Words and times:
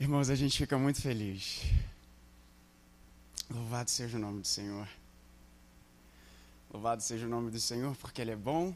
Irmãos, 0.00 0.30
a 0.30 0.36
gente 0.36 0.56
fica 0.56 0.78
muito 0.78 1.02
feliz. 1.02 1.62
Louvado 3.50 3.90
seja 3.90 4.16
o 4.16 4.20
nome 4.20 4.40
do 4.42 4.46
Senhor. 4.46 4.88
Louvado 6.72 7.02
seja 7.02 7.26
o 7.26 7.28
nome 7.28 7.50
do 7.50 7.58
Senhor, 7.58 7.96
porque 7.96 8.22
Ele 8.22 8.30
é 8.30 8.36
bom, 8.36 8.72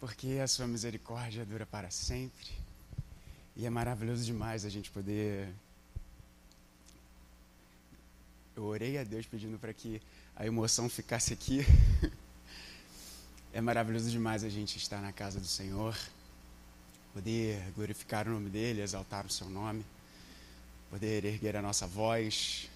porque 0.00 0.40
a 0.42 0.48
sua 0.48 0.66
misericórdia 0.66 1.44
dura 1.44 1.66
para 1.66 1.90
sempre. 1.90 2.48
E 3.54 3.66
é 3.66 3.70
maravilhoso 3.70 4.24
demais 4.24 4.64
a 4.64 4.70
gente 4.70 4.90
poder. 4.90 5.52
Eu 8.56 8.64
orei 8.64 8.96
a 8.96 9.04
Deus 9.04 9.26
pedindo 9.26 9.58
para 9.58 9.74
que 9.74 10.00
a 10.34 10.46
emoção 10.46 10.88
ficasse 10.88 11.34
aqui. 11.34 11.60
É 13.54 13.60
maravilhoso 13.60 14.10
demais 14.10 14.44
a 14.44 14.48
gente 14.48 14.78
estar 14.78 15.02
na 15.02 15.12
casa 15.12 15.38
do 15.38 15.46
Senhor, 15.46 15.94
poder 17.12 17.62
glorificar 17.76 18.26
o 18.26 18.30
nome 18.30 18.48
dEle, 18.48 18.80
exaltar 18.80 19.26
o 19.26 19.30
seu 19.30 19.46
nome 19.50 19.84
poder 20.92 21.24
erguer 21.24 21.56
a 21.56 21.62
nossa 21.62 21.86
voz. 21.86 22.68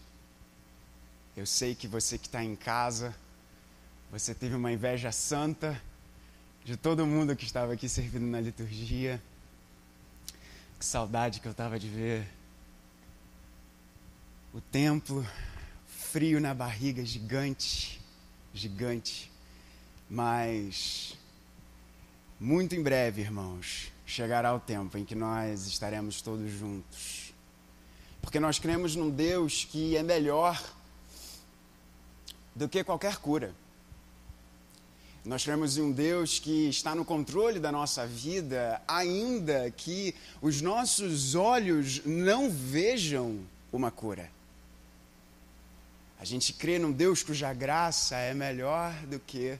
Eu 1.37 1.45
sei 1.45 1.75
que 1.75 1.87
você 1.87 2.17
que 2.17 2.29
está 2.29 2.43
em 2.43 2.57
casa, 2.57 3.15
você 4.11 4.35
teve 4.35 4.55
uma 4.55 4.73
inveja 4.73 5.13
santa 5.13 5.79
de 6.65 6.79
todo 6.79 7.07
mundo 7.07 7.37
que 7.37 7.45
estava 7.45 7.75
aqui 7.75 7.91
servindo 7.91 8.27
na 8.27 8.41
liturgia. 8.41 9.23
Que 10.79 10.85
saudade 10.87 11.41
que 11.41 11.47
eu 11.47 11.53
estava 11.53 11.79
de 11.79 11.89
ver 11.89 12.27
o 14.55 14.63
templo, 14.63 15.27
frio 15.87 16.41
na 16.41 16.55
barriga, 16.55 17.05
gigante, 17.05 18.01
gigante. 18.55 19.31
Mas 20.09 21.19
muito 22.41 22.75
em 22.75 22.83
breve, 22.83 23.21
irmãos, 23.21 23.93
chegará 24.07 24.55
o 24.55 24.59
tempo 24.59 24.97
em 24.97 25.05
que 25.05 25.15
nós 25.15 25.67
estaremos 25.67 26.23
todos 26.23 26.51
juntos 26.51 27.26
porque 28.27 28.41
nós 28.41 28.59
cremos 28.59 28.97
num 28.97 29.09
Deus 29.09 29.65
que 29.71 29.97
é 29.97 30.03
melhor 30.03 30.61
do 32.57 32.69
que 32.69 32.83
qualquer 32.83 33.19
cura. 33.19 33.55
Nós 35.25 35.45
cremos 35.45 35.79
em 35.79 35.83
um 35.83 35.93
Deus 35.93 36.41
que 36.41 36.69
está 36.69 36.93
no 36.93 37.05
controle 37.05 37.61
da 37.61 37.71
nossa 37.71 38.05
vida, 38.05 38.83
ainda 38.89 39.71
que 39.71 40.13
os 40.43 40.61
nossos 40.61 41.37
olhos 41.37 42.05
não 42.05 42.51
vejam 42.51 43.47
uma 43.73 43.93
cura. 43.93 44.29
A 46.19 46.25
gente 46.25 46.53
crê 46.53 46.81
num 46.81 46.91
Deus 46.91 47.23
cuja 47.23 47.55
graça 47.55 48.17
é 48.17 48.35
melhor 48.35 48.93
do 49.07 49.21
que 49.21 49.57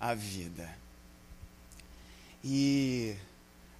a 0.00 0.12
vida. 0.12 0.68
E 2.42 3.14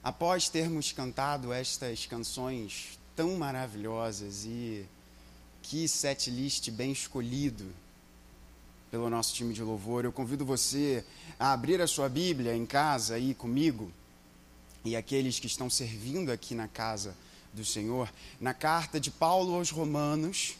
após 0.00 0.48
termos 0.48 0.92
cantado 0.92 1.52
estas 1.52 2.06
canções 2.06 2.97
tão 3.18 3.36
maravilhosas 3.36 4.44
e 4.44 4.86
que 5.60 5.88
set 5.88 6.30
list 6.30 6.70
bem 6.70 6.92
escolhido 6.92 7.66
pelo 8.92 9.10
nosso 9.10 9.34
time 9.34 9.52
de 9.52 9.60
louvor. 9.60 10.04
Eu 10.04 10.12
convido 10.12 10.44
você 10.44 11.04
a 11.36 11.52
abrir 11.52 11.80
a 11.80 11.88
sua 11.88 12.08
Bíblia 12.08 12.54
em 12.54 12.64
casa 12.64 13.16
aí 13.16 13.34
comigo 13.34 13.90
e 14.84 14.94
aqueles 14.94 15.40
que 15.40 15.48
estão 15.48 15.68
servindo 15.68 16.30
aqui 16.30 16.54
na 16.54 16.68
casa 16.68 17.12
do 17.52 17.64
Senhor, 17.64 18.08
na 18.40 18.54
carta 18.54 19.00
de 19.00 19.10
Paulo 19.10 19.56
aos 19.56 19.70
Romanos, 19.70 20.54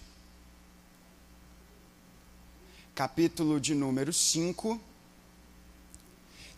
capítulo 2.93 3.61
de 3.61 3.73
número 3.73 4.13
5. 4.13 4.81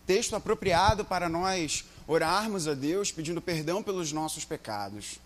Texto 0.07 0.35
apropriado 0.35 1.05
para 1.05 1.29
nós 1.29 1.85
orarmos 2.07 2.67
a 2.67 2.73
Deus 2.73 3.11
pedindo 3.11 3.39
perdão 3.39 3.83
pelos 3.83 4.11
nossos 4.11 4.43
pecados. 4.43 5.19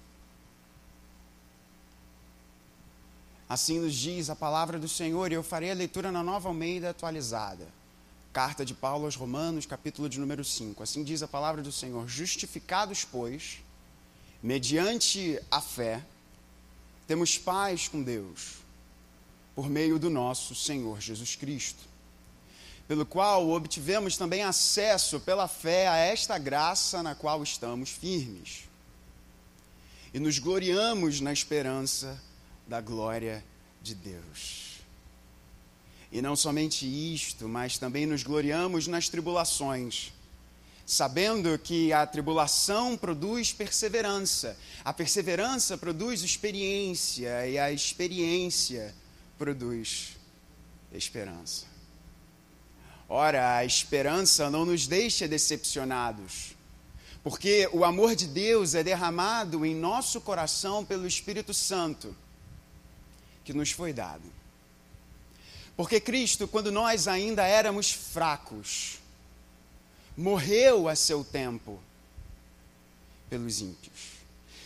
Assim 3.47 3.79
nos 3.79 3.93
diz 3.93 4.29
a 4.29 4.35
palavra 4.35 4.79
do 4.79 4.89
Senhor, 4.89 5.31
e 5.31 5.35
eu 5.35 5.43
farei 5.43 5.69
a 5.69 5.75
leitura 5.75 6.11
na 6.11 6.23
nova 6.23 6.49
Almeida 6.49 6.89
atualizada. 6.89 7.67
Carta 8.33 8.65
de 8.65 8.73
Paulo 8.73 9.05
aos 9.05 9.15
Romanos, 9.15 9.67
capítulo 9.67 10.09
de 10.09 10.19
número 10.19 10.43
5. 10.43 10.81
Assim 10.81 11.03
diz 11.03 11.21
a 11.21 11.27
palavra 11.27 11.61
do 11.61 11.71
Senhor: 11.71 12.07
Justificados, 12.07 13.05
pois, 13.05 13.59
mediante 14.41 15.39
a 15.49 15.61
fé, 15.61 16.03
temos 17.07 17.37
paz 17.37 17.87
com 17.87 18.01
Deus, 18.01 18.55
por 19.53 19.69
meio 19.69 19.99
do 19.99 20.09
nosso 20.09 20.55
Senhor 20.55 20.99
Jesus 20.99 21.35
Cristo, 21.35 21.83
pelo 22.87 23.05
qual 23.05 23.47
obtivemos 23.51 24.17
também 24.17 24.41
acesso 24.41 25.19
pela 25.19 25.47
fé 25.47 25.87
a 25.87 25.97
esta 25.97 26.39
graça 26.39 27.03
na 27.03 27.13
qual 27.13 27.43
estamos 27.43 27.91
firmes. 27.91 28.63
E 30.11 30.19
nos 30.19 30.39
gloriamos 30.39 31.21
na 31.21 31.31
esperança 31.31 32.19
da 32.67 32.81
glória 32.81 33.43
de 33.81 33.93
Deus. 33.93 34.79
E 36.11 36.21
não 36.21 36.35
somente 36.35 36.85
isto, 36.85 37.47
mas 37.47 37.77
também 37.77 38.05
nos 38.05 38.23
gloriamos 38.23 38.87
nas 38.87 39.09
tribulações, 39.09 40.13
sabendo 40.85 41.57
que 41.59 41.91
a 41.91 42.05
tribulação 42.05 42.95
produz 42.95 43.51
perseverança, 43.51 44.57
a 44.83 44.93
perseverança 44.93 45.77
produz 45.77 46.21
experiência, 46.21 47.47
e 47.47 47.57
a 47.57 47.71
experiência 47.71 48.93
produz 49.37 50.15
esperança. 50.91 51.65
Ora, 53.07 53.57
a 53.57 53.65
esperança 53.65 54.49
não 54.49 54.65
nos 54.65 54.87
deixa 54.87 55.27
decepcionados, 55.27 56.55
porque 57.23 57.69
o 57.73 57.83
amor 57.83 58.15
de 58.15 58.25
Deus 58.25 58.73
é 58.73 58.83
derramado 58.83 59.65
em 59.65 59.75
nosso 59.75 60.21
coração 60.21 60.85
pelo 60.85 61.05
Espírito 61.05 61.53
Santo 61.53 62.15
que 63.45 63.53
nos 63.53 63.71
foi 63.71 63.93
dado. 63.93 64.23
Porque 65.77 65.99
Cristo, 66.01 66.47
quando 66.47 66.71
nós 66.71 67.07
ainda 67.07 67.45
éramos 67.45 67.91
fracos, 67.91 68.99
morreu 70.17 70.89
a 70.89 70.95
seu 70.95 71.23
tempo 71.23 71.79
pelos 73.29 73.61
ímpios. 73.61 74.15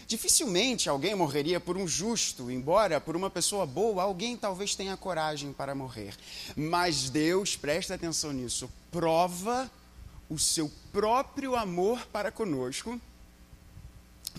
Dificilmente 0.08 0.90
alguém 0.90 1.14
morreria 1.14 1.60
por 1.60 1.78
um 1.78 1.88
justo, 1.88 2.50
embora 2.50 3.00
por 3.00 3.16
uma 3.16 3.30
pessoa 3.30 3.66
boa, 3.66 4.02
alguém 4.02 4.36
talvez 4.36 4.76
tenha 4.76 4.98
coragem 4.98 5.54
para 5.54 5.76
morrer. 5.76 6.16
Mas 6.56 7.10
Deus, 7.10 7.56
presta 7.56 7.94
atenção 7.94 8.32
nisso, 8.32 8.72
prova 8.92 9.70
o 10.28 10.40
seu 10.40 10.72
próprio 10.92 11.56
amor 11.56 12.08
para 12.08 12.32
conosco 12.32 13.00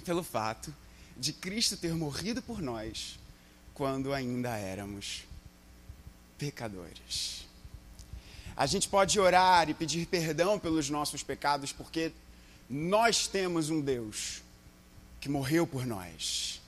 pelo 0.05 0.23
fato 0.23 0.75
de 1.17 1.33
Cristo 1.33 1.77
ter 1.77 1.95
morrido 1.95 2.41
por 2.41 2.63
nós 2.63 3.20
quando 3.81 4.13
ainda 4.13 4.59
éramos 4.59 5.25
pecadores. 6.37 7.47
A 8.55 8.67
gente 8.67 8.87
pode 8.87 9.19
orar 9.19 9.71
e 9.71 9.75
pedir 9.75 10.07
perdão 10.07 10.59
pelos 10.59 10.91
nossos 10.91 11.23
pecados, 11.23 11.73
porque 11.73 12.13
nós 12.69 13.27
temos 13.27 13.71
um 13.71 13.81
Deus 13.81 14.43
que 15.19 15.31
morreu 15.31 15.67
por 15.67 15.87
nós. 15.87 16.61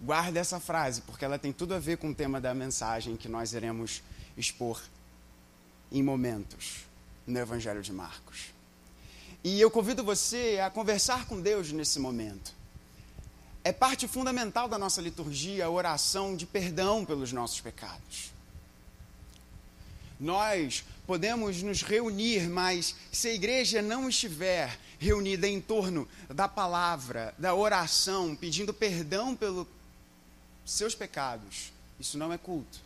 Guarda 0.00 0.38
essa 0.38 0.60
frase, 0.60 1.00
porque 1.00 1.24
ela 1.24 1.36
tem 1.36 1.52
tudo 1.52 1.74
a 1.74 1.80
ver 1.80 1.98
com 1.98 2.10
o 2.10 2.14
tema 2.14 2.40
da 2.40 2.54
mensagem 2.54 3.16
que 3.16 3.28
nós 3.28 3.52
iremos 3.52 4.04
expor 4.36 4.80
em 5.90 6.00
momentos 6.00 6.84
no 7.26 7.40
Evangelho 7.40 7.82
de 7.82 7.92
Marcos. 7.92 8.54
E 9.42 9.60
eu 9.60 9.68
convido 9.68 10.04
você 10.04 10.60
a 10.64 10.70
conversar 10.70 11.26
com 11.26 11.40
Deus 11.40 11.72
nesse 11.72 11.98
momento. 11.98 12.59
É 13.62 13.72
parte 13.72 14.08
fundamental 14.08 14.68
da 14.68 14.78
nossa 14.78 15.02
liturgia 15.02 15.66
a 15.66 15.70
oração 15.70 16.34
de 16.34 16.46
perdão 16.46 17.04
pelos 17.04 17.32
nossos 17.32 17.60
pecados. 17.60 18.32
Nós 20.18 20.84
podemos 21.06 21.62
nos 21.62 21.82
reunir, 21.82 22.48
mas 22.48 22.94
se 23.12 23.28
a 23.28 23.34
igreja 23.34 23.82
não 23.82 24.08
estiver 24.08 24.78
reunida 24.98 25.48
em 25.48 25.60
torno 25.60 26.06
da 26.28 26.46
palavra, 26.46 27.34
da 27.38 27.54
oração, 27.54 28.36
pedindo 28.36 28.72
perdão 28.72 29.34
pelos 29.34 29.66
seus 30.64 30.94
pecados, 30.94 31.72
isso 31.98 32.16
não 32.16 32.32
é 32.32 32.38
culto. 32.38 32.80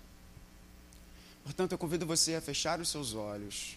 Portanto, 1.45 1.73
eu 1.73 1.79
convido 1.79 2.07
você 2.07 2.35
a 2.35 2.41
fechar 2.41 2.81
os 2.81 2.89
seus 2.89 3.15
olhos. 3.15 3.77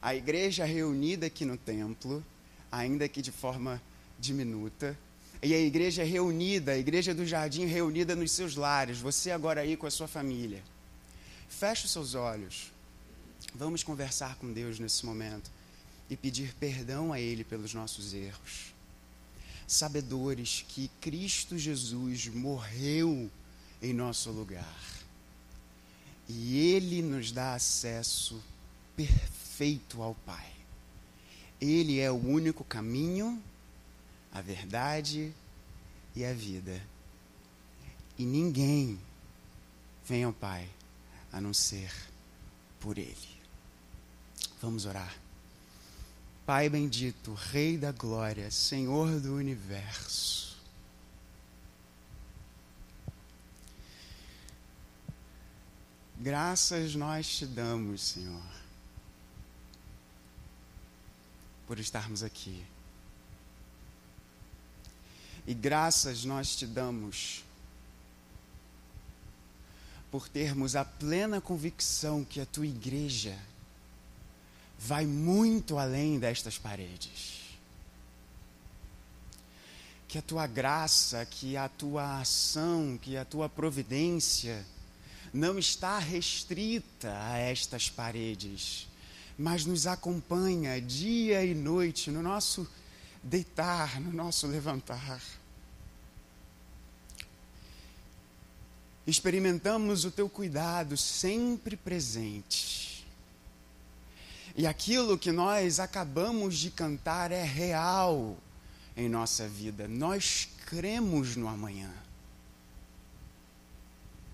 A 0.00 0.14
igreja 0.14 0.64
reunida 0.64 1.26
aqui 1.26 1.44
no 1.44 1.56
templo, 1.56 2.24
ainda 2.70 3.08
que 3.08 3.20
de 3.20 3.30
forma 3.30 3.82
diminuta, 4.18 4.96
e 5.42 5.54
a 5.54 5.58
igreja 5.58 6.02
reunida, 6.02 6.72
a 6.72 6.78
igreja 6.78 7.14
do 7.14 7.26
jardim 7.26 7.66
reunida 7.66 8.16
nos 8.16 8.32
seus 8.32 8.56
lares, 8.56 8.98
você 8.98 9.30
agora 9.30 9.60
aí 9.60 9.76
com 9.76 9.86
a 9.86 9.90
sua 9.90 10.08
família. 10.08 10.62
Feche 11.48 11.86
os 11.86 11.92
seus 11.92 12.14
olhos. 12.14 12.72
Vamos 13.54 13.82
conversar 13.82 14.36
com 14.36 14.52
Deus 14.52 14.78
nesse 14.78 15.04
momento 15.04 15.50
e 16.08 16.16
pedir 16.16 16.54
perdão 16.54 17.12
a 17.12 17.20
Ele 17.20 17.44
pelos 17.44 17.74
nossos 17.74 18.14
erros. 18.14 18.74
Sabedores 19.66 20.64
que 20.68 20.90
Cristo 21.00 21.58
Jesus 21.58 22.28
morreu 22.28 23.30
em 23.82 23.92
nosso 23.92 24.30
lugar. 24.30 24.76
E 26.28 26.58
Ele 26.58 27.02
nos 27.02 27.30
dá 27.32 27.54
acesso 27.54 28.42
perfeito 28.96 30.02
ao 30.02 30.14
Pai. 30.14 30.50
Ele 31.60 31.98
é 31.98 32.10
o 32.10 32.14
único 32.14 32.64
caminho 32.64 33.42
a 34.36 34.42
verdade 34.42 35.32
e 36.14 36.22
a 36.22 36.32
vida. 36.34 36.78
E 38.18 38.24
ninguém 38.24 39.00
vem 40.04 40.24
ao 40.24 40.32
Pai 40.32 40.68
a 41.32 41.40
não 41.40 41.54
ser 41.54 41.90
por 42.78 42.98
Ele. 42.98 43.40
Vamos 44.60 44.84
orar. 44.84 45.16
Pai 46.44 46.68
bendito, 46.68 47.32
Rei 47.32 47.78
da 47.78 47.92
glória, 47.92 48.50
Senhor 48.50 49.20
do 49.20 49.34
universo. 49.34 50.54
Graças 56.18 56.94
nós 56.94 57.26
te 57.26 57.46
damos, 57.46 58.02
Senhor, 58.02 58.42
por 61.66 61.78
estarmos 61.78 62.22
aqui. 62.22 62.64
E 65.46 65.54
graças 65.54 66.24
nós 66.24 66.56
te 66.56 66.66
damos 66.66 67.44
por 70.10 70.28
termos 70.28 70.74
a 70.74 70.84
plena 70.84 71.40
convicção 71.40 72.24
que 72.24 72.40
a 72.40 72.46
tua 72.46 72.66
igreja 72.66 73.36
vai 74.78 75.06
muito 75.06 75.78
além 75.78 76.18
destas 76.18 76.58
paredes. 76.58 77.42
Que 80.08 80.18
a 80.18 80.22
tua 80.22 80.46
graça, 80.46 81.24
que 81.26 81.56
a 81.56 81.68
tua 81.68 82.20
ação, 82.20 82.98
que 83.00 83.16
a 83.16 83.24
tua 83.24 83.48
providência 83.48 84.64
não 85.32 85.58
está 85.58 85.98
restrita 85.98 87.12
a 87.24 87.38
estas 87.38 87.90
paredes, 87.90 88.88
mas 89.38 89.66
nos 89.66 89.86
acompanha 89.86 90.80
dia 90.80 91.44
e 91.44 91.54
noite 91.54 92.10
no 92.10 92.22
nosso 92.22 92.66
deitar, 93.26 94.00
no 94.00 94.12
nosso 94.12 94.46
levantar. 94.46 95.20
Experimentamos 99.06 100.04
o 100.04 100.10
teu 100.10 100.28
cuidado 100.28 100.96
sempre 100.96 101.76
presente. 101.76 103.06
E 104.56 104.66
aquilo 104.66 105.18
que 105.18 105.30
nós 105.30 105.78
acabamos 105.78 106.56
de 106.56 106.70
cantar 106.70 107.30
é 107.30 107.42
real 107.42 108.36
em 108.96 109.08
nossa 109.08 109.46
vida. 109.46 109.86
Nós 109.86 110.48
cremos 110.64 111.36
no 111.36 111.46
amanhã. 111.46 111.92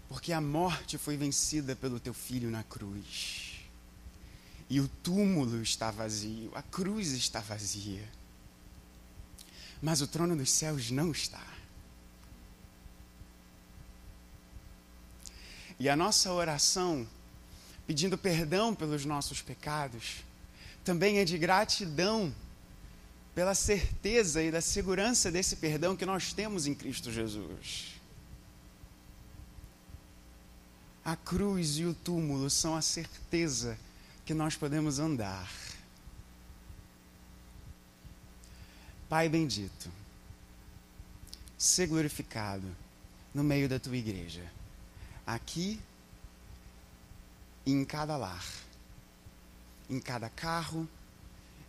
Porque 0.09 0.33
a 0.33 0.41
morte 0.41 0.97
foi 0.97 1.17
vencida 1.17 1.75
pelo 1.75 1.99
teu 1.99 2.15
filho 2.15 2.51
na 2.51 2.63
cruz. 2.63 3.61
E 4.71 4.81
o 4.81 4.89
túmulo 5.03 5.61
está 5.63 5.91
vazio, 5.91 6.51
a 6.55 6.63
cruz 6.63 7.13
está 7.13 7.41
vazia 7.41 8.09
mas 9.83 10.01
o 10.01 10.07
trono 10.07 10.37
dos 10.37 10.51
céus 10.51 10.93
não 10.93 11.11
está. 11.11 11.45
E 15.79 15.89
a 15.89 15.97
nossa 15.97 16.33
oração, 16.33 17.07
pedindo 17.85 18.17
perdão 18.17 18.73
pelos 18.73 19.05
nossos 19.05 19.43
pecados, 19.43 20.25
também 20.85 21.19
é 21.19 21.25
de 21.25 21.37
gratidão 21.37 22.33
pela 23.35 23.55
certeza 23.55 24.41
e 24.41 24.53
da 24.53 24.61
segurança 24.61 25.33
desse 25.33 25.57
perdão 25.57 25.97
que 25.97 26.07
nós 26.07 26.33
temos 26.33 26.67
em 26.67 26.75
Cristo 26.75 27.11
Jesus. 27.11 28.01
A 31.05 31.17
cruz 31.17 31.79
e 31.79 31.85
o 31.85 31.95
túmulo 31.95 32.49
são 32.49 32.77
a 32.77 32.83
certeza 32.83 33.77
que 34.25 34.33
nós 34.33 34.55
podemos 34.55 35.01
andar 35.01 35.51
Pai 39.13 39.29
bendito, 39.29 39.91
ser 41.59 41.87
glorificado 41.87 42.67
no 43.35 43.45
meio 43.45 43.69
da 43.69 43.79
tua 43.79 43.95
igreja, 43.95 44.51
aqui 45.27 45.79
e 47.67 47.73
em 47.73 47.85
cada 47.85 48.17
lar, 48.17 48.43
em 49.91 50.01
cada 50.01 50.31
carro, 50.31 50.89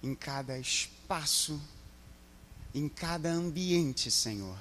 em 0.01 0.15
cada 0.15 0.57
espaço, 0.57 1.61
em 2.73 2.87
cada 2.87 3.29
ambiente, 3.29 4.09
Senhor, 4.09 4.57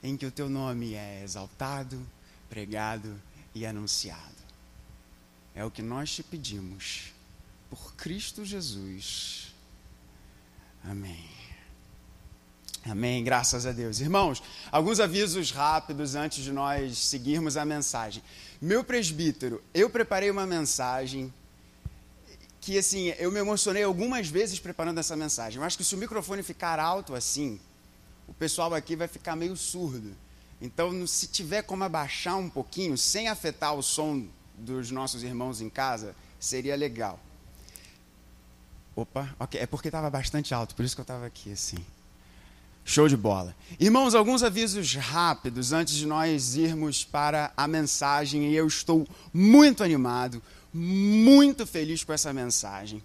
em 0.00 0.16
que 0.16 0.24
o 0.24 0.30
teu 0.30 0.48
nome 0.48 0.94
é 0.94 1.24
exaltado, 1.24 2.00
pregado 2.48 3.20
e 3.52 3.66
anunciado. 3.66 4.38
É 5.52 5.64
o 5.64 5.70
que 5.72 5.82
nós 5.82 6.14
te 6.14 6.22
pedimos, 6.22 7.12
por 7.68 7.92
Cristo 7.96 8.44
Jesus. 8.44 9.52
Amém. 10.84 11.37
Amém, 12.90 13.22
graças 13.22 13.66
a 13.66 13.72
Deus. 13.72 14.00
Irmãos, 14.00 14.42
alguns 14.72 14.98
avisos 14.98 15.50
rápidos 15.50 16.14
antes 16.14 16.42
de 16.42 16.50
nós 16.50 16.98
seguirmos 16.98 17.56
a 17.56 17.64
mensagem. 17.64 18.22
Meu 18.60 18.82
presbítero, 18.82 19.62
eu 19.74 19.90
preparei 19.90 20.30
uma 20.30 20.46
mensagem 20.46 21.32
que, 22.62 22.78
assim, 22.78 23.08
eu 23.18 23.30
me 23.30 23.40
emocionei 23.40 23.82
algumas 23.82 24.28
vezes 24.28 24.58
preparando 24.58 24.98
essa 24.98 25.14
mensagem. 25.14 25.60
Eu 25.60 25.64
acho 25.64 25.76
que 25.76 25.84
se 25.84 25.94
o 25.94 25.98
microfone 25.98 26.42
ficar 26.42 26.78
alto 26.78 27.14
assim, 27.14 27.60
o 28.26 28.32
pessoal 28.32 28.72
aqui 28.74 28.96
vai 28.96 29.06
ficar 29.06 29.36
meio 29.36 29.56
surdo. 29.56 30.16
Então, 30.60 31.06
se 31.06 31.26
tiver 31.26 31.62
como 31.62 31.84
abaixar 31.84 32.36
um 32.36 32.48
pouquinho, 32.48 32.96
sem 32.96 33.28
afetar 33.28 33.74
o 33.74 33.82
som 33.82 34.26
dos 34.56 34.90
nossos 34.90 35.22
irmãos 35.22 35.60
em 35.60 35.68
casa, 35.68 36.16
seria 36.40 36.74
legal. 36.74 37.20
Opa, 38.96 39.34
ok, 39.38 39.60
é 39.60 39.66
porque 39.66 39.88
estava 39.88 40.10
bastante 40.10 40.52
alto, 40.54 40.74
por 40.74 40.84
isso 40.84 40.96
que 40.96 41.00
eu 41.00 41.04
estava 41.04 41.26
aqui 41.26 41.52
assim. 41.52 41.78
Show 42.90 43.06
de 43.06 43.18
bola. 43.18 43.54
Irmãos, 43.78 44.14
alguns 44.14 44.42
avisos 44.42 44.94
rápidos 44.94 45.74
antes 45.74 45.94
de 45.94 46.06
nós 46.06 46.56
irmos 46.56 47.04
para 47.04 47.52
a 47.54 47.68
mensagem, 47.68 48.50
e 48.50 48.56
eu 48.56 48.66
estou 48.66 49.06
muito 49.30 49.84
animado, 49.84 50.42
muito 50.72 51.66
feliz 51.66 52.02
com 52.02 52.14
essa 52.14 52.32
mensagem. 52.32 53.04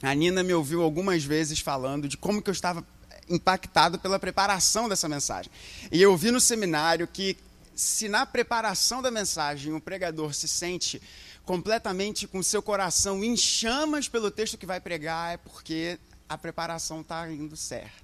A 0.00 0.14
Nina 0.14 0.44
me 0.44 0.54
ouviu 0.54 0.84
algumas 0.84 1.24
vezes 1.24 1.58
falando 1.58 2.06
de 2.06 2.16
como 2.16 2.40
que 2.40 2.48
eu 2.48 2.52
estava 2.52 2.86
impactado 3.28 3.98
pela 3.98 4.20
preparação 4.20 4.88
dessa 4.88 5.08
mensagem. 5.08 5.50
E 5.90 6.00
eu 6.00 6.16
vi 6.16 6.30
no 6.30 6.40
seminário 6.40 7.08
que 7.08 7.36
se 7.74 8.08
na 8.08 8.24
preparação 8.24 9.02
da 9.02 9.10
mensagem 9.10 9.72
o 9.72 9.80
pregador 9.80 10.32
se 10.32 10.46
sente 10.46 11.02
completamente 11.44 12.28
com 12.28 12.40
seu 12.40 12.62
coração 12.62 13.24
em 13.24 13.36
chamas 13.36 14.06
pelo 14.06 14.30
texto 14.30 14.56
que 14.56 14.64
vai 14.64 14.78
pregar, 14.80 15.34
é 15.34 15.36
porque 15.38 15.98
a 16.28 16.38
preparação 16.38 17.00
está 17.00 17.28
indo 17.28 17.56
certo. 17.56 18.01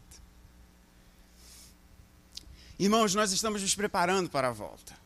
Irmãos, 2.79 3.13
nós 3.13 3.33
estamos 3.33 3.61
nos 3.61 3.75
preparando 3.75 4.31
para 4.31 4.49
a 4.49 4.53
volta. 4.53 4.97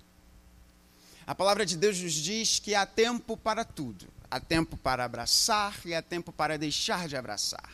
A 1.27 1.35
palavra 1.35 1.65
de 1.65 1.75
Deus 1.75 1.99
nos 1.99 2.13
diz 2.13 2.59
que 2.59 2.75
há 2.75 2.85
tempo 2.85 3.35
para 3.35 3.65
tudo. 3.65 4.07
Há 4.31 4.39
tempo 4.39 4.77
para 4.77 5.07
abraçar 5.07 5.81
e 5.87 5.95
há 5.95 6.03
tempo 6.03 6.31
para 6.31 6.59
deixar 6.59 7.09
de 7.09 7.17
abraçar. 7.17 7.73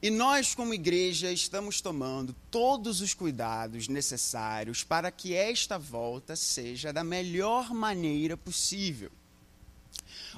E 0.00 0.08
nós, 0.08 0.54
como 0.54 0.72
igreja, 0.72 1.30
estamos 1.30 1.82
tomando 1.82 2.34
todos 2.50 3.02
os 3.02 3.12
cuidados 3.12 3.86
necessários 3.86 4.82
para 4.82 5.10
que 5.10 5.34
esta 5.34 5.78
volta 5.78 6.34
seja 6.34 6.90
da 6.90 7.04
melhor 7.04 7.74
maneira 7.74 8.34
possível. 8.34 9.12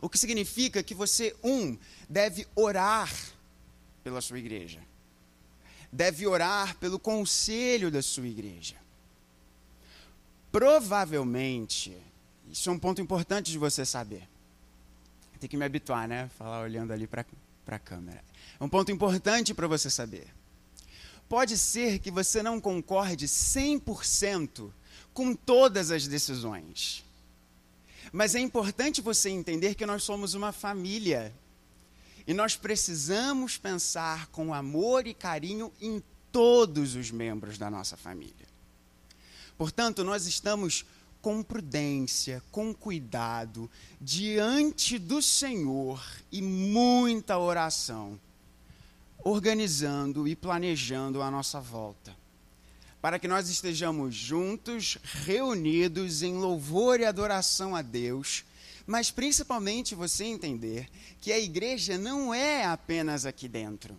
O 0.02 0.08
que 0.08 0.18
significa 0.18 0.82
que 0.82 0.94
você, 0.94 1.34
um, 1.44 1.78
deve 2.08 2.44
orar 2.56 3.12
pela 4.02 4.20
sua 4.20 4.40
igreja 4.40 4.80
deve 5.96 6.26
orar 6.26 6.76
pelo 6.76 6.98
conselho 6.98 7.90
da 7.90 8.02
sua 8.02 8.28
igreja. 8.28 8.76
Provavelmente, 10.52 11.96
isso 12.52 12.68
é 12.68 12.72
um 12.72 12.78
ponto 12.78 13.00
importante 13.00 13.50
de 13.50 13.58
você 13.58 13.84
saber. 13.84 14.28
Tem 15.40 15.48
que 15.48 15.56
me 15.56 15.64
habituar, 15.64 16.06
né? 16.06 16.30
Falar 16.38 16.60
olhando 16.62 16.92
ali 16.92 17.06
para 17.06 17.24
a 17.66 17.78
câmera. 17.78 18.22
É 18.60 18.62
um 18.62 18.68
ponto 18.68 18.92
importante 18.92 19.54
para 19.54 19.66
você 19.66 19.90
saber. 19.90 20.28
Pode 21.28 21.58
ser 21.58 21.98
que 21.98 22.10
você 22.10 22.42
não 22.42 22.60
concorde 22.60 23.26
100% 23.26 24.70
com 25.12 25.34
todas 25.34 25.90
as 25.90 26.06
decisões. 26.06 27.04
Mas 28.12 28.34
é 28.34 28.38
importante 28.38 29.00
você 29.00 29.30
entender 29.30 29.74
que 29.74 29.84
nós 29.84 30.02
somos 30.02 30.34
uma 30.34 30.52
família 30.52 31.34
e 32.26 32.34
nós 32.34 32.56
precisamos 32.56 33.56
pensar 33.56 34.26
com 34.28 34.52
amor 34.52 35.06
e 35.06 35.14
carinho 35.14 35.72
em 35.80 36.02
todos 36.32 36.96
os 36.96 37.10
membros 37.10 37.56
da 37.56 37.70
nossa 37.70 37.96
família. 37.96 38.46
Portanto, 39.56 40.02
nós 40.02 40.26
estamos 40.26 40.84
com 41.22 41.42
prudência, 41.42 42.42
com 42.50 42.74
cuidado, 42.74 43.70
diante 44.00 44.98
do 44.98 45.22
Senhor 45.22 46.04
e 46.30 46.42
muita 46.42 47.38
oração, 47.38 48.20
organizando 49.24 50.28
e 50.28 50.36
planejando 50.36 51.22
a 51.22 51.30
nossa 51.30 51.60
volta, 51.60 52.14
para 53.00 53.18
que 53.18 53.26
nós 53.26 53.48
estejamos 53.48 54.14
juntos, 54.14 54.98
reunidos 55.02 56.22
em 56.22 56.34
louvor 56.34 57.00
e 57.00 57.04
adoração 57.04 57.74
a 57.74 57.82
Deus 57.82 58.44
mas 58.86 59.10
principalmente 59.10 59.94
você 59.94 60.24
entender 60.24 60.88
que 61.20 61.32
a 61.32 61.38
igreja 61.38 61.98
não 61.98 62.32
é 62.32 62.64
apenas 62.64 63.26
aqui 63.26 63.48
dentro, 63.48 63.96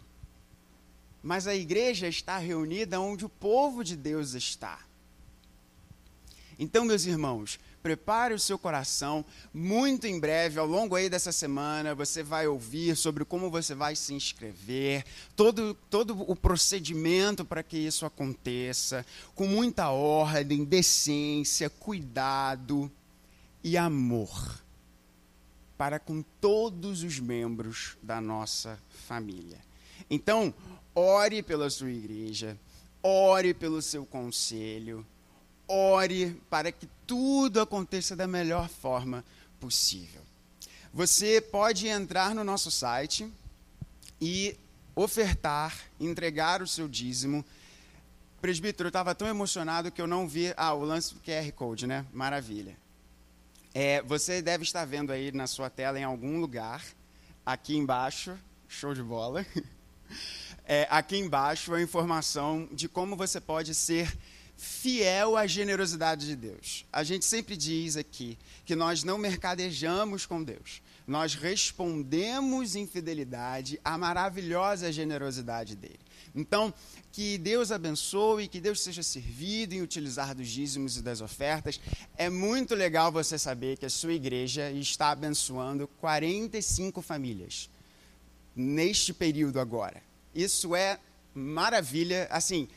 mas 1.21 1.45
a 1.45 1.53
igreja 1.53 2.07
está 2.07 2.37
reunida 2.37 3.01
onde 3.01 3.25
o 3.25 3.29
povo 3.29 3.83
de 3.83 3.97
Deus 3.97 4.33
está. 4.33 4.79
Então, 6.59 6.85
meus 6.85 7.05
irmãos, 7.05 7.59
prepare 7.83 8.33
o 8.33 8.39
seu 8.39 8.57
coração. 8.57 9.23
Muito 9.53 10.07
em 10.07 10.19
breve, 10.19 10.59
ao 10.59 10.65
longo 10.65 10.95
aí 10.95 11.07
dessa 11.07 11.31
semana, 11.31 11.93
você 11.93 12.23
vai 12.23 12.47
ouvir 12.47 12.95
sobre 12.95 13.23
como 13.23 13.51
você 13.51 13.75
vai 13.75 13.95
se 13.95 14.13
inscrever, 14.13 15.05
todo, 15.35 15.75
todo 15.89 16.19
o 16.19 16.35
procedimento 16.35 17.45
para 17.45 17.61
que 17.61 17.77
isso 17.77 18.05
aconteça, 18.05 19.05
com 19.35 19.45
muita 19.45 19.89
ordem, 19.89 20.63
decência, 20.63 21.69
cuidado 21.69 22.89
e 23.63 23.77
amor 23.77 24.66
para 25.77 25.99
com 25.99 26.23
todos 26.41 27.03
os 27.03 27.19
membros 27.19 27.97
da 28.01 28.19
nossa 28.19 28.79
família. 29.07 29.59
Então, 30.09 30.53
ore 30.95 31.43
pela 31.43 31.69
sua 31.69 31.91
igreja, 31.91 32.57
ore 33.03 33.53
pelo 33.53 33.81
seu 33.81 34.05
conselho, 34.05 35.05
ore 35.67 36.41
para 36.49 36.71
que 36.71 36.87
tudo 37.05 37.61
aconteça 37.61 38.15
da 38.15 38.27
melhor 38.27 38.67
forma 38.67 39.23
possível. 39.59 40.21
Você 40.93 41.39
pode 41.39 41.87
entrar 41.87 42.33
no 42.33 42.43
nosso 42.43 42.71
site 42.71 43.31
e 44.19 44.57
ofertar, 44.95 45.77
entregar 45.99 46.61
o 46.61 46.67
seu 46.67 46.87
dízimo. 46.87 47.45
Presbítero, 48.41 48.87
eu 48.87 48.89
estava 48.89 49.13
tão 49.13 49.27
emocionado 49.27 49.91
que 49.91 50.01
eu 50.01 50.07
não 50.07 50.27
vi. 50.27 50.53
Ah, 50.57 50.73
o 50.73 50.83
lance 50.83 51.13
do 51.13 51.19
QR 51.19 51.51
Code, 51.51 51.85
né? 51.85 52.05
Maravilha. 52.11 52.75
É, 53.79 54.01
você 54.01 54.41
deve 54.41 54.63
estar 54.63 54.85
vendo 54.85 55.11
aí 55.11 55.31
na 55.31 55.45
sua 55.45 55.69
tela 55.69 55.99
em 55.99 56.03
algum 56.03 56.39
lugar, 56.39 56.83
aqui 57.45 57.77
embaixo, 57.77 58.35
show 58.67 58.91
de 58.91 59.03
bola. 59.03 59.45
É, 60.69 60.85
aqui 60.89 61.17
embaixo 61.17 61.73
a 61.73 61.81
informação 61.81 62.67
de 62.73 62.89
como 62.89 63.15
você 63.15 63.39
pode 63.39 63.73
ser 63.73 64.17
fiel 64.57 65.37
à 65.37 65.47
generosidade 65.47 66.25
de 66.25 66.35
Deus. 66.35 66.85
A 66.91 67.03
gente 67.03 67.23
sempre 67.23 67.55
diz 67.55 67.95
aqui 67.95 68.37
que 68.65 68.75
nós 68.75 69.01
não 69.01 69.17
mercadejamos 69.17 70.25
com 70.25 70.43
Deus. 70.43 70.81
Nós 71.05 71.35
respondemos 71.35 72.75
em 72.75 72.85
fidelidade 72.85 73.79
à 73.83 73.97
maravilhosa 73.97 74.91
generosidade 74.91 75.73
dele. 75.73 75.99
Então, 76.35 76.73
que 77.11 77.37
Deus 77.37 77.71
abençoe, 77.71 78.47
que 78.47 78.59
Deus 78.59 78.81
seja 78.81 79.01
servido 79.01 79.73
em 79.73 79.81
utilizar 79.81 80.35
dos 80.35 80.47
dízimos 80.47 80.97
e 80.97 81.01
das 81.01 81.21
ofertas. 81.21 81.79
É 82.17 82.29
muito 82.29 82.75
legal 82.75 83.11
você 83.11 83.37
saber 83.37 83.77
que 83.77 83.85
a 83.85 83.89
sua 83.89 84.13
igreja 84.13 84.71
está 84.71 85.11
abençoando 85.11 85.87
45 85.99 87.01
famílias 87.01 87.69
neste 88.55 89.13
período 89.13 89.59
agora. 89.59 90.01
Isso 90.33 90.75
é 90.75 90.99
maravilha. 91.33 92.27
Assim, 92.29 92.67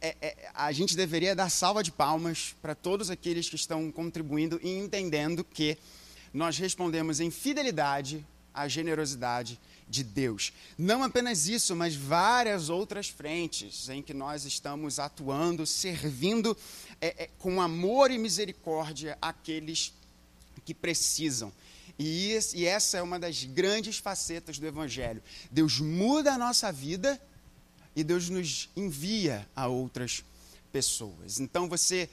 é, 0.00 0.16
é, 0.20 0.50
a 0.54 0.72
gente 0.72 0.96
deveria 0.96 1.34
dar 1.34 1.50
salva 1.50 1.82
de 1.82 1.92
palmas 1.92 2.54
para 2.60 2.74
todos 2.74 3.10
aqueles 3.10 3.48
que 3.48 3.56
estão 3.56 3.90
contribuindo 3.90 4.60
e 4.62 4.70
entendendo 4.70 5.44
que 5.44 5.76
nós 6.32 6.58
respondemos 6.58 7.20
em 7.20 7.30
fidelidade 7.30 8.26
à 8.52 8.68
generosidade 8.68 9.58
de 9.88 10.02
Deus. 10.02 10.52
Não 10.76 11.02
apenas 11.02 11.46
isso, 11.46 11.76
mas 11.76 11.94
várias 11.94 12.68
outras 12.68 13.08
frentes 13.08 13.88
em 13.88 14.02
que 14.02 14.14
nós 14.14 14.44
estamos 14.44 14.98
atuando, 14.98 15.66
servindo 15.66 16.56
é, 17.00 17.24
é, 17.24 17.30
com 17.38 17.60
amor 17.60 18.10
e 18.10 18.18
misericórdia 18.18 19.18
aqueles 19.20 19.92
que 20.64 20.74
precisam. 20.74 21.52
E, 21.98 22.36
e 22.54 22.66
essa 22.66 22.98
é 22.98 23.02
uma 23.02 23.18
das 23.18 23.44
grandes 23.44 23.98
facetas 23.98 24.58
do 24.58 24.66
Evangelho. 24.66 25.22
Deus 25.50 25.78
muda 25.78 26.32
a 26.32 26.38
nossa 26.38 26.72
vida 26.72 27.20
e 27.94 28.02
Deus 28.02 28.28
nos 28.28 28.68
envia 28.74 29.48
a 29.54 29.68
outras 29.68 30.24
pessoas. 30.72 31.38
Então 31.38 31.68
você 31.68 32.08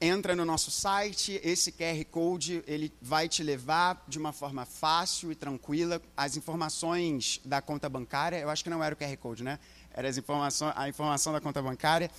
entra 0.00 0.34
no 0.34 0.44
nosso 0.44 0.70
site, 0.70 1.38
esse 1.44 1.70
QR 1.70 2.02
Code 2.10 2.64
ele 2.66 2.92
vai 3.02 3.28
te 3.28 3.42
levar 3.42 4.02
de 4.08 4.18
uma 4.18 4.32
forma 4.32 4.64
fácil 4.64 5.30
e 5.30 5.34
tranquila 5.34 6.00
as 6.16 6.36
informações 6.36 7.40
da 7.44 7.60
conta 7.60 7.88
bancária. 7.88 8.38
Eu 8.38 8.48
acho 8.48 8.64
que 8.64 8.70
não 8.70 8.82
era 8.82 8.94
o 8.94 8.96
QR 8.98 9.14
Code, 9.18 9.42
né? 9.42 9.58
Era 9.92 10.08
as 10.08 10.16
informações, 10.16 10.72
a 10.74 10.88
informação 10.88 11.32
da 11.32 11.40
conta 11.40 11.60
bancária. 11.60 12.10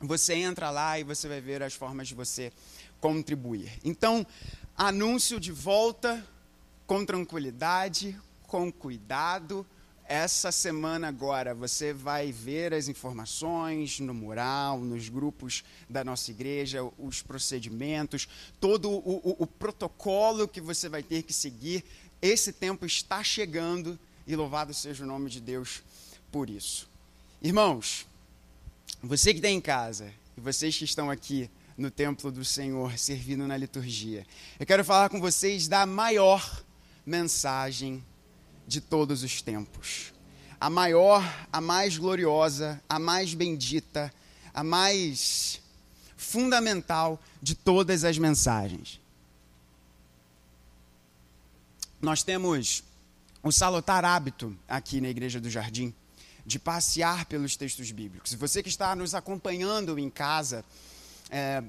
Você 0.00 0.34
entra 0.34 0.70
lá 0.70 0.98
e 0.98 1.04
você 1.04 1.28
vai 1.28 1.40
ver 1.40 1.62
as 1.62 1.72
formas 1.72 2.08
de 2.08 2.14
você 2.14 2.52
contribuir. 3.00 3.72
Então, 3.82 4.26
anúncio 4.76 5.40
de 5.40 5.50
volta 5.50 6.22
com 6.86 7.06
tranquilidade, 7.06 8.18
com 8.46 8.70
cuidado 8.70 9.66
essa 10.12 10.52
semana 10.52 11.08
agora 11.08 11.54
você 11.54 11.90
vai 11.90 12.30
ver 12.30 12.74
as 12.74 12.86
informações 12.86 13.98
no 13.98 14.12
mural, 14.12 14.78
nos 14.78 15.08
grupos 15.08 15.64
da 15.88 16.04
nossa 16.04 16.30
igreja, 16.30 16.86
os 16.98 17.22
procedimentos, 17.22 18.28
todo 18.60 18.90
o, 18.90 18.96
o, 18.98 19.36
o 19.38 19.46
protocolo 19.46 20.46
que 20.46 20.60
você 20.60 20.86
vai 20.86 21.02
ter 21.02 21.22
que 21.22 21.32
seguir. 21.32 21.82
Esse 22.20 22.52
tempo 22.52 22.84
está 22.84 23.24
chegando 23.24 23.98
e 24.26 24.36
louvado 24.36 24.74
seja 24.74 25.02
o 25.02 25.06
nome 25.06 25.30
de 25.30 25.40
Deus 25.40 25.82
por 26.30 26.50
isso. 26.50 26.86
Irmãos, 27.40 28.06
você 29.02 29.32
que 29.32 29.38
está 29.38 29.48
em 29.48 29.62
casa 29.62 30.12
e 30.36 30.42
vocês 30.42 30.76
que 30.76 30.84
estão 30.84 31.10
aqui 31.10 31.48
no 31.74 31.90
templo 31.90 32.30
do 32.30 32.44
Senhor 32.44 32.98
servindo 32.98 33.48
na 33.48 33.56
liturgia, 33.56 34.26
eu 34.60 34.66
quero 34.66 34.84
falar 34.84 35.08
com 35.08 35.18
vocês 35.18 35.68
da 35.68 35.86
maior 35.86 36.62
mensagem 37.06 38.04
de 38.66 38.80
todos 38.80 39.22
os 39.22 39.42
tempos. 39.42 40.12
A 40.60 40.70
maior, 40.70 41.22
a 41.52 41.60
mais 41.60 41.96
gloriosa, 41.96 42.82
a 42.88 42.98
mais 42.98 43.34
bendita, 43.34 44.12
a 44.54 44.62
mais 44.62 45.60
fundamental 46.16 47.20
de 47.42 47.54
todas 47.54 48.04
as 48.04 48.16
mensagens. 48.16 49.00
Nós 52.00 52.22
temos 52.22 52.84
o 53.42 53.50
salutar 53.50 54.04
hábito 54.04 54.56
aqui 54.68 55.00
na 55.00 55.08
Igreja 55.08 55.40
do 55.40 55.50
Jardim 55.50 55.92
de 56.44 56.58
passear 56.58 57.24
pelos 57.26 57.56
textos 57.56 57.90
bíblicos. 57.90 58.32
E 58.32 58.36
você 58.36 58.62
que 58.62 58.68
está 58.68 58.94
nos 58.96 59.14
acompanhando 59.14 59.98
em 59.98 60.10
casa, 60.10 60.64
é, 61.30 61.62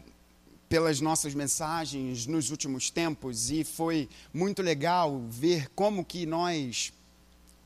pelas 0.74 1.00
nossas 1.00 1.36
mensagens 1.36 2.26
nos 2.26 2.50
últimos 2.50 2.90
tempos 2.90 3.52
e 3.52 3.64
foi 3.64 4.10
muito 4.34 4.64
legal 4.64 5.22
ver 5.30 5.70
como 5.76 6.04
que 6.04 6.26
nós 6.26 6.92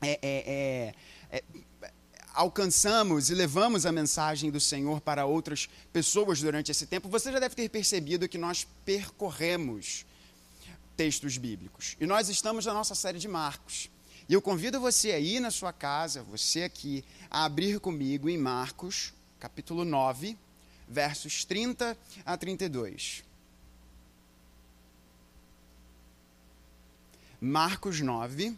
é, 0.02 0.18
é, 0.20 0.92
é, 1.32 1.42
é, 1.80 1.92
alcançamos 2.34 3.30
e 3.30 3.34
levamos 3.34 3.86
a 3.86 3.92
mensagem 3.92 4.50
do 4.50 4.60
Senhor 4.60 5.00
para 5.00 5.24
outras 5.24 5.70
pessoas 5.90 6.42
durante 6.42 6.70
esse 6.70 6.84
tempo. 6.84 7.08
Você 7.08 7.32
já 7.32 7.38
deve 7.38 7.54
ter 7.54 7.70
percebido 7.70 8.28
que 8.28 8.36
nós 8.36 8.68
percorremos 8.84 10.04
textos 10.94 11.38
bíblicos 11.38 11.96
e 11.98 12.04
nós 12.04 12.28
estamos 12.28 12.66
na 12.66 12.74
nossa 12.74 12.94
série 12.94 13.18
de 13.18 13.26
Marcos. 13.26 13.88
E 14.28 14.34
eu 14.34 14.42
convido 14.42 14.78
você 14.78 15.12
aí 15.12 15.40
na 15.40 15.50
sua 15.50 15.72
casa, 15.72 16.22
você 16.24 16.64
aqui, 16.64 17.02
a 17.30 17.46
abrir 17.46 17.80
comigo 17.80 18.28
em 18.28 18.36
Marcos, 18.36 19.14
capítulo 19.40 19.82
9, 19.82 20.36
versos 20.88 21.44
30 21.44 21.96
a 22.24 22.36
32. 22.36 23.24
Marcos 27.40 28.00
9, 28.00 28.56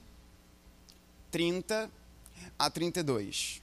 30 1.30 1.90
a 2.58 2.70
32. 2.70 3.60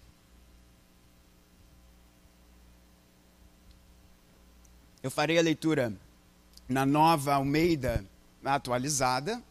Eu 5.02 5.10
farei 5.10 5.40
a 5.40 5.42
leitura 5.42 5.94
na 6.68 6.86
nova 6.86 7.34
Almeida 7.34 8.06
atualizada. 8.44 9.42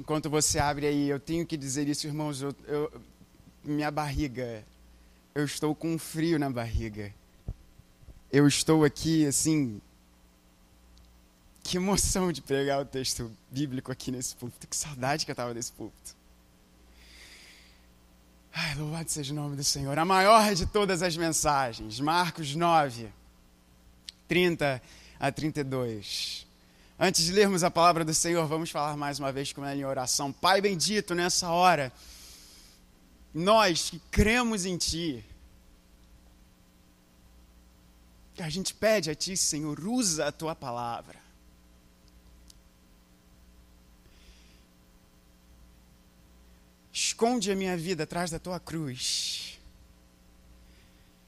Enquanto 0.00 0.30
você 0.30 0.58
abre 0.58 0.86
aí, 0.86 1.10
eu 1.10 1.20
tenho 1.20 1.44
que 1.44 1.58
dizer 1.58 1.86
isso, 1.86 2.06
irmãos. 2.06 2.40
Eu, 2.40 2.56
eu, 2.66 3.02
minha 3.62 3.90
barriga, 3.90 4.64
eu 5.34 5.44
estou 5.44 5.74
com 5.74 5.98
frio 5.98 6.38
na 6.38 6.48
barriga. 6.48 7.14
Eu 8.32 8.48
estou 8.48 8.82
aqui, 8.82 9.26
assim. 9.26 9.78
Que 11.62 11.76
emoção 11.76 12.32
de 12.32 12.40
pregar 12.40 12.80
o 12.80 12.86
texto 12.86 13.30
bíblico 13.50 13.92
aqui 13.92 14.10
nesse 14.10 14.34
púlpito. 14.36 14.66
Que 14.66 14.74
saudade 14.74 15.26
que 15.26 15.30
eu 15.30 15.34
estava 15.34 15.52
desse 15.52 15.70
púlpito. 15.70 16.16
Ai, 18.54 18.74
louvado 18.76 19.10
seja 19.10 19.34
o 19.34 19.36
nome 19.36 19.54
do 19.54 19.62
Senhor. 19.62 19.98
A 19.98 20.04
maior 20.06 20.54
de 20.54 20.64
todas 20.64 21.02
as 21.02 21.14
mensagens, 21.14 22.00
Marcos 22.00 22.54
9, 22.54 23.12
30 24.26 24.80
a 25.20 25.30
32. 25.30 26.48
Antes 27.02 27.24
de 27.24 27.32
lermos 27.32 27.64
a 27.64 27.70
palavra 27.70 28.04
do 28.04 28.12
Senhor, 28.12 28.46
vamos 28.46 28.70
falar 28.70 28.94
mais 28.94 29.18
uma 29.18 29.32
vez 29.32 29.54
com 29.54 29.64
ela 29.64 29.74
em 29.74 29.86
oração. 29.86 30.30
Pai 30.30 30.60
bendito, 30.60 31.14
nessa 31.14 31.48
hora, 31.48 31.90
nós 33.32 33.88
que 33.88 33.98
cremos 34.10 34.66
em 34.66 34.76
Ti, 34.76 35.24
a 38.38 38.50
gente 38.50 38.74
pede 38.74 39.10
a 39.10 39.14
Ti, 39.14 39.34
Senhor, 39.34 39.80
usa 39.80 40.26
a 40.26 40.32
Tua 40.32 40.54
palavra. 40.54 41.18
Esconde 46.92 47.50
a 47.50 47.56
minha 47.56 47.78
vida 47.78 48.02
atrás 48.02 48.30
da 48.30 48.38
Tua 48.38 48.60
cruz. 48.60 49.58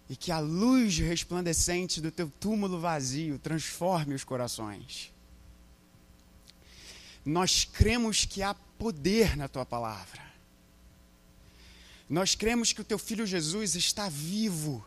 E 0.06 0.16
que 0.16 0.30
a 0.30 0.38
luz 0.38 0.98
resplandecente 0.98 1.98
do 1.98 2.10
teu 2.10 2.30
túmulo 2.38 2.78
vazio 2.78 3.38
transforme 3.38 4.14
os 4.14 4.22
corações. 4.22 5.10
Nós 7.24 7.64
cremos 7.64 8.24
que 8.24 8.42
há 8.42 8.54
poder 8.54 9.36
na 9.36 9.48
tua 9.48 9.64
palavra. 9.64 10.22
Nós 12.08 12.34
cremos 12.34 12.72
que 12.72 12.80
o 12.80 12.84
teu 12.84 12.98
filho 12.98 13.26
Jesus 13.26 13.74
está 13.74 14.08
vivo. 14.08 14.84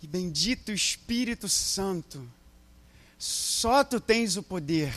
E 0.00 0.06
bendito 0.06 0.72
Espírito 0.72 1.48
Santo, 1.48 2.28
só 3.18 3.82
tu 3.82 4.00
tens 4.00 4.36
o 4.36 4.42
poder 4.42 4.92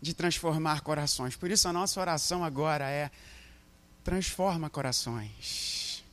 de 0.00 0.14
transformar 0.14 0.80
corações. 0.80 1.36
Por 1.36 1.50
isso 1.50 1.68
a 1.68 1.72
nossa 1.72 2.00
oração 2.00 2.44
agora 2.44 2.88
é: 2.88 3.10
transforma 4.04 4.70
corações. 4.70 6.04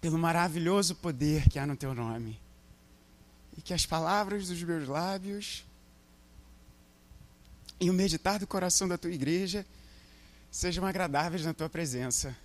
Pelo 0.00 0.18
maravilhoso 0.18 0.94
poder 0.94 1.48
que 1.48 1.58
há 1.58 1.66
no 1.66 1.76
teu 1.76 1.94
nome. 1.94 2.43
E 3.56 3.62
que 3.62 3.72
as 3.72 3.86
palavras 3.86 4.48
dos 4.48 4.62
meus 4.62 4.88
lábios 4.88 5.64
e 7.80 7.90
o 7.90 7.92
meditar 7.92 8.38
do 8.38 8.46
coração 8.46 8.88
da 8.88 8.98
tua 8.98 9.12
igreja 9.12 9.66
sejam 10.50 10.86
agradáveis 10.86 11.44
na 11.44 11.54
tua 11.54 11.68
presença. 11.68 12.36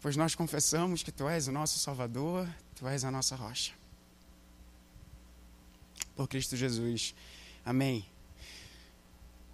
Pois 0.00 0.16
nós 0.16 0.34
confessamos 0.34 1.02
que 1.02 1.12
tu 1.12 1.28
és 1.28 1.46
o 1.46 1.52
nosso 1.52 1.78
Salvador, 1.78 2.48
tu 2.74 2.86
és 2.88 3.04
a 3.04 3.10
nossa 3.10 3.36
rocha 3.36 3.72
por 6.16 6.28
Cristo 6.28 6.56
Jesus. 6.56 7.14
Amém. 7.64 8.04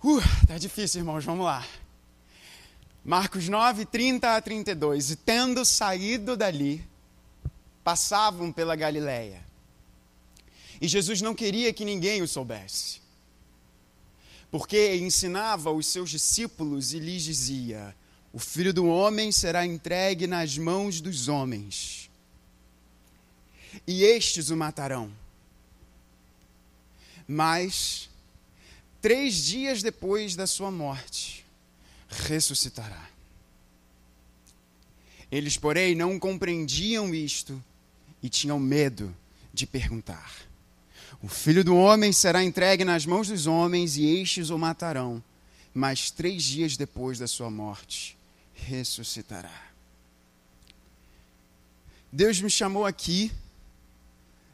Uh, 0.02 0.20
tá 0.46 0.58
difícil, 0.58 1.00
irmãos, 1.00 1.24
vamos 1.24 1.44
lá. 1.44 1.66
Marcos 3.04 3.48
9, 3.48 3.86
30 3.86 4.36
a 4.36 4.42
32. 4.42 5.10
E 5.10 5.16
tendo 5.16 5.64
saído 5.64 6.36
dali, 6.36 6.84
passavam 7.82 8.52
pela 8.52 8.76
Galiléia. 8.76 9.42
E 10.80 10.88
Jesus 10.88 11.20
não 11.20 11.34
queria 11.34 11.72
que 11.72 11.84
ninguém 11.84 12.22
o 12.22 12.28
soubesse. 12.28 13.00
Porque 14.50 14.96
ensinava 14.96 15.70
os 15.70 15.86
seus 15.86 16.10
discípulos 16.10 16.92
e 16.92 16.98
lhes 16.98 17.22
dizia: 17.22 17.94
O 18.32 18.38
filho 18.38 18.72
do 18.72 18.86
homem 18.86 19.30
será 19.30 19.66
entregue 19.66 20.26
nas 20.26 20.56
mãos 20.56 21.00
dos 21.00 21.28
homens, 21.28 22.10
e 23.86 24.04
estes 24.04 24.48
o 24.50 24.56
matarão 24.56 25.12
mas, 27.28 28.08
três 29.02 29.44
dias 29.44 29.82
depois 29.82 30.34
da 30.34 30.46
sua 30.46 30.70
morte, 30.70 31.44
ressuscitará. 32.08 33.10
Eles, 35.30 35.58
porém, 35.58 35.94
não 35.94 36.18
compreendiam 36.18 37.14
isto 37.14 37.62
e 38.22 38.30
tinham 38.30 38.58
medo 38.58 39.14
de 39.52 39.66
perguntar. 39.66 40.47
O 41.20 41.28
filho 41.28 41.64
do 41.64 41.76
homem 41.76 42.12
será 42.12 42.44
entregue 42.44 42.84
nas 42.84 43.04
mãos 43.04 43.28
dos 43.28 43.46
homens 43.46 43.96
e 43.96 44.06
estes 44.20 44.50
o 44.50 44.58
matarão, 44.58 45.22
mas 45.74 46.10
três 46.12 46.44
dias 46.44 46.76
depois 46.76 47.18
da 47.18 47.26
sua 47.26 47.50
morte, 47.50 48.16
ressuscitará. 48.54 49.68
Deus 52.12 52.40
me 52.40 52.48
chamou 52.48 52.86
aqui, 52.86 53.32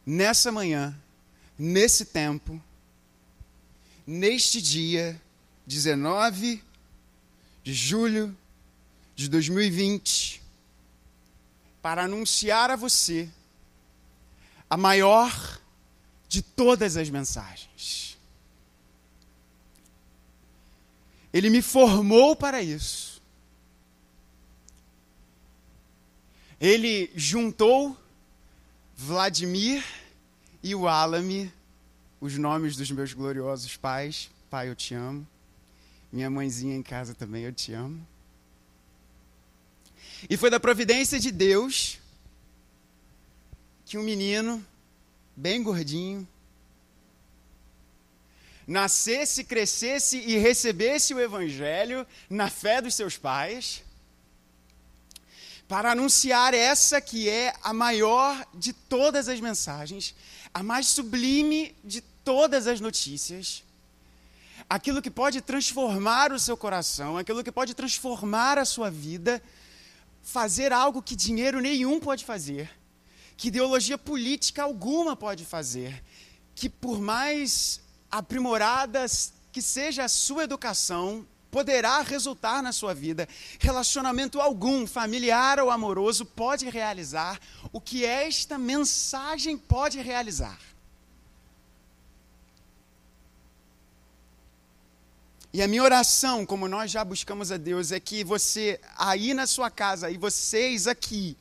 nessa 0.06 0.50
manhã, 0.50 0.96
nesse 1.58 2.06
tempo, 2.06 2.60
neste 4.06 4.60
dia 4.60 5.20
19 5.66 6.62
de 7.62 7.74
julho 7.74 8.34
de 9.14 9.28
2020, 9.28 10.42
para 11.82 12.04
anunciar 12.04 12.70
a 12.70 12.76
você 12.76 13.28
a 14.68 14.78
maior 14.78 15.60
de 16.34 16.42
todas 16.42 16.96
as 16.96 17.08
mensagens. 17.08 18.18
Ele 21.32 21.48
me 21.48 21.62
formou 21.62 22.34
para 22.34 22.60
isso. 22.60 23.22
Ele 26.60 27.10
juntou 27.14 27.96
Vladimir 28.96 29.84
e 30.62 30.74
o 30.74 30.88
Alame, 30.88 31.52
os 32.20 32.36
nomes 32.36 32.76
dos 32.76 32.90
meus 32.90 33.12
gloriosos 33.12 33.76
pais. 33.76 34.28
Pai, 34.50 34.68
eu 34.68 34.74
te 34.74 34.94
amo. 34.94 35.26
Minha 36.12 36.30
mãezinha 36.30 36.74
em 36.74 36.82
casa 36.82 37.14
também, 37.14 37.44
eu 37.44 37.52
te 37.52 37.72
amo. 37.72 38.04
E 40.28 40.36
foi 40.36 40.50
da 40.50 40.58
providência 40.58 41.20
de 41.20 41.30
Deus 41.30 41.98
que 43.84 43.98
um 43.98 44.02
menino, 44.02 44.64
bem 45.36 45.62
gordinho, 45.62 46.26
nascesse, 48.66 49.44
crescesse 49.44 50.18
e 50.18 50.36
recebesse 50.36 51.12
o 51.12 51.20
Evangelho 51.20 52.06
na 52.30 52.48
fé 52.48 52.80
dos 52.80 52.94
seus 52.94 53.16
pais, 53.16 53.82
para 55.66 55.92
anunciar 55.92 56.54
essa 56.54 57.00
que 57.00 57.28
é 57.28 57.52
a 57.62 57.72
maior 57.72 58.46
de 58.54 58.72
todas 58.72 59.28
as 59.28 59.40
mensagens, 59.40 60.14
a 60.52 60.62
mais 60.62 60.86
sublime 60.86 61.74
de 61.82 62.00
todas 62.00 62.66
as 62.66 62.80
notícias, 62.80 63.64
aquilo 64.68 65.02
que 65.02 65.10
pode 65.10 65.40
transformar 65.40 66.32
o 66.32 66.38
seu 66.38 66.56
coração, 66.56 67.18
aquilo 67.18 67.42
que 67.42 67.52
pode 67.52 67.74
transformar 67.74 68.58
a 68.58 68.64
sua 68.64 68.90
vida, 68.90 69.42
fazer 70.22 70.72
algo 70.72 71.02
que 71.02 71.16
dinheiro 71.16 71.60
nenhum 71.60 71.98
pode 71.98 72.24
fazer, 72.24 72.70
que 73.36 73.48
ideologia 73.48 73.98
política 73.98 74.62
alguma 74.62 75.16
pode 75.16 75.44
fazer, 75.44 76.02
que 76.54 76.68
por 76.68 77.00
mais 77.00 77.80
aprimoradas 78.10 79.32
que 79.50 79.62
seja 79.62 80.04
a 80.04 80.08
sua 80.08 80.44
educação, 80.44 81.26
poderá 81.50 82.00
resultar 82.00 82.60
na 82.60 82.72
sua 82.72 82.92
vida. 82.92 83.28
Relacionamento 83.60 84.40
algum, 84.40 84.88
familiar 84.88 85.60
ou 85.60 85.70
amoroso, 85.70 86.26
pode 86.26 86.68
realizar 86.68 87.38
o 87.72 87.80
que 87.80 88.04
esta 88.04 88.58
mensagem 88.58 89.56
pode 89.56 90.00
realizar. 90.00 90.58
E 95.52 95.62
a 95.62 95.68
minha 95.68 95.84
oração, 95.84 96.44
como 96.44 96.66
nós 96.66 96.90
já 96.90 97.04
buscamos 97.04 97.52
a 97.52 97.56
Deus, 97.56 97.92
é 97.92 98.00
que 98.00 98.24
você 98.24 98.80
aí 98.98 99.32
na 99.32 99.46
sua 99.46 99.70
casa 99.70 100.10
e 100.10 100.18
vocês 100.18 100.88
aqui, 100.88 101.36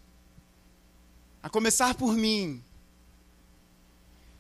a 1.44 1.50
começar 1.50 1.94
por 1.94 2.16
mim, 2.16 2.64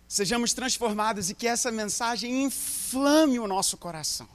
sejamos 0.07 0.53
transformados 0.53 1.29
e 1.29 1.35
que 1.35 1.45
essa 1.45 1.69
mensagem 1.69 2.45
inflame 2.45 3.39
o 3.39 3.47
nosso 3.47 3.75
coração. 3.75 4.29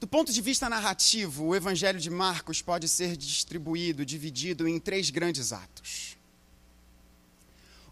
Do 0.00 0.06
ponto 0.08 0.32
de 0.32 0.40
vista 0.40 0.70
narrativo, 0.70 1.44
o 1.44 1.54
Evangelho 1.54 2.00
de 2.00 2.08
Marcos 2.08 2.62
pode 2.62 2.88
ser 2.88 3.14
distribuído, 3.14 4.06
dividido 4.06 4.66
em 4.66 4.80
três 4.80 5.10
grandes 5.10 5.52
atos. 5.52 6.16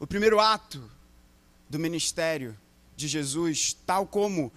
O 0.00 0.06
primeiro 0.06 0.40
ato 0.40 0.90
do 1.68 1.78
ministério 1.78 2.58
de 2.96 3.06
Jesus, 3.06 3.76
tal 3.86 4.06
como 4.06 4.50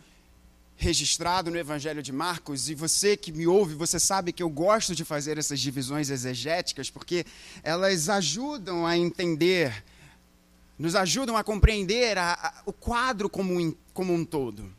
registrado 0.84 1.50
no 1.50 1.58
Evangelho 1.58 2.04
de 2.04 2.12
Marcos, 2.12 2.68
e 2.70 2.76
você 2.76 3.16
que 3.16 3.32
me 3.32 3.48
ouve, 3.48 3.74
você 3.74 3.98
sabe 3.98 4.34
que 4.34 4.44
eu 4.44 4.50
gosto 4.50 4.94
de 4.94 5.06
fazer 5.06 5.38
essas 5.38 5.62
divisões 5.62 6.10
exegéticas, 6.10 6.90
porque 6.90 7.26
elas 7.64 8.10
ajudam 8.10 8.86
a 8.86 8.98
entender, 8.98 9.82
nos 10.78 10.94
ajudam 10.94 11.38
a 11.38 11.44
compreender 11.44 12.18
a, 12.18 12.34
a, 12.34 12.64
o 12.66 12.74
quadro 12.74 13.30
como, 13.30 13.74
como 13.94 14.14
um 14.14 14.26
todo. 14.26 14.70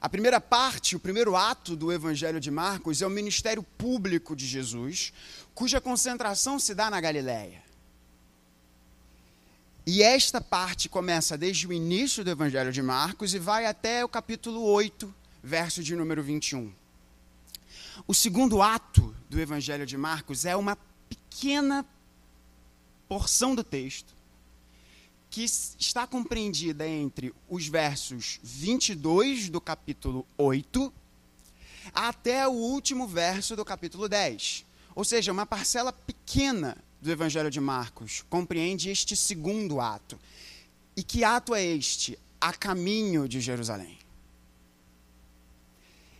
A 0.00 0.08
primeira 0.08 0.40
parte, 0.40 0.96
o 0.96 1.00
primeiro 1.00 1.36
ato 1.36 1.76
do 1.76 1.92
Evangelho 1.92 2.40
de 2.40 2.50
Marcos 2.50 3.02
é 3.02 3.06
o 3.06 3.10
ministério 3.10 3.62
público 3.62 4.34
de 4.34 4.46
Jesus, 4.46 5.12
cuja 5.54 5.82
concentração 5.82 6.58
se 6.58 6.74
dá 6.74 6.88
na 6.88 7.00
Galiléia. 7.00 7.62
E 9.86 10.02
esta 10.02 10.40
parte 10.40 10.88
começa 10.88 11.36
desde 11.36 11.66
o 11.66 11.72
início 11.72 12.24
do 12.24 12.30
Evangelho 12.30 12.72
de 12.72 12.82
Marcos 12.82 13.34
e 13.34 13.38
vai 13.38 13.66
até 13.66 14.02
o 14.02 14.08
capítulo 14.08 14.62
8, 14.62 15.14
verso 15.46 15.80
de 15.80 15.94
número 15.94 16.22
21. 16.24 16.72
O 18.04 18.12
segundo 18.12 18.60
ato 18.60 19.14
do 19.30 19.40
Evangelho 19.40 19.86
de 19.86 19.96
Marcos 19.96 20.44
é 20.44 20.56
uma 20.56 20.76
pequena 21.08 21.86
porção 23.08 23.54
do 23.54 23.62
texto 23.62 24.12
que 25.30 25.44
está 25.44 26.04
compreendida 26.04 26.88
entre 26.88 27.32
os 27.48 27.68
versos 27.68 28.40
22 28.42 29.48
do 29.48 29.60
capítulo 29.60 30.26
8 30.36 30.92
até 31.94 32.48
o 32.48 32.52
último 32.52 33.06
verso 33.06 33.54
do 33.54 33.64
capítulo 33.64 34.08
10. 34.08 34.66
Ou 34.96 35.04
seja, 35.04 35.30
uma 35.30 35.46
parcela 35.46 35.92
pequena 35.92 36.76
do 37.00 37.10
Evangelho 37.10 37.50
de 37.50 37.60
Marcos 37.60 38.24
compreende 38.28 38.90
este 38.90 39.14
segundo 39.14 39.80
ato. 39.80 40.18
E 40.96 41.04
que 41.04 41.22
ato 41.22 41.54
é 41.54 41.64
este? 41.64 42.18
a 42.40 42.52
caminho 42.52 43.28
de 43.28 43.40
Jerusalém. 43.40 43.98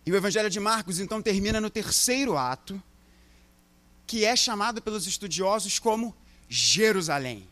E 0.07 0.13
o 0.13 0.17
Evangelho 0.17 0.49
de 0.49 0.61
Marcos 0.61 1.01
então 1.01 1.21
termina 1.21 1.61
no 1.61 1.69
terceiro 1.69 2.39
ato, 2.39 2.81
que 4.07 4.25
é 4.25 4.37
chamado 4.37 4.81
pelos 4.81 5.05
estudiosos 5.09 5.81
como 5.81 6.15
Jerusalém. 6.49 7.49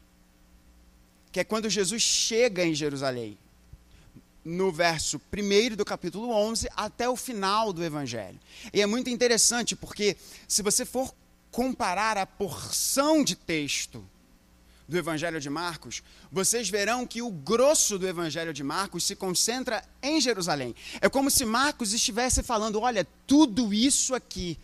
Que 1.32 1.40
é 1.40 1.44
quando 1.44 1.68
Jesus 1.68 2.00
chega 2.00 2.64
em 2.64 2.72
Jerusalém. 2.72 3.36
No 4.44 4.70
verso 4.70 5.20
1 5.32 5.74
do 5.74 5.84
capítulo 5.84 6.30
11 6.30 6.68
até 6.76 7.08
o 7.08 7.16
final 7.16 7.72
do 7.72 7.82
Evangelho. 7.82 8.38
E 8.72 8.80
é 8.80 8.86
muito 8.86 9.10
interessante 9.10 9.74
porque, 9.74 10.16
se 10.46 10.62
você 10.62 10.84
for 10.84 11.12
comparar 11.50 12.16
a 12.16 12.26
porção 12.26 13.24
de 13.24 13.34
texto 13.34 14.06
do 14.86 14.96
Evangelho 14.98 15.40
de 15.40 15.48
Marcos, 15.48 16.02
vocês 16.30 16.68
verão 16.68 17.06
que 17.06 17.22
o 17.22 17.30
grosso 17.30 17.98
do 17.98 18.06
Evangelho 18.06 18.52
de 18.52 18.62
Marcos 18.62 19.04
se 19.04 19.16
concentra 19.16 19.82
em 20.02 20.20
Jerusalém. 20.20 20.74
É 21.00 21.08
como 21.08 21.30
se 21.30 21.44
Marcos 21.44 21.92
estivesse 21.92 22.42
falando: 22.42 22.80
olha, 22.80 23.06
tudo 23.26 23.72
isso 23.72 24.14
aqui 24.14 24.58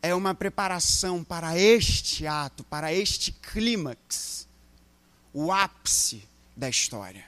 é 0.00 0.14
uma 0.14 0.34
preparação 0.34 1.24
para 1.24 1.58
este 1.58 2.26
ato, 2.26 2.62
para 2.64 2.92
este 2.92 3.32
clímax, 3.32 4.46
o 5.32 5.52
ápice 5.52 6.22
da 6.56 6.68
história. 6.68 7.24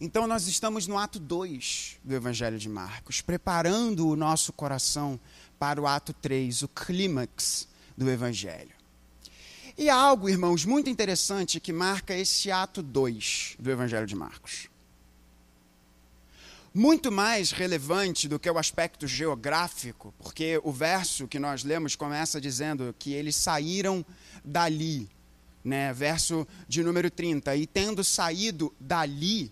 Então, 0.00 0.26
nós 0.26 0.48
estamos 0.48 0.86
no 0.86 0.96
ato 0.96 1.20
2 1.20 1.98
do 2.02 2.14
Evangelho 2.14 2.58
de 2.58 2.70
Marcos, 2.70 3.20
preparando 3.20 4.08
o 4.08 4.16
nosso 4.16 4.50
coração 4.50 5.20
para 5.58 5.80
o 5.80 5.86
ato 5.86 6.14
3, 6.14 6.62
o 6.62 6.68
clímax 6.68 7.68
do 7.96 8.10
Evangelho. 8.10 8.79
E 9.80 9.88
há 9.88 9.94
algo, 9.94 10.28
irmãos, 10.28 10.66
muito 10.66 10.90
interessante 10.90 11.58
que 11.58 11.72
marca 11.72 12.14
esse 12.14 12.50
ato 12.50 12.82
2 12.82 13.56
do 13.58 13.70
Evangelho 13.70 14.06
de 14.06 14.14
Marcos. 14.14 14.68
Muito 16.74 17.10
mais 17.10 17.50
relevante 17.50 18.28
do 18.28 18.38
que 18.38 18.50
o 18.50 18.58
aspecto 18.58 19.06
geográfico, 19.06 20.12
porque 20.18 20.60
o 20.64 20.70
verso 20.70 21.26
que 21.26 21.38
nós 21.38 21.64
lemos 21.64 21.96
começa 21.96 22.38
dizendo 22.38 22.94
que 22.98 23.14
eles 23.14 23.34
saíram 23.34 24.04
dali, 24.44 25.08
né? 25.64 25.94
verso 25.94 26.46
de 26.68 26.82
número 26.82 27.10
30. 27.10 27.56
E 27.56 27.66
tendo 27.66 28.04
saído 28.04 28.74
dali, 28.78 29.50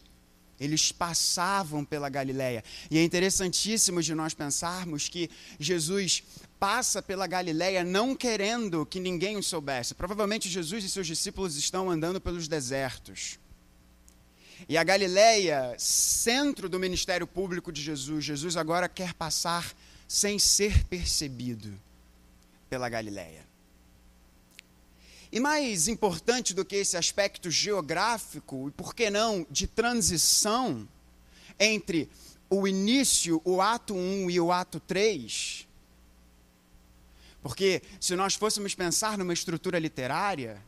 eles 0.60 0.92
passavam 0.92 1.86
pela 1.86 2.10
Galileia. 2.10 2.62
E 2.90 2.98
é 2.98 3.02
interessantíssimo 3.02 4.02
de 4.02 4.14
nós 4.14 4.34
pensarmos 4.34 5.08
que 5.08 5.30
Jesus 5.58 6.22
passa 6.58 7.00
pela 7.00 7.26
Galileia 7.26 7.84
não 7.84 8.14
querendo 8.14 8.84
que 8.84 8.98
ninguém 8.98 9.36
o 9.36 9.42
soubesse. 9.42 9.94
Provavelmente 9.94 10.48
Jesus 10.48 10.84
e 10.84 10.90
seus 10.90 11.06
discípulos 11.06 11.56
estão 11.56 11.90
andando 11.90 12.20
pelos 12.20 12.48
desertos. 12.48 13.38
E 14.68 14.76
a 14.76 14.82
Galileia, 14.82 15.74
centro 15.78 16.68
do 16.68 16.80
ministério 16.80 17.26
público 17.26 17.70
de 17.70 17.80
Jesus, 17.80 18.24
Jesus 18.24 18.56
agora 18.56 18.88
quer 18.88 19.14
passar 19.14 19.72
sem 20.08 20.38
ser 20.38 20.84
percebido 20.86 21.78
pela 22.68 22.88
Galileia. 22.88 23.46
E 25.30 25.38
mais 25.38 25.86
importante 25.86 26.54
do 26.54 26.64
que 26.64 26.76
esse 26.76 26.96
aspecto 26.96 27.50
geográfico, 27.50 28.68
e 28.68 28.70
por 28.70 28.94
que 28.94 29.10
não 29.10 29.46
de 29.50 29.66
transição 29.66 30.88
entre 31.60 32.08
o 32.48 32.66
início, 32.66 33.40
o 33.44 33.60
ato 33.60 33.94
1 33.94 34.30
e 34.30 34.40
o 34.40 34.50
ato 34.50 34.80
3, 34.80 35.67
porque 37.48 37.80
se 37.98 38.14
nós 38.14 38.34
fôssemos 38.34 38.74
pensar 38.74 39.16
numa 39.16 39.32
estrutura 39.32 39.78
literária, 39.78 40.62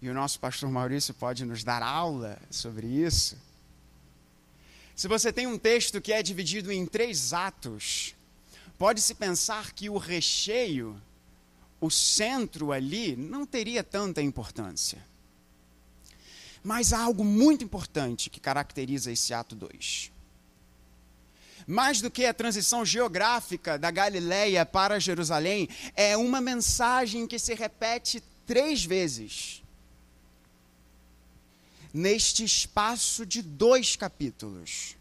e 0.00 0.08
o 0.08 0.14
nosso 0.14 0.38
pastor 0.38 0.70
Maurício 0.70 1.12
pode 1.12 1.44
nos 1.44 1.64
dar 1.64 1.82
aula 1.82 2.40
sobre 2.48 2.86
isso. 2.86 3.36
Se 4.94 5.08
você 5.08 5.32
tem 5.32 5.48
um 5.48 5.58
texto 5.58 6.00
que 6.00 6.12
é 6.12 6.22
dividido 6.22 6.70
em 6.70 6.86
três 6.86 7.32
atos, 7.32 8.14
pode-se 8.78 9.12
pensar 9.16 9.72
que 9.72 9.90
o 9.90 9.98
recheio, 9.98 10.96
o 11.80 11.90
centro 11.90 12.70
ali, 12.70 13.16
não 13.16 13.44
teria 13.44 13.82
tanta 13.82 14.22
importância. 14.22 15.04
Mas 16.62 16.92
há 16.92 17.00
algo 17.00 17.24
muito 17.24 17.64
importante 17.64 18.30
que 18.30 18.38
caracteriza 18.38 19.10
esse 19.10 19.34
ato 19.34 19.56
2 19.56 20.13
mais 21.66 22.00
do 22.00 22.10
que 22.10 22.26
a 22.26 22.34
transição 22.34 22.84
geográfica 22.84 23.78
da 23.78 23.90
Galileia 23.90 24.64
para 24.66 25.00
Jerusalém, 25.00 25.68
é 25.94 26.16
uma 26.16 26.40
mensagem 26.40 27.26
que 27.26 27.38
se 27.38 27.54
repete 27.54 28.22
três 28.46 28.84
vezes 28.84 29.62
neste 31.92 32.44
espaço 32.44 33.24
de 33.24 33.40
dois 33.40 33.94
capítulos. 33.94 34.96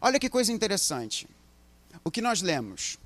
Olha 0.00 0.20
que 0.20 0.30
coisa 0.30 0.52
interessante. 0.52 1.28
O 2.04 2.10
que 2.10 2.22
nós 2.22 2.40
lemos? 2.40 2.98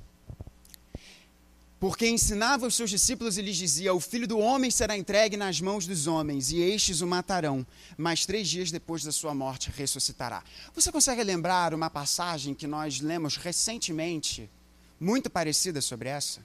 Porque 1.81 2.09
ensinava 2.09 2.67
os 2.67 2.75
seus 2.75 2.91
discípulos 2.91 3.39
e 3.39 3.43
lhes 3.43 3.57
dizia: 3.57 3.95
O 3.95 4.01
filho 4.01 4.27
do 4.27 4.39
homem 4.39 4.71
será 4.71 4.97
entregue 4.97 5.37
nas 5.37 5.61
mãos 5.61 5.87
dos 5.87 6.09
homens, 6.09 6.51
e 6.51 6.61
estes 6.61 7.01
o 7.01 7.07
matarão, 7.07 7.65
mas 7.97 8.27
três 8.27 8.49
dias 8.49 8.73
depois 8.73 9.05
da 9.05 9.13
sua 9.13 9.33
morte 9.33 9.71
ressuscitará. 9.71 10.43
Você 10.75 10.91
consegue 10.91 11.23
lembrar 11.23 11.73
uma 11.73 11.89
passagem 11.89 12.53
que 12.53 12.67
nós 12.67 13.01
lemos 13.01 13.37
recentemente, 13.37 14.51
muito 14.99 15.31
parecida 15.31 15.81
sobre 15.81 16.09
essa? 16.09 16.45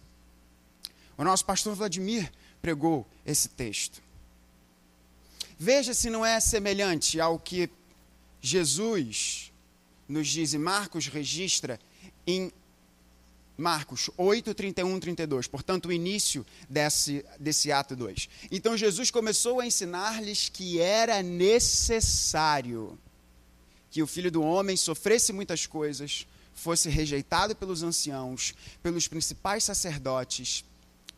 O 1.18 1.24
nosso 1.24 1.46
pastor 1.46 1.76
Vladimir 1.76 2.32
pregou 2.62 3.08
esse 3.26 3.50
texto. 3.50 4.02
Veja 5.58 5.94
se 5.94 6.10
não 6.10 6.26
é 6.26 6.40
semelhante 6.40 7.20
ao 7.20 7.40
que 7.40 7.70
Jesus 8.42 9.52
nos 10.08 10.28
diz 10.28 10.54
e 10.54 10.58
Marcos 10.58 11.08
registra 11.08 11.80
em 12.28 12.52
Marcos 13.58 14.10
8, 14.18 14.54
31, 14.54 15.00
32. 15.00 15.48
Portanto, 15.48 15.88
o 15.88 15.94
início 15.94 16.46
desse, 16.70 17.24
desse 17.40 17.72
ato 17.72 17.96
2. 17.96 18.30
Então, 18.52 18.76
Jesus 18.76 19.12
começou 19.12 19.60
a 19.60 19.66
ensinar-lhes 19.66 20.50
que 20.50 20.80
era 20.80 21.22
necessário 21.22 22.98
que 23.92 24.02
o 24.02 24.08
filho 24.08 24.32
do 24.32 24.42
homem 24.42 24.76
sofresse 24.76 25.32
muitas 25.32 25.68
coisas, 25.68 26.26
fosse 26.56 26.90
rejeitado 26.90 27.56
pelos 27.56 27.84
anciãos, 27.84 28.56
pelos 28.82 29.08
principais 29.08 29.64
sacerdotes 29.64 30.66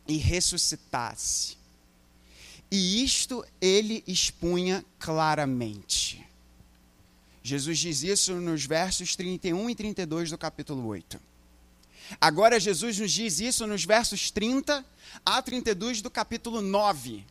e 0.07 0.17
ressuscitasse. 0.17 1.57
E 2.69 3.03
isto 3.03 3.45
ele 3.61 4.03
expunha 4.05 4.83
claramente. 4.99 6.25
Jesus 7.41 7.77
diz 7.77 8.03
isso 8.03 8.33
nos 8.35 8.65
versos 8.65 9.15
31 9.15 9.69
e 9.69 9.75
32 9.75 10.31
do 10.31 10.37
capítulo 10.37 10.85
8. 10.87 11.34
Agora, 12.19 12.59
Jesus 12.59 12.99
nos 12.99 13.11
diz 13.11 13.39
isso 13.39 13.65
nos 13.67 13.83
versos 13.83 14.31
30 14.31 14.85
a 15.25 15.41
32 15.41 16.01
do 16.01 16.09
capítulo 16.09 16.61
9. 16.61 17.23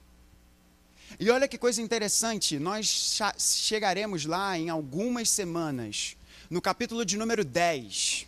E 1.18 1.30
olha 1.30 1.46
que 1.46 1.56
coisa 1.56 1.80
interessante, 1.80 2.58
nós 2.58 3.20
chegaremos 3.38 4.24
lá 4.24 4.58
em 4.58 4.68
algumas 4.68 5.30
semanas, 5.30 6.16
no 6.50 6.60
capítulo 6.60 7.04
de 7.04 7.16
número 7.16 7.44
10, 7.44 8.26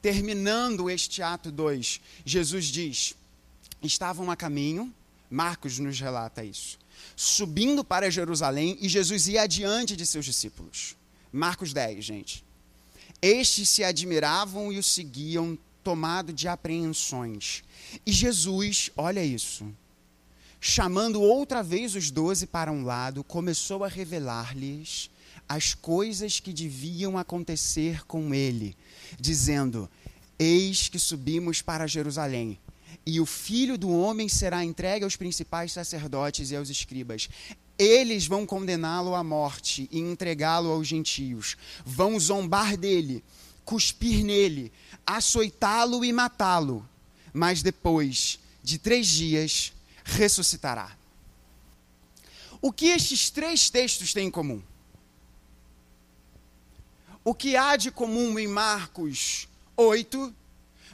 terminando 0.00 0.88
este 0.88 1.22
ato 1.22 1.50
2. 1.50 2.00
Jesus 2.24 2.66
diz: 2.66 3.14
estavam 3.82 4.30
a 4.30 4.36
caminho, 4.36 4.92
Marcos 5.30 5.78
nos 5.78 6.00
relata 6.00 6.42
isso, 6.42 6.78
subindo 7.14 7.84
para 7.84 8.10
Jerusalém 8.10 8.78
e 8.80 8.88
Jesus 8.88 9.28
ia 9.28 9.42
adiante 9.42 9.94
de 9.94 10.06
seus 10.06 10.24
discípulos. 10.24 10.96
Marcos 11.32 11.72
10, 11.72 12.04
gente. 12.04 12.44
Estes 13.20 13.68
se 13.68 13.84
admiravam 13.84 14.72
e 14.72 14.78
o 14.78 14.82
seguiam 14.82 15.58
tomado 15.82 16.32
de 16.32 16.48
apreensões. 16.48 17.62
E 18.06 18.12
Jesus, 18.12 18.90
olha 18.96 19.24
isso, 19.24 19.66
chamando 20.60 21.20
outra 21.20 21.62
vez 21.62 21.94
os 21.94 22.10
doze 22.10 22.46
para 22.46 22.70
um 22.70 22.84
lado, 22.84 23.24
começou 23.24 23.84
a 23.84 23.88
revelar-lhes 23.88 25.10
as 25.48 25.74
coisas 25.74 26.40
que 26.40 26.52
deviam 26.52 27.18
acontecer 27.18 28.06
com 28.06 28.32
ele, 28.32 28.76
dizendo: 29.18 29.88
Eis 30.38 30.88
que 30.88 30.98
subimos 30.98 31.60
para 31.60 31.86
Jerusalém, 31.86 32.58
e 33.04 33.20
o 33.20 33.26
filho 33.26 33.76
do 33.76 33.90
homem 33.90 34.28
será 34.28 34.64
entregue 34.64 35.04
aos 35.04 35.16
principais 35.16 35.72
sacerdotes 35.72 36.50
e 36.50 36.56
aos 36.56 36.70
escribas. 36.70 37.28
Eles 37.78 38.26
vão 38.26 38.46
condená-lo 38.46 39.14
à 39.14 39.24
morte 39.24 39.88
e 39.90 39.98
entregá-lo 39.98 40.70
aos 40.70 40.86
gentios. 40.86 41.56
Vão 41.84 42.18
zombar 42.20 42.76
dele, 42.76 43.24
cuspir 43.72 44.22
nele, 44.22 44.70
açoitá-lo 45.06 46.04
e 46.04 46.12
matá-lo, 46.12 46.86
mas 47.32 47.62
depois 47.62 48.38
de 48.62 48.76
três 48.76 49.06
dias 49.06 49.72
ressuscitará. 50.04 50.94
O 52.60 52.70
que 52.70 52.88
estes 52.88 53.30
três 53.30 53.70
textos 53.70 54.12
têm 54.12 54.26
em 54.26 54.30
comum? 54.30 54.62
O 57.24 57.34
que 57.34 57.56
há 57.56 57.76
de 57.76 57.90
comum 57.90 58.38
em 58.38 58.46
Marcos 58.46 59.48
8, 59.74 60.34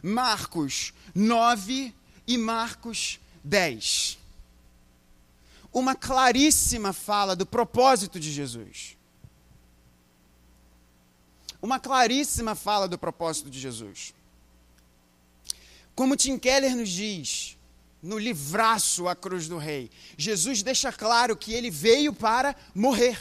Marcos 0.01 0.95
9 1.13 1.93
e 2.29 2.39
Marcos 2.39 3.19
10? 3.43 4.19
uma 5.71 5.95
claríssima 5.95 6.93
fala 6.93 7.37
do 7.37 7.45
propósito 7.45 8.19
de 8.19 8.33
Jesus. 8.33 8.98
Uma 11.61 11.81
claríssima 11.81 12.55
fala 12.55 12.87
do 12.87 12.99
propósito 12.99 13.51
de 13.51 13.59
Jesus. 13.59 14.15
Como 15.95 16.17
Tim 16.17 16.39
Keller 16.39 16.77
nos 16.77 16.89
diz, 16.89 17.59
no 18.01 18.19
livraço 18.19 19.09
A 19.09 19.17
Cruz 19.17 19.49
do 19.49 19.59
Rei, 19.59 19.91
Jesus 20.17 20.63
deixa 20.63 20.93
claro 20.93 21.37
que 21.37 21.53
ele 21.53 21.71
veio 21.71 22.13
para 22.13 22.55
morrer. 22.75 23.19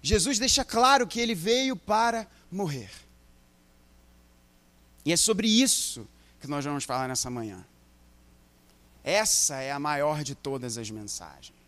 Jesus 0.00 0.38
deixa 0.38 0.64
claro 0.64 1.06
que 1.06 1.18
ele 1.18 1.34
veio 1.34 1.74
para 1.74 2.28
morrer. 2.50 2.90
E 5.04 5.12
é 5.12 5.16
sobre 5.16 5.48
isso 5.48 6.06
que 6.40 6.46
nós 6.46 6.64
vamos 6.64 6.84
falar 6.84 7.08
nessa 7.08 7.28
manhã. 7.28 7.64
Essa 9.02 9.56
é 9.56 9.72
a 9.72 9.78
maior 9.78 10.22
de 10.22 10.34
todas 10.34 10.78
as 10.78 10.90
mensagens. 10.90 11.63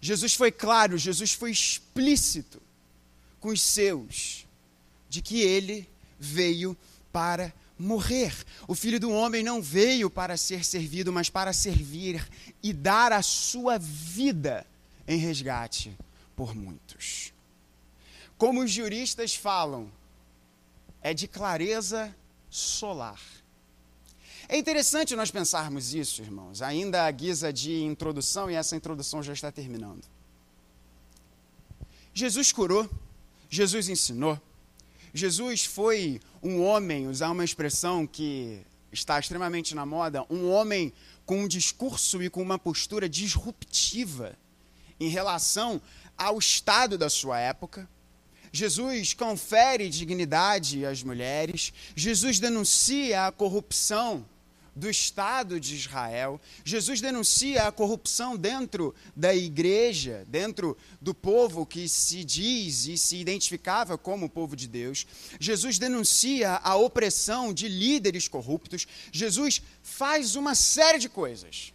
Jesus 0.00 0.34
foi 0.34 0.52
claro, 0.52 0.96
Jesus 0.96 1.32
foi 1.32 1.50
explícito 1.50 2.60
com 3.40 3.48
os 3.48 3.60
seus 3.60 4.46
de 5.08 5.22
que 5.22 5.40
ele 5.40 5.88
veio 6.18 6.76
para 7.12 7.52
morrer. 7.78 8.34
O 8.66 8.74
filho 8.74 8.98
do 8.98 9.10
homem 9.10 9.42
não 9.42 9.62
veio 9.62 10.10
para 10.10 10.36
ser 10.36 10.64
servido, 10.64 11.12
mas 11.12 11.30
para 11.30 11.52
servir 11.52 12.26
e 12.62 12.72
dar 12.72 13.12
a 13.12 13.22
sua 13.22 13.78
vida 13.78 14.66
em 15.06 15.18
resgate 15.18 15.96
por 16.36 16.54
muitos. 16.54 17.32
Como 18.36 18.62
os 18.62 18.70
juristas 18.70 19.34
falam, 19.34 19.90
é 21.00 21.14
de 21.14 21.26
clareza 21.26 22.14
solar. 22.50 23.20
É 24.50 24.56
interessante 24.56 25.14
nós 25.14 25.30
pensarmos 25.30 25.94
isso, 25.94 26.22
irmãos, 26.22 26.62
ainda 26.62 27.04
à 27.04 27.10
guisa 27.10 27.52
de 27.52 27.82
introdução, 27.82 28.50
e 28.50 28.54
essa 28.54 28.74
introdução 28.74 29.22
já 29.22 29.34
está 29.34 29.52
terminando. 29.52 30.02
Jesus 32.14 32.50
curou, 32.50 32.88
Jesus 33.50 33.90
ensinou, 33.90 34.40
Jesus 35.12 35.66
foi 35.66 36.18
um 36.42 36.62
homem, 36.62 37.08
usar 37.08 37.30
uma 37.30 37.44
expressão 37.44 38.06
que 38.06 38.62
está 38.90 39.20
extremamente 39.20 39.74
na 39.74 39.84
moda, 39.84 40.24
um 40.30 40.50
homem 40.50 40.94
com 41.26 41.42
um 41.42 41.48
discurso 41.48 42.22
e 42.22 42.30
com 42.30 42.40
uma 42.40 42.58
postura 42.58 43.06
disruptiva 43.06 44.34
em 44.98 45.10
relação 45.10 45.78
ao 46.16 46.38
estado 46.38 46.96
da 46.96 47.10
sua 47.10 47.38
época. 47.38 47.86
Jesus 48.50 49.12
confere 49.12 49.90
dignidade 49.90 50.86
às 50.86 51.02
mulheres, 51.02 51.70
Jesus 51.94 52.40
denuncia 52.40 53.26
a 53.26 53.30
corrupção 53.30 54.24
do 54.78 54.88
Estado 54.88 55.60
de 55.60 55.74
Israel. 55.74 56.40
Jesus 56.64 57.00
denuncia 57.00 57.64
a 57.64 57.72
corrupção 57.72 58.36
dentro 58.36 58.94
da 59.14 59.34
igreja, 59.34 60.24
dentro 60.28 60.76
do 61.00 61.12
povo 61.12 61.66
que 61.66 61.88
se 61.88 62.24
diz 62.24 62.86
e 62.86 62.96
se 62.96 63.16
identificava 63.16 63.98
como 63.98 64.30
povo 64.30 64.54
de 64.54 64.68
Deus. 64.68 65.06
Jesus 65.38 65.78
denuncia 65.78 66.60
a 66.62 66.76
opressão 66.76 67.52
de 67.52 67.68
líderes 67.68 68.28
corruptos. 68.28 68.86
Jesus 69.12 69.60
faz 69.82 70.36
uma 70.36 70.54
série 70.54 70.98
de 70.98 71.08
coisas 71.08 71.72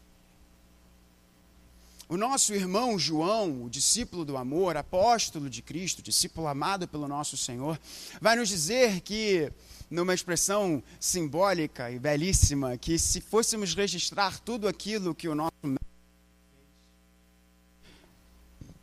o 2.13 2.17
nosso 2.17 2.53
irmão 2.53 2.99
João, 2.99 3.63
o 3.63 3.69
discípulo 3.69 4.23
do 4.23 4.37
amor, 4.37 4.77
apóstolo 4.77 5.49
de 5.49 5.63
Cristo, 5.63 6.01
discípulo 6.01 6.47
amado 6.47 6.87
pelo 6.87 7.07
nosso 7.07 7.35
Senhor, 7.35 7.79
vai 8.21 8.35
nos 8.35 8.49
dizer 8.49 9.01
que, 9.01 9.51
numa 9.89 10.13
expressão 10.13 10.81
simbólica 10.99 11.91
e 11.91 11.99
belíssima, 11.99 12.77
que 12.77 12.97
se 12.97 13.21
fôssemos 13.21 13.73
registrar 13.73 14.39
tudo 14.39 14.67
aquilo 14.67 15.15
que 15.15 15.27
o 15.27 15.35
nosso 15.35 15.53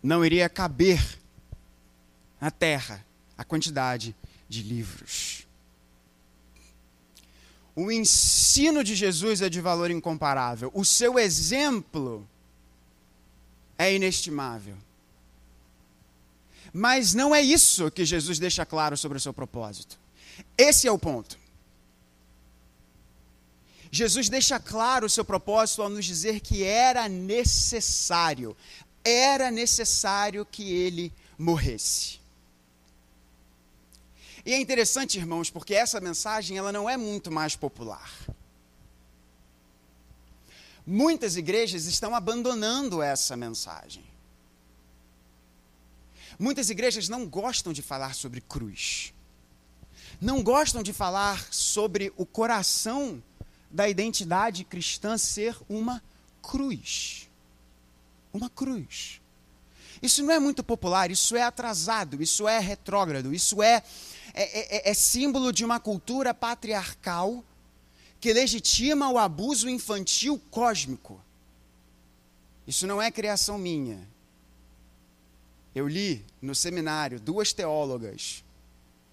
não 0.03 0.25
iria 0.25 0.49
caber 0.49 1.19
na 2.41 2.51
terra 2.51 3.05
a 3.37 3.45
quantidade 3.45 4.17
de 4.49 4.63
livros. 4.63 5.47
O 7.77 7.91
ensino 7.91 8.83
de 8.83 8.95
Jesus 8.95 9.43
é 9.43 9.49
de 9.49 9.61
valor 9.61 9.91
incomparável. 9.91 10.71
O 10.75 10.85
seu 10.85 11.19
exemplo 11.19 12.27
é 13.79 13.95
inestimável. 13.95 14.77
Mas 16.73 17.15
não 17.15 17.35
é 17.35 17.41
isso 17.41 17.91
que 17.91 18.05
Jesus 18.05 18.39
deixa 18.39 18.67
claro 18.67 18.97
sobre 18.97 19.19
o 19.19 19.21
seu 19.21 19.33
propósito. 19.33 20.00
Esse 20.57 20.87
é 20.87 20.93
o 20.93 20.99
ponto. 20.99 21.39
Jesus 23.91 24.29
deixa 24.29 24.61
claro 24.61 25.07
o 25.07 25.11
seu 25.11 25.25
propósito 25.25 25.83
ao 25.83 25.89
nos 25.89 26.05
dizer 26.05 26.41
que 26.41 26.63
era 26.63 27.09
necessário, 27.09 28.57
era 29.05 29.51
necessário 29.51 30.47
que 30.47 30.73
ele 30.73 31.13
morresse. 31.37 32.21
E 34.45 34.55
é 34.55 34.61
interessante, 34.61 35.19
irmãos, 35.19 35.51
porque 35.51 35.75
essa 35.75 36.01
mensagem 36.01 36.57
ela 36.57 36.73
não 36.73 36.89
é 36.89 36.97
muito 36.97 37.31
mais 37.31 37.57
popular. 37.57 38.11
Muitas 40.87 41.37
igrejas 41.37 41.85
estão 41.85 42.15
abandonando 42.15 43.03
essa 43.03 43.37
mensagem. 43.37 44.05
Muitas 46.39 46.71
igrejas 46.71 47.09
não 47.09 47.27
gostam 47.27 47.73
de 47.73 47.83
falar 47.83 48.15
sobre 48.15 48.41
cruz. 48.41 49.13
Não 50.21 50.43
gostam 50.43 50.83
de 50.83 50.93
falar 50.93 51.49
sobre 51.51 52.13
o 52.17 52.27
coração 52.27 53.23
da 53.71 53.89
identidade 53.89 54.65
cristã 54.65 55.17
ser 55.17 55.57
uma 55.69 56.03
cruz. 56.43 57.29
Uma 58.33 58.51
cruz. 58.51 59.21
Isso 60.03 60.23
não 60.23 60.33
é 60.33 60.39
muito 60.39 60.63
popular, 60.63 61.11
isso 61.11 61.37
é 61.37 61.43
atrasado, 61.43 62.23
isso 62.23 62.47
é 62.47 62.59
retrógrado, 62.59 63.35
isso 63.35 63.63
é, 63.63 63.83
é, 64.35 64.89
é, 64.89 64.91
é 64.91 64.95
símbolo 64.95 65.53
de 65.53 65.65
uma 65.65 65.81
cultura 65.81 66.35
patriarcal 66.35 67.43
que 68.21 68.33
legitima 68.33 69.11
o 69.11 69.19
abuso 69.19 69.69
infantil 69.69 70.41
cósmico. 70.51 71.21
Isso 72.67 72.87
não 72.87 73.01
é 73.01 73.11
criação 73.11 73.59
minha. 73.59 74.07
Eu 75.75 75.89
li 75.89 76.25
no 76.43 76.55
seminário 76.55 77.19
duas 77.19 77.53
teólogas 77.53 78.45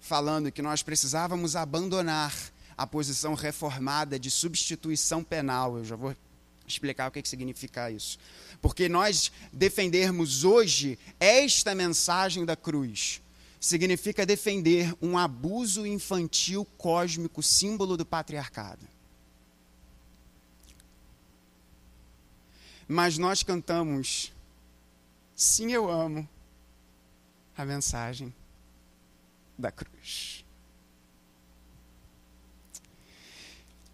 falando 0.00 0.52
que 0.52 0.62
nós 0.62 0.82
precisávamos 0.82 1.56
abandonar 1.56 2.34
a 2.76 2.86
posição 2.86 3.34
reformada 3.34 4.18
de 4.18 4.30
substituição 4.30 5.22
penal. 5.22 5.78
Eu 5.78 5.84
já 5.84 5.96
vou 5.96 6.14
explicar 6.66 7.08
o 7.08 7.10
que, 7.10 7.22
que 7.22 7.28
significa 7.28 7.90
isso. 7.90 8.18
Porque 8.60 8.88
nós 8.88 9.32
defendermos 9.52 10.44
hoje 10.44 10.98
esta 11.18 11.74
mensagem 11.74 12.44
da 12.44 12.56
cruz 12.56 13.20
significa 13.60 14.24
defender 14.24 14.94
um 15.02 15.18
abuso 15.18 15.86
infantil 15.86 16.64
cósmico, 16.76 17.42
símbolo 17.42 17.96
do 17.96 18.06
patriarcado. 18.06 18.86
mas 22.88 23.18
nós 23.18 23.42
cantamos, 23.42 24.32
sim, 25.36 25.72
eu 25.72 25.90
amo 25.90 26.26
a 27.54 27.64
mensagem 27.66 28.34
da 29.58 29.72
cruz. 29.72 30.44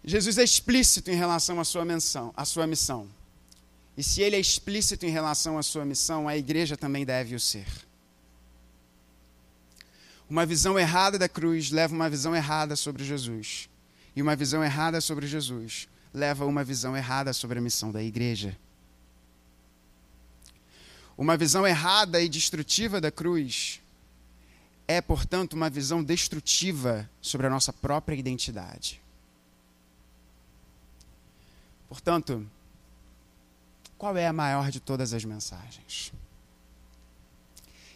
Jesus 0.03 0.37
é 0.37 0.43
explícito 0.43 1.09
em 1.09 1.15
relação 1.15 1.59
à 1.59 1.65
sua 1.65 1.83
missão, 1.83 2.31
à 2.37 2.45
sua 2.45 2.67
missão. 2.67 3.09
E 3.97 4.03
se 4.03 4.21
ele 4.21 4.35
é 4.35 4.39
explícito 4.39 5.05
em 5.05 5.09
relação 5.09 5.57
à 5.57 5.63
sua 5.63 5.83
missão, 5.83 6.27
a 6.27 6.37
igreja 6.37 6.77
também 6.77 7.03
deve 7.03 7.33
o 7.33 7.39
ser. 7.39 7.65
Uma 10.29 10.45
visão 10.45 10.77
errada 10.77 11.17
da 11.17 11.29
cruz 11.29 11.71
leva 11.71 11.93
uma 11.93 12.09
visão 12.09 12.35
errada 12.35 12.75
sobre 12.75 13.03
Jesus. 13.03 13.67
E 14.15 14.21
uma 14.21 14.35
visão 14.35 14.63
errada 14.63 15.01
sobre 15.01 15.25
Jesus 15.25 15.87
leva 16.13 16.45
uma 16.45 16.63
visão 16.63 16.95
errada 16.95 17.33
sobre 17.33 17.59
a 17.59 17.61
missão 17.61 17.91
da 17.91 18.01
igreja. 18.01 18.57
Uma 21.17 21.35
visão 21.35 21.65
errada 21.65 22.21
e 22.21 22.29
destrutiva 22.29 23.01
da 23.01 23.11
cruz 23.11 23.81
é, 24.87 25.01
portanto, 25.01 25.53
uma 25.53 25.69
visão 25.69 26.03
destrutiva 26.03 27.09
sobre 27.21 27.47
a 27.47 27.49
nossa 27.49 27.73
própria 27.73 28.15
identidade. 28.15 29.01
Portanto, 31.89 32.45
qual 33.97 34.15
é 34.17 34.27
a 34.27 34.33
maior 34.33 34.69
de 34.69 34.79
todas 34.79 35.13
as 35.13 35.23
mensagens? 35.23 36.11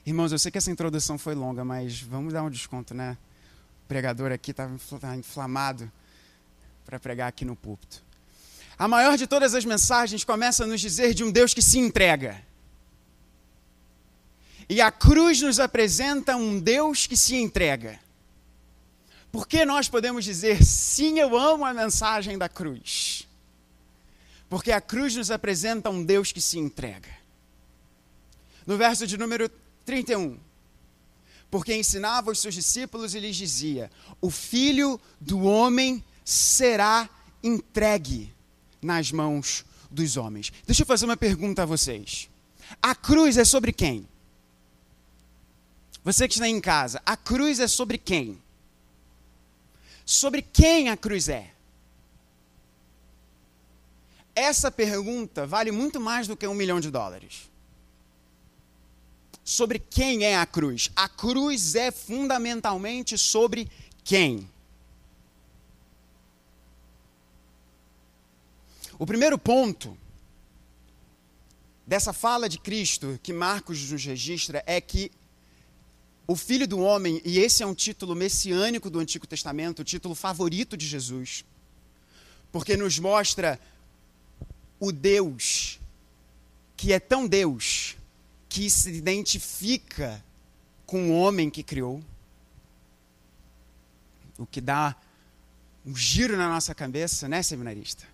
Irmãos, 0.06 0.32
eu 0.32 0.40
sei 0.40 0.52
que 0.52 0.58
essa 0.58 0.72
introdução 0.72 1.18
foi 1.18 1.36
longa, 1.36 1.64
mas 1.64 2.02
vamos 2.02 2.34
dar 2.34 2.42
um 2.42 2.50
desconto, 2.50 2.94
né? 2.94 3.18
O 3.84 3.88
pregador 3.88 4.32
aqui 4.32 4.52
estava 4.52 4.76
tá 5.00 5.16
inflamado 5.16 5.92
para 6.86 7.00
pregar 7.00 7.28
aqui 7.28 7.46
no 7.46 7.56
púlpito. 7.56 8.02
A 8.78 8.88
maior 8.88 9.18
de 9.18 9.28
todas 9.28 9.54
as 9.54 9.66
mensagens 9.66 10.24
começa 10.24 10.64
a 10.64 10.68
nos 10.68 10.80
dizer 10.80 11.14
de 11.14 11.24
um 11.24 11.32
Deus 11.32 11.54
que 11.54 11.62
se 11.62 11.78
entrega. 11.78 12.42
E 14.70 14.80
a 14.82 14.92
cruz 14.92 15.42
nos 15.42 15.60
apresenta 15.60 16.38
um 16.38 16.60
Deus 16.60 17.08
que 17.08 17.18
se 17.18 17.36
entrega. 17.36 18.00
Por 19.32 19.48
que 19.48 19.66
nós 19.66 19.90
podemos 19.90 20.24
dizer, 20.24 20.64
sim, 20.64 21.20
eu 21.20 21.36
amo 21.36 21.66
a 21.66 21.74
mensagem 21.74 22.38
da 22.38 22.48
cruz? 22.48 23.28
Porque 24.48 24.72
a 24.72 24.80
cruz 24.80 25.16
nos 25.16 25.32
apresenta 25.32 25.90
um 25.90 26.04
Deus 26.04 26.32
que 26.32 26.40
se 26.40 26.60
entrega. 26.60 27.10
No 28.66 28.78
verso 28.78 29.08
de 29.08 29.18
número 29.18 29.50
31, 29.86 30.38
porque 31.50 31.76
ensinava 31.76 32.30
os 32.30 32.40
seus 32.40 32.54
discípulos 32.54 33.16
e 33.16 33.20
lhes 33.20 33.36
dizia: 33.36 33.90
O 34.22 34.30
filho 34.30 35.00
do 35.20 35.44
homem 35.44 36.04
será 36.24 37.10
entregue 37.44 38.32
nas 38.82 39.12
mãos 39.12 39.66
dos 39.90 40.18
homens. 40.18 40.54
Deixa 40.66 40.84
eu 40.84 40.88
fazer 40.88 41.06
uma 41.06 41.18
pergunta 41.18 41.64
a 41.64 41.66
vocês. 41.66 42.30
A 42.82 42.94
cruz 42.94 43.38
é 43.38 43.46
sobre 43.46 43.74
quem? 43.74 44.08
Você 46.04 46.28
que 46.28 46.34
está 46.36 46.48
em 46.48 46.62
casa, 46.62 47.02
a 47.06 47.18
cruz 47.18 47.60
é 47.60 47.68
sobre 47.68 47.98
quem? 47.98 48.42
Sobre 50.06 50.42
quem 50.42 50.90
a 50.90 50.98
cruz 50.98 51.30
é? 51.30 51.54
Essa 54.34 54.72
pergunta 54.72 55.46
vale 55.46 55.72
muito 55.72 56.00
mais 56.00 56.28
do 56.28 56.38
que 56.38 56.48
um 56.48 56.54
milhão 56.54 56.80
de 56.80 56.90
dólares. 56.90 57.50
Sobre 59.44 59.80
quem 59.80 60.24
é 60.24 60.38
a 60.38 60.46
cruz? 60.46 60.90
A 60.96 61.10
cruz 61.10 61.76
é 61.76 61.92
fundamentalmente 61.92 63.18
sobre 63.18 63.70
quem? 64.04 64.50
O 68.98 69.06
primeiro 69.06 69.38
ponto 69.38 69.98
dessa 71.86 72.14
fala 72.14 72.48
de 72.48 72.60
Cristo 72.60 73.20
que 73.24 73.34
Marcos 73.34 73.90
nos 73.90 74.06
registra 74.06 74.64
é 74.66 74.80
que 74.80 75.12
o 76.30 76.36
Filho 76.36 76.68
do 76.68 76.78
Homem, 76.78 77.20
e 77.26 77.40
esse 77.40 77.64
é 77.64 77.66
um 77.66 77.74
título 77.74 78.14
messiânico 78.14 78.88
do 78.88 79.00
Antigo 79.00 79.26
Testamento, 79.26 79.80
o 79.80 79.84
título 79.84 80.14
favorito 80.14 80.78
de 80.78 80.86
Jesus, 80.86 81.44
porque 82.52 82.78
nos 82.78 83.00
mostra 83.00 83.60
o 84.80 84.92
Deus 84.92 85.80
que 86.78 86.94
é 86.94 87.00
tão 87.00 87.28
Deus 87.28 87.98
que 88.48 88.70
se 88.70 88.92
identifica 88.92 90.24
com 90.86 91.10
o 91.10 91.20
homem 91.20 91.50
que 91.50 91.64
criou, 91.64 92.00
o 94.38 94.46
que 94.46 94.62
dá 94.62 94.96
um 95.84 95.96
giro 95.96 96.38
na 96.38 96.48
nossa 96.48 96.76
cabeça, 96.76 97.28
né, 97.28 97.42
seminarista? 97.42 98.06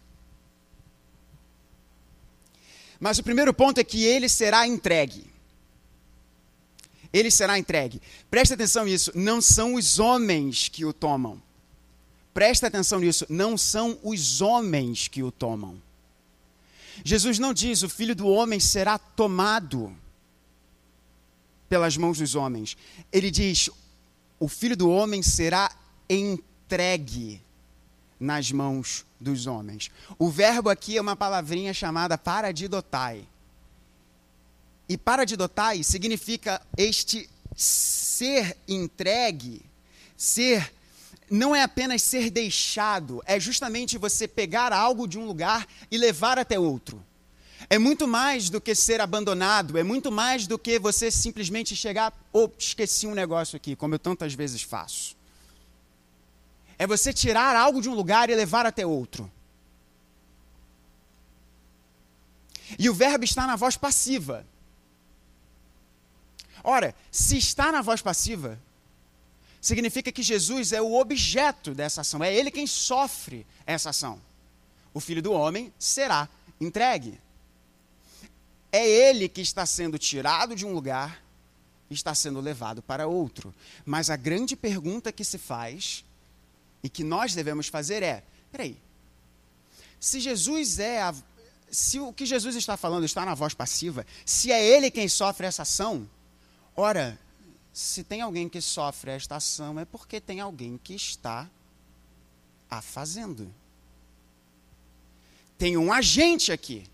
Mas 2.97 3.19
o 3.19 3.23
primeiro 3.23 3.53
ponto 3.53 3.77
é 3.77 3.83
que 3.83 4.05
ele 4.05 4.29
será 4.29 4.65
entregue. 4.65 5.34
Ele 7.15 7.31
será 7.31 7.57
entregue. 7.57 8.01
Presta 8.29 8.55
atenção 8.55 8.83
nisso. 8.83 9.09
Não 9.15 9.41
são 9.41 9.75
os 9.75 9.99
homens 9.99 10.67
que 10.67 10.83
o 10.83 10.91
tomam. 10.91 11.41
Presta 12.33 12.67
atenção 12.67 12.99
nisso. 12.99 13.25
Não 13.29 13.57
são 13.57 13.97
os 14.03 14.41
homens 14.41 15.07
que 15.07 15.23
o 15.23 15.31
tomam. 15.31 15.81
Jesus 17.05 17.39
não 17.39 17.53
diz: 17.53 17.83
o 17.83 17.89
filho 17.89 18.13
do 18.13 18.27
homem 18.27 18.59
será 18.59 18.97
tomado 18.97 19.95
pelas 21.69 21.95
mãos 21.95 22.17
dos 22.17 22.35
homens. 22.35 22.75
Ele 23.13 23.31
diz: 23.31 23.69
o 24.37 24.49
filho 24.49 24.75
do 24.75 24.89
homem 24.89 25.23
será 25.23 25.71
entregue 26.09 27.41
nas 28.19 28.51
mãos 28.51 29.05
dos 29.21 29.47
homens. 29.47 29.89
O 30.19 30.29
verbo 30.29 30.69
aqui 30.69 30.97
é 30.97 31.01
uma 31.01 31.15
palavrinha 31.15 31.73
chamada 31.73 32.17
paradidotai. 32.17 33.25
E 34.87 34.97
paradidotai 34.97 35.83
significa 35.83 36.61
este 36.77 37.29
ser 37.55 38.57
entregue, 38.67 39.61
ser 40.15 40.73
não 41.29 41.55
é 41.55 41.63
apenas 41.63 42.03
ser 42.03 42.29
deixado, 42.29 43.23
é 43.25 43.39
justamente 43.39 43.97
você 43.97 44.27
pegar 44.27 44.71
algo 44.71 45.07
de 45.07 45.17
um 45.17 45.25
lugar 45.25 45.67
e 45.89 45.97
levar 45.97 46.37
até 46.37 46.59
outro. 46.59 47.03
É 47.67 47.79
muito 47.79 48.07
mais 48.07 48.47
do 48.47 48.61
que 48.61 48.75
ser 48.75 49.01
abandonado, 49.01 49.75
é 49.75 49.81
muito 49.83 50.11
mais 50.11 50.45
do 50.45 50.59
que 50.59 50.77
você 50.77 51.09
simplesmente 51.09 51.75
chegar, 51.75 52.13
ou 52.31 52.45
oh, 52.45 52.51
esqueci 52.59 53.07
um 53.07 53.15
negócio 53.15 53.57
aqui, 53.57 53.75
como 53.75 53.95
eu 53.95 53.99
tantas 53.99 54.35
vezes 54.35 54.61
faço 54.61 55.15
é 56.77 56.85
você 56.85 57.13
tirar 57.13 57.55
algo 57.55 57.81
de 57.81 57.89
um 57.89 57.93
lugar 57.93 58.29
e 58.29 58.35
levar 58.35 58.65
até 58.65 58.85
outro. 58.85 59.31
E 62.77 62.89
o 62.89 62.93
verbo 62.93 63.23
está 63.23 63.47
na 63.47 63.55
voz 63.55 63.77
passiva. 63.77 64.45
Ora, 66.67 66.95
se 67.11 67.37
está 67.37 67.71
na 67.71 67.81
voz 67.81 68.01
passiva, 68.01 68.59
significa 69.61 70.11
que 70.11 70.23
Jesus 70.23 70.73
é 70.73 70.81
o 70.81 70.95
objeto 70.95 71.73
dessa 71.73 72.01
ação, 72.01 72.23
é 72.23 72.33
ele 72.33 72.51
quem 72.51 72.65
sofre 72.67 73.45
essa 73.65 73.91
ação. 73.91 74.19
O 74.93 74.99
filho 74.99 75.21
do 75.21 75.31
homem 75.31 75.71
será 75.77 76.27
entregue. 76.59 77.19
É 78.71 78.87
ele 78.87 79.29
que 79.29 79.41
está 79.41 79.65
sendo 79.65 79.97
tirado 79.97 80.55
de 80.55 80.65
um 80.65 80.73
lugar 80.73 81.23
está 81.89 82.15
sendo 82.15 82.39
levado 82.39 82.81
para 82.81 83.07
outro. 83.07 83.53
Mas 83.85 84.09
a 84.09 84.15
grande 84.15 84.55
pergunta 84.55 85.11
que 85.11 85.23
se 85.23 85.37
faz 85.37 86.03
e 86.83 86.89
que 86.89 87.03
nós 87.03 87.33
devemos 87.33 87.67
fazer 87.67 88.03
é: 88.03 88.23
peraí, 88.51 88.77
se 89.99 90.19
Jesus 90.19 90.79
é 90.79 91.01
a, 91.01 91.13
se 91.69 91.99
o 91.99 92.11
que 92.11 92.25
Jesus 92.25 92.55
está 92.55 92.75
falando 92.77 93.05
está 93.05 93.25
na 93.25 93.33
voz 93.33 93.53
passiva, 93.53 94.05
se 94.25 94.51
é 94.51 94.65
ele 94.65 94.91
quem 94.91 95.07
sofre 95.07 95.47
essa 95.47 95.61
ação, 95.61 96.09
ora, 96.75 97.19
se 97.73 98.03
tem 98.03 98.21
alguém 98.21 98.47
que 98.47 98.61
sofre 98.61 99.11
esta 99.11 99.35
ação, 99.35 99.79
é 99.79 99.85
porque 99.85 100.21
tem 100.21 100.39
alguém 100.39 100.77
que 100.77 100.93
está 100.93 101.49
a 102.69 102.81
fazendo. 102.81 103.53
Tem 105.57 105.77
um 105.77 105.91
agente 105.91 106.51
aqui. 106.51 106.85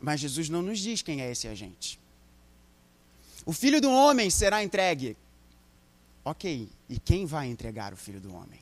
Mas 0.00 0.20
Jesus 0.20 0.48
não 0.48 0.62
nos 0.62 0.78
diz 0.78 1.02
quem 1.02 1.20
é 1.20 1.30
esse 1.30 1.48
agente. 1.48 1.98
O 3.44 3.52
filho 3.52 3.80
do 3.80 3.90
homem 3.90 4.30
será 4.30 4.62
entregue. 4.62 5.16
Ok, 6.24 6.68
e 6.88 6.98
quem 6.98 7.24
vai 7.24 7.48
entregar 7.48 7.92
o 7.92 7.96
filho 7.96 8.20
do 8.20 8.34
homem? 8.34 8.60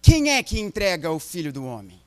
Quem 0.00 0.30
é 0.30 0.42
que 0.42 0.58
entrega 0.58 1.10
o 1.10 1.18
filho 1.18 1.52
do 1.52 1.64
homem? 1.64 2.00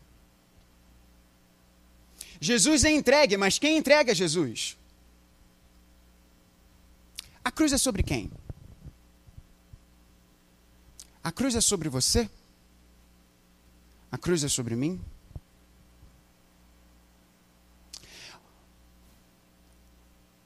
Jesus 2.44 2.84
é 2.84 2.90
entregue, 2.92 3.38
mas 3.38 3.60
quem 3.60 3.78
entrega 3.78 4.16
Jesus? 4.16 4.76
A 7.46 7.52
cruz 7.52 7.72
é 7.72 7.78
sobre 7.78 8.02
quem? 8.02 8.32
A 11.24 11.32
cruz 11.32 11.56
é 11.56 11.62
sobre 11.62 11.88
você? 11.88 12.28
A 14.12 14.18
cruz 14.18 14.44
é 14.44 14.48
sobre 14.48 14.76
mim? 14.76 15.00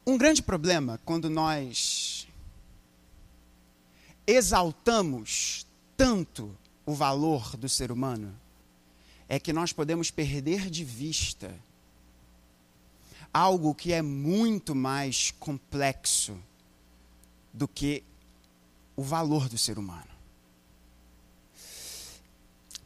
Um 0.05 0.17
grande 0.17 0.43
problema 0.43 0.99
quando 1.05 1.29
nós 1.29 2.27
exaltamos 4.27 5.65
tanto 5.95 6.55
o 6.85 6.93
valor 6.93 7.55
do 7.55 7.69
ser 7.69 7.89
humano, 7.89 8.37
é 9.29 9.39
que 9.39 9.53
nós 9.53 9.71
podemos 9.71 10.11
perder 10.11 10.69
de 10.69 10.83
vista 10.83 11.57
algo 13.35 13.75
que 13.75 13.91
é 13.91 14.01
muito 14.01 14.73
mais 14.73 15.31
complexo 15.31 16.39
do 17.53 17.67
que 17.67 18.01
o 18.95 19.03
valor 19.03 19.49
do 19.49 19.57
ser 19.57 19.77
humano. 19.77 20.07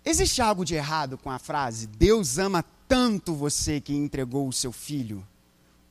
Existe 0.04 0.42
algo 0.42 0.66
de 0.66 0.74
errado 0.74 1.20
com 1.20 1.30
a 1.30 1.38
frase 1.38 1.86
Deus 1.86 2.40
ama 2.40 2.66
tanto 2.88 3.36
você 3.36 3.80
que 3.80 3.94
entregou 3.94 4.48
o 4.48 4.54
seu 4.54 4.72
filho 4.72 5.24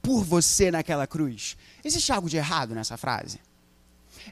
por 0.02 0.24
você 0.24 0.72
naquela 0.72 1.06
cruz? 1.06 1.56
Existe 1.84 2.10
algo 2.10 2.28
de 2.28 2.36
errado 2.36 2.74
nessa 2.74 2.96
frase? 2.96 3.38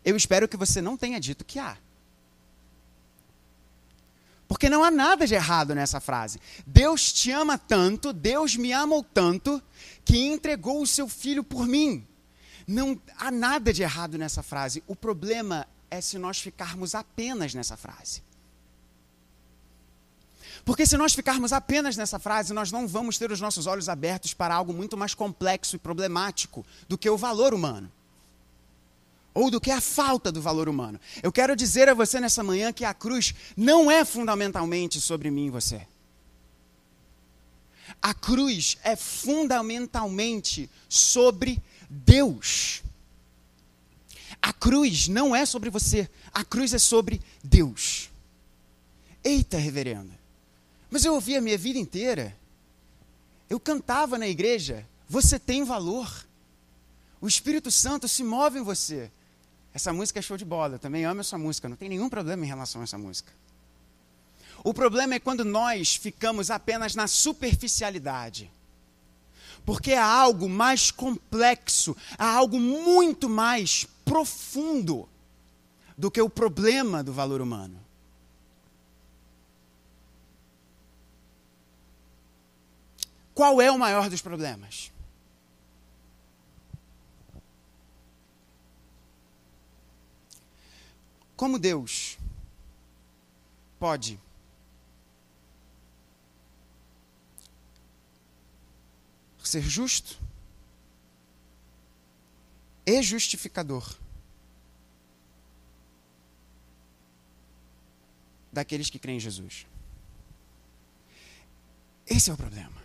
Eu 0.04 0.16
espero 0.16 0.48
que 0.48 0.56
você 0.56 0.82
não 0.82 0.96
tenha 0.96 1.20
dito 1.20 1.44
que 1.44 1.60
há. 1.60 1.76
Porque 4.48 4.68
não 4.68 4.84
há 4.84 4.90
nada 4.90 5.26
de 5.26 5.34
errado 5.34 5.74
nessa 5.74 6.00
frase. 6.00 6.40
Deus 6.66 7.12
te 7.12 7.30
ama 7.30 7.58
tanto, 7.58 8.12
Deus 8.12 8.56
me 8.56 8.72
amou 8.72 9.02
tanto, 9.02 9.60
que 10.06 10.16
entregou 10.24 10.80
o 10.80 10.86
seu 10.86 11.08
filho 11.08 11.42
por 11.42 11.66
mim. 11.66 12.06
Não 12.66 12.98
há 13.18 13.30
nada 13.30 13.72
de 13.72 13.82
errado 13.82 14.16
nessa 14.16 14.42
frase. 14.42 14.82
O 14.86 14.94
problema 14.94 15.66
é 15.90 16.00
se 16.00 16.16
nós 16.16 16.38
ficarmos 16.38 16.94
apenas 16.94 17.52
nessa 17.52 17.76
frase. 17.76 18.22
Porque 20.64 20.86
se 20.86 20.96
nós 20.96 21.12
ficarmos 21.12 21.52
apenas 21.52 21.96
nessa 21.96 22.18
frase, 22.18 22.54
nós 22.54 22.70
não 22.72 22.88
vamos 22.88 23.18
ter 23.18 23.30
os 23.30 23.40
nossos 23.40 23.66
olhos 23.66 23.88
abertos 23.88 24.32
para 24.32 24.54
algo 24.54 24.72
muito 24.72 24.96
mais 24.96 25.12
complexo 25.12 25.76
e 25.76 25.78
problemático 25.78 26.64
do 26.88 26.96
que 26.96 27.10
o 27.10 27.16
valor 27.18 27.52
humano 27.52 27.90
ou 29.34 29.50
do 29.50 29.60
que 29.60 29.70
a 29.70 29.82
falta 29.82 30.32
do 30.32 30.40
valor 30.40 30.68
humano. 30.68 30.98
Eu 31.22 31.30
quero 31.30 31.54
dizer 31.54 31.88
a 31.88 31.94
você 31.94 32.18
nessa 32.18 32.42
manhã 32.42 32.72
que 32.72 32.84
a 32.84 32.94
cruz 32.94 33.34
não 33.56 33.90
é 33.90 34.04
fundamentalmente 34.04 34.98
sobre 35.00 35.30
mim 35.30 35.46
e 35.46 35.50
você. 35.50 35.86
A 38.00 38.12
cruz 38.14 38.76
é 38.82 38.96
fundamentalmente 38.96 40.70
sobre 40.88 41.62
Deus. 41.88 42.82
A 44.40 44.52
cruz 44.52 45.08
não 45.08 45.34
é 45.34 45.44
sobre 45.44 45.70
você, 45.70 46.08
a 46.32 46.44
cruz 46.44 46.72
é 46.72 46.78
sobre 46.78 47.20
Deus. 47.42 48.10
Eita, 49.24 49.58
reverenda, 49.58 50.16
mas 50.90 51.04
eu 51.04 51.14
ouvi 51.14 51.36
a 51.36 51.40
minha 51.40 51.58
vida 51.58 51.78
inteira. 51.78 52.36
Eu 53.48 53.58
cantava 53.58 54.18
na 54.18 54.26
igreja, 54.26 54.86
você 55.08 55.38
tem 55.38 55.64
valor. 55.64 56.26
O 57.20 57.26
Espírito 57.26 57.70
Santo 57.70 58.06
se 58.08 58.22
move 58.22 58.58
em 58.58 58.62
você. 58.62 59.10
Essa 59.74 59.92
música 59.92 60.18
é 60.18 60.22
show 60.22 60.36
de 60.36 60.44
bola, 60.44 60.76
eu 60.76 60.78
também 60.78 61.04
amo 61.04 61.20
essa 61.20 61.36
música, 61.36 61.68
não 61.68 61.76
tem 61.76 61.88
nenhum 61.88 62.08
problema 62.08 62.44
em 62.44 62.48
relação 62.48 62.80
a 62.80 62.84
essa 62.84 62.96
música. 62.96 63.32
O 64.66 64.74
problema 64.74 65.14
é 65.14 65.20
quando 65.20 65.44
nós 65.44 65.94
ficamos 65.94 66.50
apenas 66.50 66.96
na 66.96 67.06
superficialidade. 67.06 68.50
Porque 69.64 69.92
há 69.92 70.04
algo 70.04 70.48
mais 70.48 70.90
complexo, 70.90 71.96
há 72.18 72.28
algo 72.28 72.58
muito 72.58 73.28
mais 73.28 73.86
profundo 74.04 75.08
do 75.96 76.10
que 76.10 76.20
o 76.20 76.28
problema 76.28 77.00
do 77.00 77.12
valor 77.12 77.40
humano. 77.40 77.78
Qual 83.36 83.62
é 83.62 83.70
o 83.70 83.78
maior 83.78 84.10
dos 84.10 84.20
problemas? 84.20 84.90
Como 91.36 91.56
Deus 91.56 92.18
pode 93.78 94.25
ser 99.48 99.62
justo 99.62 100.18
e 102.84 103.02
justificador 103.02 103.96
daqueles 108.52 108.88
que 108.88 108.98
creem 108.98 109.18
em 109.18 109.20
Jesus? 109.20 109.66
Esse 112.06 112.30
é 112.30 112.32
o 112.34 112.36
problema. 112.36 112.84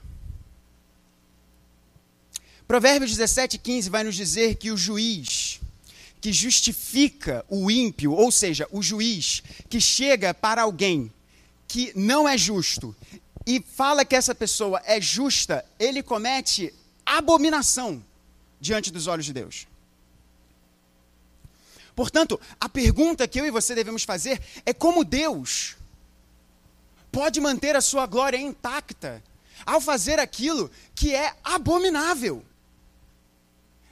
Provérbios 2.68 3.12
17, 3.12 3.58
15 3.58 3.90
vai 3.90 4.04
nos 4.04 4.16
dizer 4.16 4.56
que 4.56 4.72
o 4.72 4.78
juiz 4.78 5.60
que 6.22 6.32
justifica 6.32 7.44
o 7.50 7.72
ímpio, 7.72 8.14
ou 8.14 8.32
seja, 8.32 8.68
o 8.72 8.82
juiz 8.84 9.42
que 9.68 9.82
chega 9.82 10.34
para 10.34 10.62
alguém 10.62 11.12
que 11.68 11.92
não 11.96 12.30
é 12.30 12.38
justo 12.38 12.96
e 13.46 13.62
fala 13.62 14.06
que 14.06 14.16
essa 14.16 14.36
pessoa 14.36 14.82
é 14.86 15.00
justa, 15.02 15.66
ele 15.80 16.04
comete 16.04 16.74
abominação 17.06 18.04
diante 18.60 18.92
dos 18.92 19.08
olhos 19.08 19.26
de 19.26 19.34
Deus. 19.34 19.68
Portanto, 21.96 22.40
a 22.60 22.70
pergunta 22.70 23.28
que 23.28 23.40
eu 23.40 23.46
e 23.46 23.52
você 23.52 23.76
devemos 23.76 24.04
fazer 24.04 24.42
é 24.66 24.74
como 24.74 25.04
Deus 25.04 25.76
pode 27.12 27.42
manter 27.42 27.76
a 27.76 27.82
sua 27.82 28.06
glória 28.06 28.38
intacta 28.38 29.22
ao 29.66 29.82
fazer 29.82 30.20
aquilo 30.20 30.72
que 30.96 31.14
é 31.14 31.36
abominável. 31.44 32.44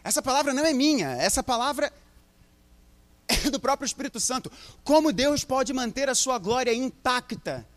Essa 0.03 0.21
palavra 0.21 0.53
não 0.53 0.65
é 0.65 0.73
minha, 0.73 1.09
essa 1.09 1.43
palavra 1.43 1.91
é 3.27 3.49
do 3.49 3.59
próprio 3.59 3.85
Espírito 3.85 4.19
Santo. 4.19 4.51
Como 4.83 5.11
Deus 5.11 5.43
pode 5.43 5.73
manter 5.73 6.09
a 6.09 6.15
sua 6.15 6.39
glória 6.39 6.73
intacta 6.73 7.67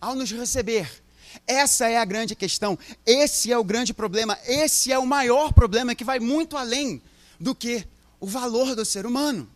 ao 0.00 0.14
nos 0.14 0.30
receber? 0.30 1.02
Essa 1.46 1.88
é 1.88 1.96
a 1.96 2.04
grande 2.04 2.34
questão, 2.34 2.78
esse 3.04 3.50
é 3.50 3.58
o 3.58 3.64
grande 3.64 3.92
problema, 3.92 4.38
esse 4.46 4.92
é 4.92 4.98
o 4.98 5.06
maior 5.06 5.52
problema 5.52 5.94
que 5.94 6.04
vai 6.04 6.20
muito 6.20 6.56
além 6.56 7.02
do 7.40 7.54
que 7.54 7.84
o 8.20 8.26
valor 8.26 8.74
do 8.76 8.84
ser 8.84 9.04
humano. 9.04 9.48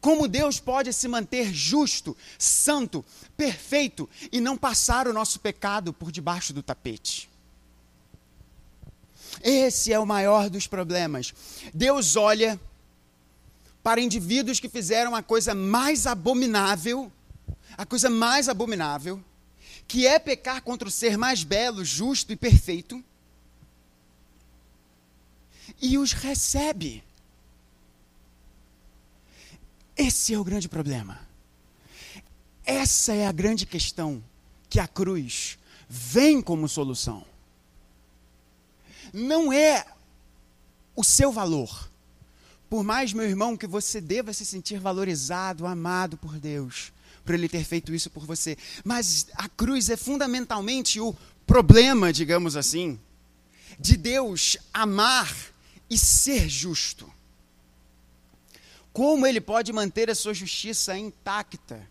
Como 0.00 0.26
Deus 0.26 0.58
pode 0.58 0.92
se 0.92 1.06
manter 1.06 1.52
justo, 1.52 2.16
santo, 2.36 3.04
perfeito 3.36 4.08
e 4.32 4.40
não 4.40 4.56
passar 4.56 5.06
o 5.06 5.12
nosso 5.12 5.38
pecado 5.38 5.92
por 5.92 6.10
debaixo 6.10 6.52
do 6.52 6.62
tapete? 6.62 7.30
Esse 9.40 9.92
é 9.92 9.98
o 9.98 10.06
maior 10.06 10.50
dos 10.50 10.66
problemas. 10.66 11.32
Deus 11.72 12.16
olha 12.16 12.60
para 13.82 14.00
indivíduos 14.00 14.60
que 14.60 14.68
fizeram 14.68 15.14
a 15.14 15.22
coisa 15.22 15.54
mais 15.54 16.06
abominável, 16.06 17.10
a 17.76 17.86
coisa 17.86 18.08
mais 18.08 18.48
abominável, 18.48 19.22
que 19.86 20.06
é 20.06 20.18
pecar 20.18 20.62
contra 20.62 20.88
o 20.88 20.90
ser 20.90 21.16
mais 21.16 21.44
belo, 21.44 21.84
justo 21.84 22.32
e 22.32 22.36
perfeito, 22.36 23.02
e 25.80 25.98
os 25.98 26.12
recebe. 26.12 27.02
Esse 29.96 30.34
é 30.34 30.38
o 30.38 30.44
grande 30.44 30.68
problema. 30.68 31.20
Essa 32.64 33.12
é 33.12 33.26
a 33.26 33.32
grande 33.32 33.66
questão 33.66 34.22
que 34.68 34.78
a 34.78 34.86
cruz 34.86 35.58
vem 35.88 36.40
como 36.40 36.68
solução 36.68 37.26
não 39.12 39.52
é 39.52 39.84
o 40.96 41.04
seu 41.04 41.30
valor. 41.30 41.90
Por 42.70 42.82
mais, 42.82 43.12
meu 43.12 43.28
irmão, 43.28 43.56
que 43.56 43.66
você 43.66 44.00
deva 44.00 44.32
se 44.32 44.46
sentir 44.46 44.78
valorizado, 44.80 45.66
amado 45.66 46.16
por 46.16 46.38
Deus, 46.38 46.92
por 47.24 47.34
Ele 47.34 47.48
ter 47.48 47.64
feito 47.64 47.94
isso 47.94 48.10
por 48.10 48.26
você. 48.26 48.56
Mas 48.84 49.26
a 49.34 49.48
cruz 49.48 49.88
é 49.88 49.96
fundamentalmente 49.96 51.00
o 51.00 51.14
problema, 51.46 52.12
digamos 52.12 52.56
assim, 52.56 52.98
de 53.78 53.96
Deus 53.96 54.56
amar 54.72 55.34
e 55.88 55.96
ser 55.98 56.48
justo. 56.48 57.12
Como 58.92 59.26
Ele 59.26 59.40
pode 59.40 59.72
manter 59.72 60.10
a 60.10 60.14
sua 60.14 60.34
justiça 60.34 60.96
intacta? 60.96 61.90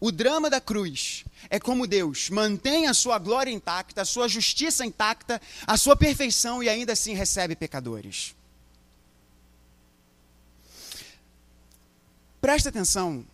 O 0.00 0.12
drama 0.12 0.48
da 0.48 0.60
cruz 0.60 1.24
é 1.50 1.58
como 1.58 1.86
Deus 1.86 2.30
mantém 2.30 2.86
a 2.86 2.94
sua 2.94 3.18
glória 3.18 3.50
intacta, 3.50 4.02
a 4.02 4.04
sua 4.04 4.28
justiça 4.28 4.86
intacta, 4.86 5.40
a 5.66 5.76
sua 5.76 5.96
perfeição 5.96 6.62
e 6.62 6.68
ainda 6.68 6.92
assim 6.92 7.14
recebe 7.14 7.56
pecadores. 7.56 8.34
Presta 12.40 12.68
atenção 12.68 13.26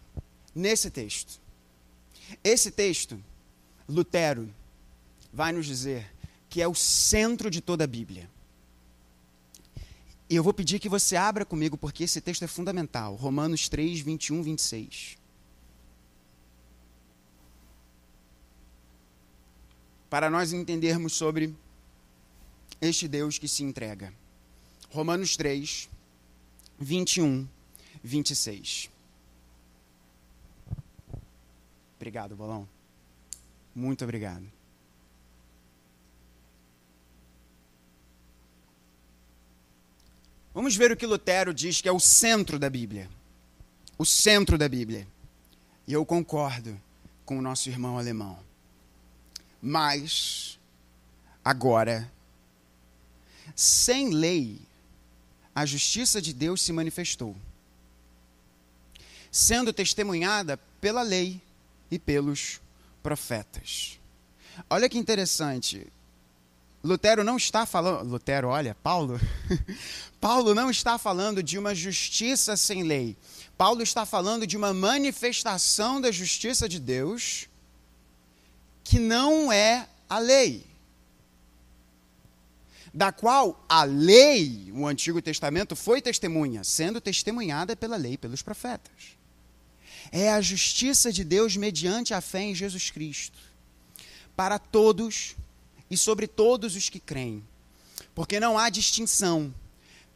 nesse 0.54 0.90
texto. 0.90 1.40
Esse 2.42 2.70
texto, 2.70 3.22
Lutero 3.88 4.52
vai 5.32 5.52
nos 5.52 5.66
dizer 5.66 6.12
que 6.48 6.62
é 6.62 6.68
o 6.68 6.74
centro 6.74 7.50
de 7.50 7.60
toda 7.60 7.84
a 7.84 7.86
Bíblia. 7.86 8.30
E 10.30 10.36
eu 10.36 10.42
vou 10.42 10.54
pedir 10.54 10.78
que 10.78 10.88
você 10.88 11.16
abra 11.16 11.44
comigo, 11.44 11.76
porque 11.76 12.04
esse 12.04 12.20
texto 12.20 12.44
é 12.44 12.46
fundamental. 12.46 13.14
Romanos 13.14 13.68
3, 13.68 14.00
21, 14.00 14.42
26. 14.42 15.18
para 20.14 20.30
nós 20.30 20.52
entendermos 20.52 21.14
sobre 21.14 21.52
este 22.80 23.08
Deus 23.08 23.36
que 23.36 23.48
se 23.48 23.64
entrega. 23.64 24.14
Romanos 24.88 25.36
3, 25.36 25.90
21, 26.78 27.48
26. 28.00 28.90
Obrigado, 32.04 32.36
Bolão. 32.36 32.68
Muito 33.74 34.04
obrigado. 34.04 34.44
Vamos 40.52 40.76
ver 40.76 40.92
o 40.92 40.96
que 40.98 41.06
Lutero 41.06 41.54
diz 41.54 41.80
que 41.80 41.88
é 41.88 41.92
o 41.92 41.98
centro 41.98 42.58
da 42.58 42.68
Bíblia. 42.68 43.08
O 43.96 44.04
centro 44.04 44.58
da 44.58 44.68
Bíblia. 44.68 45.08
E 45.86 45.94
eu 45.94 46.04
concordo 46.04 46.78
com 47.24 47.38
o 47.38 47.40
nosso 47.40 47.70
irmão 47.70 47.96
alemão. 47.96 48.38
Mas, 49.62 50.60
agora, 51.42 52.12
sem 53.56 54.10
lei, 54.10 54.60
a 55.54 55.64
justiça 55.64 56.20
de 56.20 56.34
Deus 56.34 56.60
se 56.60 56.70
manifestou, 56.70 57.34
sendo 59.32 59.72
testemunhada 59.72 60.58
pela 60.82 61.00
lei 61.00 61.40
e 61.94 61.98
pelos 61.98 62.60
profetas. 63.02 63.98
Olha 64.68 64.88
que 64.88 64.98
interessante. 64.98 65.86
Lutero 66.82 67.24
não 67.24 67.36
está 67.36 67.64
falando. 67.64 68.08
Lutero, 68.08 68.48
olha, 68.48 68.76
Paulo. 68.82 69.18
Paulo 70.20 70.54
não 70.54 70.70
está 70.70 70.98
falando 70.98 71.42
de 71.42 71.58
uma 71.58 71.74
justiça 71.74 72.56
sem 72.56 72.82
lei. 72.82 73.16
Paulo 73.56 73.82
está 73.82 74.04
falando 74.04 74.46
de 74.46 74.56
uma 74.56 74.74
manifestação 74.74 76.00
da 76.00 76.10
justiça 76.10 76.68
de 76.68 76.78
Deus 76.78 77.48
que 78.82 78.98
não 78.98 79.50
é 79.52 79.88
a 80.08 80.18
lei. 80.18 80.66
Da 82.92 83.10
qual 83.10 83.64
a 83.68 83.82
lei, 83.84 84.70
o 84.72 84.86
Antigo 84.86 85.20
Testamento, 85.20 85.74
foi 85.74 86.00
testemunha, 86.00 86.62
sendo 86.62 87.00
testemunhada 87.00 87.74
pela 87.74 87.96
lei, 87.96 88.16
pelos 88.16 88.42
profetas. 88.42 89.16
É 90.16 90.30
a 90.30 90.40
justiça 90.40 91.12
de 91.12 91.24
Deus 91.24 91.56
mediante 91.56 92.14
a 92.14 92.20
fé 92.20 92.42
em 92.42 92.54
Jesus 92.54 92.88
Cristo, 92.88 93.36
para 94.36 94.60
todos 94.60 95.34
e 95.90 95.96
sobre 95.96 96.28
todos 96.28 96.76
os 96.76 96.88
que 96.88 97.00
creem, 97.00 97.42
porque 98.14 98.38
não 98.38 98.56
há 98.56 98.70
distinção. 98.70 99.52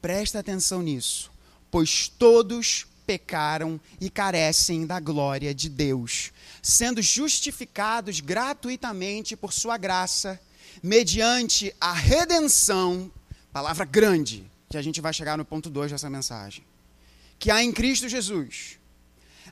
Presta 0.00 0.38
atenção 0.38 0.82
nisso, 0.82 1.32
pois 1.68 2.06
todos 2.06 2.86
pecaram 3.04 3.80
e 4.00 4.08
carecem 4.08 4.86
da 4.86 5.00
glória 5.00 5.52
de 5.52 5.68
Deus, 5.68 6.30
sendo 6.62 7.02
justificados 7.02 8.20
gratuitamente 8.20 9.34
por 9.34 9.52
sua 9.52 9.76
graça, 9.76 10.40
mediante 10.80 11.74
a 11.80 11.92
redenção, 11.92 13.10
palavra 13.52 13.84
grande, 13.84 14.48
que 14.70 14.76
a 14.76 14.82
gente 14.82 15.00
vai 15.00 15.12
chegar 15.12 15.36
no 15.36 15.44
ponto 15.44 15.68
2 15.68 15.90
dessa 15.90 16.08
mensagem, 16.08 16.62
que 17.36 17.50
há 17.50 17.64
em 17.64 17.72
Cristo 17.72 18.08
Jesus, 18.08 18.77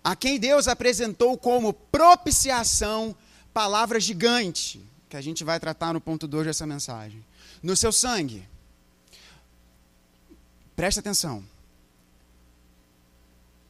a 0.06 0.14
quem 0.14 0.38
Deus 0.38 0.68
apresentou 0.68 1.36
como 1.36 1.72
propiciação, 1.72 3.12
palavra 3.52 3.98
gigante, 3.98 4.80
que 5.08 5.16
a 5.16 5.20
gente 5.20 5.42
vai 5.42 5.58
tratar 5.58 5.92
no 5.92 6.00
ponto 6.00 6.28
2 6.28 6.46
dessa 6.46 6.64
mensagem, 6.64 7.26
no 7.60 7.76
seu 7.76 7.90
sangue. 7.90 8.48
Presta 10.76 11.00
atenção 11.00 11.44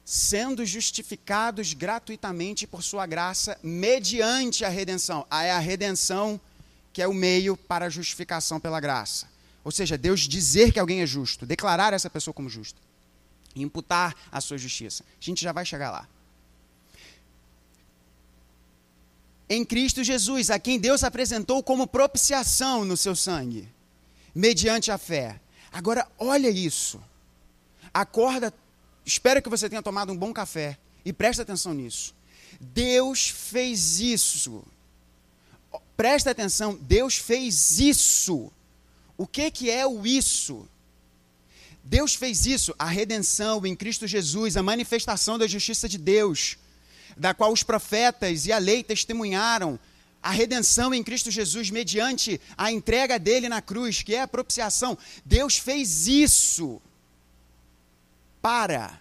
sendo 0.04 0.64
justificados 0.66 1.72
gratuitamente 1.72 2.66
por 2.66 2.82
sua 2.82 3.06
graça, 3.06 3.58
mediante 3.62 4.62
a 4.62 4.68
redenção. 4.68 5.26
Ah, 5.30 5.44
é 5.44 5.52
a 5.52 5.58
redenção 5.58 6.38
que 6.92 7.00
é 7.00 7.08
o 7.08 7.14
meio 7.14 7.56
para 7.56 7.86
a 7.86 7.90
justificação 7.90 8.60
pela 8.60 8.78
graça. 8.78 9.26
Ou 9.64 9.72
seja, 9.72 9.96
Deus 9.96 10.20
dizer 10.20 10.70
que 10.70 10.78
alguém 10.78 11.00
é 11.00 11.06
justo, 11.06 11.46
declarar 11.46 11.94
essa 11.94 12.10
pessoa 12.10 12.34
como 12.34 12.50
justa, 12.50 12.78
imputar 13.56 14.14
a 14.30 14.40
sua 14.42 14.58
justiça. 14.58 15.02
A 15.02 15.24
gente 15.24 15.42
já 15.42 15.50
vai 15.50 15.64
chegar 15.64 15.90
lá. 15.90 16.06
Em 19.48 19.64
Cristo 19.64 20.02
Jesus, 20.02 20.50
a 20.50 20.58
quem 20.58 20.78
Deus 20.78 21.04
apresentou 21.04 21.62
como 21.62 21.86
propiciação 21.86 22.84
no 22.84 22.96
seu 22.96 23.14
sangue, 23.14 23.68
mediante 24.34 24.90
a 24.90 24.98
fé. 24.98 25.40
Agora, 25.72 26.06
olha 26.18 26.48
isso. 26.48 27.00
Acorda 27.94 28.52
Espero 29.06 29.40
que 29.40 29.48
você 29.48 29.68
tenha 29.68 29.80
tomado 29.80 30.12
um 30.12 30.16
bom 30.16 30.32
café 30.32 30.76
e 31.04 31.12
preste 31.12 31.40
atenção 31.40 31.72
nisso. 31.72 32.12
Deus 32.60 33.28
fez 33.28 34.00
isso. 34.00 34.64
Presta 35.96 36.32
atenção, 36.32 36.74
Deus 36.74 37.16
fez 37.16 37.78
isso. 37.78 38.50
O 39.16 39.24
que, 39.24 39.48
que 39.48 39.70
é 39.70 39.86
o 39.86 40.04
isso? 40.04 40.68
Deus 41.84 42.16
fez 42.16 42.46
isso, 42.46 42.74
a 42.76 42.86
redenção 42.86 43.64
em 43.64 43.76
Cristo 43.76 44.08
Jesus, 44.08 44.56
a 44.56 44.62
manifestação 44.62 45.38
da 45.38 45.46
justiça 45.46 45.88
de 45.88 45.98
Deus, 45.98 46.58
da 47.16 47.32
qual 47.32 47.52
os 47.52 47.62
profetas 47.62 48.46
e 48.46 48.52
a 48.52 48.58
lei 48.58 48.82
testemunharam, 48.82 49.78
a 50.22 50.30
redenção 50.30 50.92
em 50.92 51.02
Cristo 51.02 51.30
Jesus 51.30 51.70
mediante 51.70 52.40
a 52.56 52.70
entrega 52.70 53.18
dele 53.18 53.48
na 53.48 53.62
cruz, 53.62 54.02
que 54.02 54.14
é 54.14 54.22
a 54.22 54.28
propiciação. 54.28 54.98
Deus 55.24 55.56
fez 55.56 56.06
isso 56.06 56.82
para. 58.42 59.00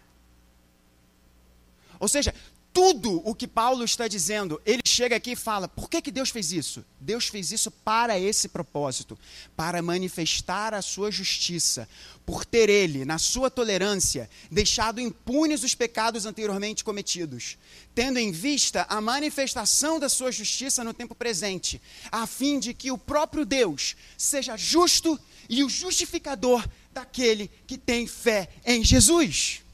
Ou 1.99 2.07
seja, 2.07 2.33
tudo 2.75 3.21
o 3.23 3.33
que 3.33 3.47
Paulo 3.47 3.85
está 3.85 4.05
dizendo, 4.05 4.61
ele 4.65 4.81
chega 4.85 5.15
aqui 5.15 5.31
e 5.31 5.35
fala: 5.37 5.65
por 5.65 5.89
que, 5.89 6.01
que 6.01 6.11
Deus 6.11 6.29
fez 6.29 6.51
isso? 6.51 6.83
Deus 6.99 7.27
fez 7.27 7.49
isso 7.53 7.71
para 7.71 8.19
esse 8.19 8.49
propósito, 8.49 9.17
para 9.55 9.81
manifestar 9.81 10.73
a 10.73 10.81
sua 10.81 11.09
justiça, 11.09 11.87
por 12.25 12.43
ter 12.43 12.69
ele, 12.69 13.05
na 13.05 13.17
sua 13.17 13.49
tolerância, 13.49 14.29
deixado 14.51 14.99
impunes 14.99 15.63
os 15.63 15.73
pecados 15.73 16.25
anteriormente 16.25 16.83
cometidos, 16.83 17.57
tendo 17.95 18.19
em 18.19 18.29
vista 18.29 18.85
a 18.89 18.99
manifestação 18.99 19.97
da 19.97 20.09
sua 20.09 20.29
justiça 20.29 20.83
no 20.83 20.93
tempo 20.93 21.15
presente, 21.15 21.81
a 22.11 22.27
fim 22.27 22.59
de 22.59 22.73
que 22.73 22.91
o 22.91 22.97
próprio 22.97 23.45
Deus 23.45 23.95
seja 24.17 24.57
justo 24.57 25.17
e 25.47 25.63
o 25.63 25.69
justificador 25.69 26.67
daquele 26.91 27.49
que 27.65 27.77
tem 27.77 28.05
fé 28.05 28.49
em 28.65 28.83
Jesus. 28.83 29.64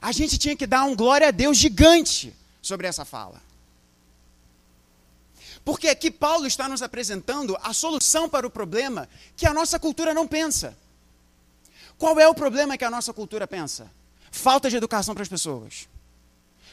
A 0.00 0.12
gente 0.12 0.38
tinha 0.38 0.56
que 0.56 0.66
dar 0.66 0.84
um 0.84 0.94
glória 0.94 1.28
a 1.28 1.30
Deus 1.30 1.56
gigante 1.56 2.34
sobre 2.62 2.86
essa 2.86 3.04
fala. 3.04 3.40
Porque 5.64 5.88
aqui 5.88 6.10
Paulo 6.10 6.46
está 6.46 6.68
nos 6.68 6.82
apresentando 6.82 7.56
a 7.62 7.72
solução 7.72 8.28
para 8.28 8.46
o 8.46 8.50
problema 8.50 9.08
que 9.36 9.46
a 9.46 9.52
nossa 9.52 9.78
cultura 9.78 10.14
não 10.14 10.26
pensa. 10.26 10.76
Qual 11.98 12.18
é 12.18 12.28
o 12.28 12.34
problema 12.34 12.78
que 12.78 12.84
a 12.84 12.90
nossa 12.90 13.12
cultura 13.12 13.46
pensa? 13.46 13.90
Falta 14.30 14.70
de 14.70 14.76
educação 14.76 15.14
para 15.14 15.22
as 15.22 15.28
pessoas. 15.28 15.88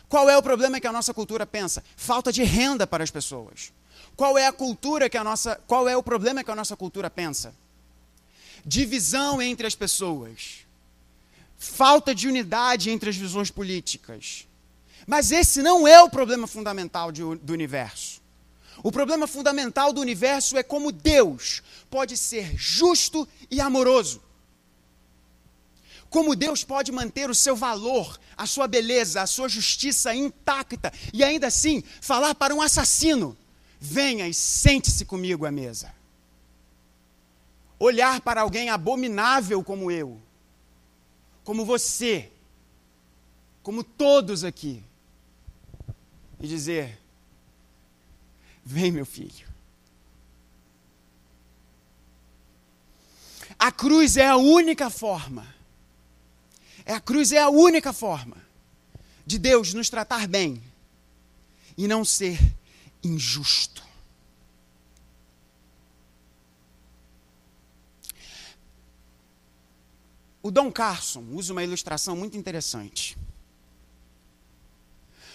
Qual 0.07 0.29
é 0.29 0.37
o 0.37 0.43
problema 0.43 0.79
que 0.79 0.87
a 0.87 0.91
nossa 0.91 1.13
cultura 1.13 1.45
pensa? 1.45 1.83
Falta 1.97 2.31
de 2.31 2.43
renda 2.43 2.85
para 2.85 3.03
as 3.03 3.11
pessoas. 3.11 3.73
Qual 4.15 4.37
é 4.37 4.45
a 4.45 4.53
cultura 4.53 5.09
que 5.09 5.17
a 5.17 5.23
nossa, 5.23 5.59
qual 5.67 5.89
é 5.89 5.97
o 5.97 6.03
problema 6.03 6.43
que 6.43 6.51
a 6.51 6.55
nossa 6.55 6.75
cultura 6.77 7.09
pensa? 7.09 7.53
divisão 8.65 9.41
entre 9.41 9.67
as 9.67 9.75
pessoas, 9.75 10.64
falta 11.57 12.13
de 12.13 12.27
unidade 12.27 12.89
entre 12.89 13.09
as 13.09 13.15
visões 13.15 13.49
políticas. 13.49 14.47
Mas 15.07 15.31
esse 15.31 15.61
não 15.61 15.87
é 15.87 16.01
o 16.01 16.09
problema 16.09 16.47
fundamental 16.47 17.11
de, 17.11 17.21
do 17.21 17.53
universo. 17.53 18.21
O 18.83 18.91
problema 18.91 19.27
fundamental 19.27 19.93
do 19.93 20.01
universo 20.01 20.57
é 20.57 20.63
como 20.63 20.91
Deus 20.91 21.63
pode 21.89 22.17
ser 22.17 22.55
justo 22.55 23.27
e 23.49 23.61
amoroso. 23.61 24.21
Como 26.09 26.35
Deus 26.35 26.63
pode 26.63 26.91
manter 26.91 27.29
o 27.29 27.35
seu 27.35 27.55
valor, 27.55 28.19
a 28.37 28.45
sua 28.45 28.67
beleza, 28.67 29.21
a 29.21 29.27
sua 29.27 29.49
justiça 29.49 30.13
intacta 30.13 30.93
e 31.13 31.23
ainda 31.23 31.47
assim 31.47 31.83
falar 31.99 32.35
para 32.35 32.53
um 32.53 32.61
assassino: 32.61 33.37
venha 33.79 34.27
e 34.27 34.33
sente-se 34.33 35.03
comigo 35.03 35.45
à 35.45 35.51
mesa 35.51 35.93
olhar 37.79 38.21
para 38.21 38.41
alguém 38.41 38.69
abominável 38.69 39.63
como 39.63 39.91
eu, 39.91 40.21
como 41.45 41.63
você, 41.63 42.31
como 43.61 43.83
todos 43.83 44.43
aqui, 44.43 44.83
e 46.39 46.47
dizer: 46.47 46.99
Vem, 48.65 48.91
meu 48.91 49.05
filho. 49.05 49.47
A 53.57 53.71
cruz 53.71 54.17
é 54.17 54.27
a 54.27 54.35
única 54.35 54.89
forma, 54.89 55.47
é 56.83 56.93
a 56.93 56.99
cruz 56.99 57.31
é 57.31 57.39
a 57.39 57.47
única 57.47 57.93
forma 57.93 58.37
de 59.25 59.37
Deus 59.37 59.73
nos 59.73 59.89
tratar 59.89 60.27
bem 60.27 60.61
e 61.77 61.87
não 61.87 62.03
ser 62.03 62.39
injusto. 63.03 63.84
O 70.45 70.51
Dom 70.51 70.71
Carson 70.71 71.25
usa 71.31 71.53
uma 71.53 71.63
ilustração 71.63 72.15
muito 72.15 72.37
interessante. 72.37 73.17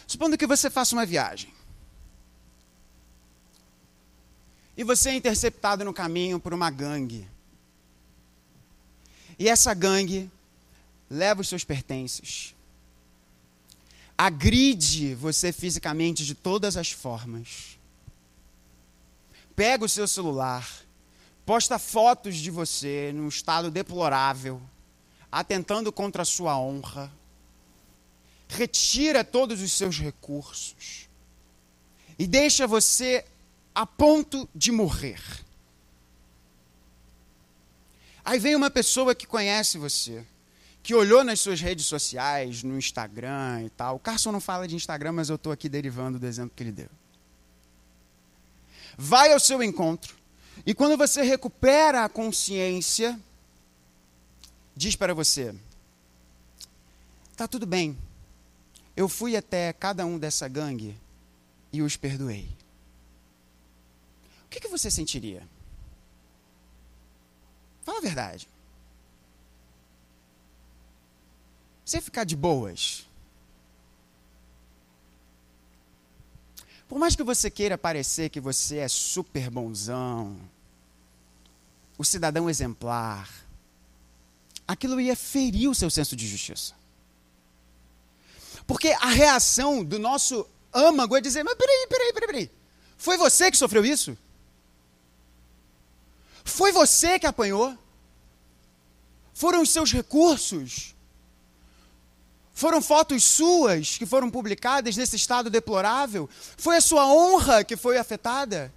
Supondo 0.06 0.38
que 0.38 0.46
você 0.46 0.70
faça 0.70 0.94
uma 0.94 1.04
viagem. 1.04 1.52
E 4.76 4.84
você 4.84 5.11
é 5.11 5.14
interceptado 5.16 5.84
no 5.84 5.92
caminho 5.92 6.38
por 6.38 6.54
uma 6.54 6.70
gangue. 6.70 7.26
E 9.36 9.48
essa 9.48 9.74
gangue 9.74 10.30
leva 11.11 11.40
os 11.40 11.48
seus 11.48 11.64
pertences. 11.64 12.54
Agride 14.16 15.16
você 15.16 15.50
fisicamente 15.50 16.24
de 16.24 16.36
todas 16.36 16.76
as 16.76 16.92
formas. 16.92 17.80
Pega 19.56 19.84
o 19.84 19.88
seu 19.88 20.06
celular, 20.06 20.70
posta 21.44 21.80
fotos 21.80 22.36
de 22.36 22.48
você 22.48 23.11
num 23.12 23.26
estado 23.26 23.72
deplorável 23.72 24.62
atentando 25.31 25.93
contra 25.93 26.22
a 26.22 26.24
sua 26.24 26.59
honra, 26.59 27.12
retira 28.49 29.24
todos 29.24 29.61
os 29.62 29.72
seus 29.72 29.99
recursos 29.99 31.09
e 32.18 32.26
deixa 32.26 32.66
você 32.66 33.24
a 33.74 33.87
ponto 33.87 34.49
de 34.55 34.72
morrer. 34.72 35.20
Aí 38.24 38.39
vem 38.39 38.55
uma 38.55 38.70
pessoa 38.70 39.14
que 39.14 39.26
conhece 39.26 39.78
você, 39.78 40.24
que 40.83 40.95
olhou 40.95 41.24
nas 41.24 41.41
suas 41.41 41.61
redes 41.61 41.87
sociais, 41.87 42.62
no 42.62 42.76
Instagram 42.76 43.62
e 43.64 43.70
tal. 43.70 43.97
O 43.97 43.99
Carson 43.99 44.33
não 44.33 44.41
fala 44.41 44.68
de 44.68 44.76
Instagram, 44.76 45.12
mas 45.12 45.31
eu 45.31 45.37
estou 45.37 45.53
aqui 45.53 45.68
derivando 45.68 46.18
do 46.18 46.26
exemplo 46.26 46.53
que 46.55 46.62
ele 46.62 46.72
deu. 46.72 46.91
Vai 48.99 49.33
ao 49.33 49.41
seu 49.41 49.62
encontro 49.62 50.20
e 50.64 50.74
quando 50.74 50.97
você 50.97 51.22
recupera 51.22 52.05
a 52.05 52.09
consciência, 52.09 53.18
diz 54.76 54.96
para 54.96 55.14
você: 55.14 55.54
tá 57.36 57.46
tudo 57.46 57.66
bem, 57.66 57.96
eu 58.96 59.08
fui 59.08 59.36
até 59.36 59.72
cada 59.72 60.04
um 60.04 60.18
dessa 60.18 60.48
gangue 60.48 60.96
e 61.72 61.82
os 61.82 61.96
perdoei. 61.96 62.48
O 64.44 64.48
que, 64.50 64.60
que 64.60 64.68
você 64.68 64.90
sentiria? 64.90 65.46
Fala 67.84 67.98
a 67.98 68.02
verdade. 68.02 68.48
Você 71.84 72.00
ficar 72.00 72.24
de 72.24 72.36
boas. 72.36 73.06
Por 76.88 76.98
mais 76.98 77.14
que 77.14 77.22
você 77.22 77.50
queira 77.50 77.78
parecer 77.78 78.30
que 78.30 78.40
você 78.40 78.78
é 78.78 78.88
super 78.88 79.48
bonzão, 79.48 80.36
o 81.96 82.04
cidadão 82.04 82.50
exemplar, 82.50 83.28
aquilo 84.70 85.00
ia 85.00 85.16
ferir 85.16 85.68
o 85.68 85.74
seu 85.74 85.90
senso 85.90 86.14
de 86.14 86.26
justiça. 86.26 86.74
Porque 88.66 88.88
a 89.00 89.08
reação 89.08 89.84
do 89.84 89.98
nosso 89.98 90.46
âmago 90.72 91.16
é 91.16 91.20
dizer: 91.20 91.42
Mas 91.42 91.54
peraí, 91.54 91.86
peraí, 91.88 92.12
peraí, 92.12 92.26
peraí. 92.28 92.50
Foi 92.96 93.16
você 93.16 93.50
que 93.50 93.56
sofreu 93.56 93.84
isso? 93.84 94.16
Foi 96.44 96.70
você 96.70 97.18
que 97.18 97.26
apanhou? 97.26 97.76
Foram 99.34 99.62
os 99.62 99.70
seus 99.70 99.92
recursos? 99.92 100.94
Foram 102.52 102.80
fotos 102.80 103.24
suas 103.24 103.98
que 103.98 104.06
foram 104.06 104.30
publicadas 104.30 104.96
nesse 104.96 105.16
estado 105.16 105.50
deplorável? 105.50 106.28
Foi 106.56 106.76
a 106.76 106.80
sua 106.80 107.06
honra 107.06 107.64
que 107.64 107.76
foi 107.76 107.98
afetada? 107.98 108.72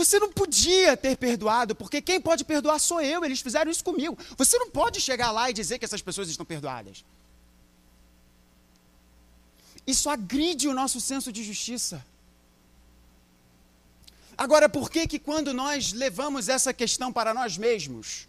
Você 0.00 0.18
não 0.18 0.32
podia 0.32 0.96
ter 0.96 1.14
perdoado, 1.14 1.74
porque 1.74 2.00
quem 2.00 2.18
pode 2.18 2.42
perdoar 2.42 2.78
sou 2.78 3.02
eu, 3.02 3.22
eles 3.22 3.42
fizeram 3.42 3.70
isso 3.70 3.84
comigo. 3.84 4.16
Você 4.34 4.58
não 4.58 4.70
pode 4.70 4.98
chegar 4.98 5.30
lá 5.30 5.50
e 5.50 5.52
dizer 5.52 5.78
que 5.78 5.84
essas 5.84 6.00
pessoas 6.00 6.30
estão 6.30 6.46
perdoadas. 6.46 7.04
Isso 9.86 10.08
agride 10.08 10.68
o 10.68 10.72
nosso 10.72 11.02
senso 11.02 11.30
de 11.30 11.44
justiça. 11.44 12.02
Agora, 14.38 14.70
por 14.70 14.90
que 14.90 15.06
que 15.06 15.18
quando 15.18 15.52
nós 15.52 15.92
levamos 15.92 16.48
essa 16.48 16.72
questão 16.72 17.12
para 17.12 17.34
nós 17.34 17.58
mesmos, 17.58 18.26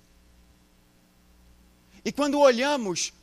e 2.04 2.12
quando 2.12 2.38
olhamos 2.38 3.14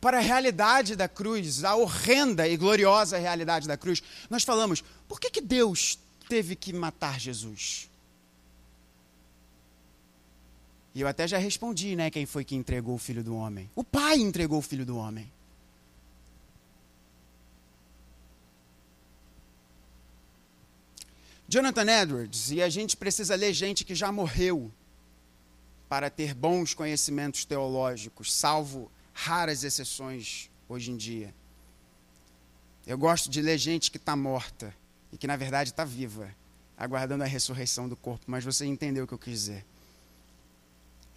para 0.00 0.16
a 0.16 0.22
realidade 0.22 0.96
da 0.96 1.06
cruz, 1.06 1.64
a 1.64 1.74
horrenda 1.74 2.48
e 2.48 2.56
gloriosa 2.56 3.18
realidade 3.18 3.68
da 3.68 3.76
cruz, 3.76 4.02
nós 4.30 4.42
falamos: 4.42 4.82
por 5.06 5.20
que, 5.20 5.30
que 5.30 5.42
Deus 5.42 5.98
teve 6.32 6.56
que 6.56 6.72
matar 6.72 7.20
Jesus? 7.20 7.90
E 10.94 11.02
eu 11.02 11.06
até 11.06 11.28
já 11.28 11.36
respondi, 11.36 11.94
né? 11.94 12.10
Quem 12.10 12.24
foi 12.24 12.42
que 12.42 12.54
entregou 12.54 12.94
o 12.94 12.98
filho 12.98 13.22
do 13.22 13.36
homem? 13.36 13.70
O 13.74 13.84
Pai 13.84 14.16
entregou 14.16 14.58
o 14.58 14.62
filho 14.62 14.86
do 14.86 14.96
homem. 14.96 15.30
Jonathan 21.46 22.00
Edwards, 22.00 22.50
e 22.50 22.62
a 22.62 22.70
gente 22.70 22.96
precisa 22.96 23.34
ler 23.34 23.52
gente 23.52 23.84
que 23.84 23.94
já 23.94 24.10
morreu 24.10 24.72
para 25.86 26.08
ter 26.08 26.32
bons 26.32 26.72
conhecimentos 26.72 27.44
teológicos, 27.44 28.32
salvo 28.32 28.90
raras 29.12 29.64
exceções 29.64 30.50
hoje 30.66 30.92
em 30.92 30.96
dia. 30.96 31.34
Eu 32.86 32.96
gosto 32.96 33.28
de 33.28 33.42
ler 33.42 33.58
gente 33.58 33.90
que 33.90 33.98
está 33.98 34.16
morta 34.16 34.74
e 35.12 35.16
que 35.16 35.26
na 35.26 35.36
verdade 35.36 35.70
está 35.70 35.84
viva, 35.84 36.28
aguardando 36.76 37.24
a 37.24 37.26
ressurreição 37.26 37.88
do 37.88 37.96
corpo, 37.96 38.24
mas 38.26 38.44
você 38.44 38.64
entendeu 38.64 39.04
o 39.04 39.06
que 39.06 39.14
eu 39.14 39.18
quis 39.18 39.34
dizer. 39.34 39.64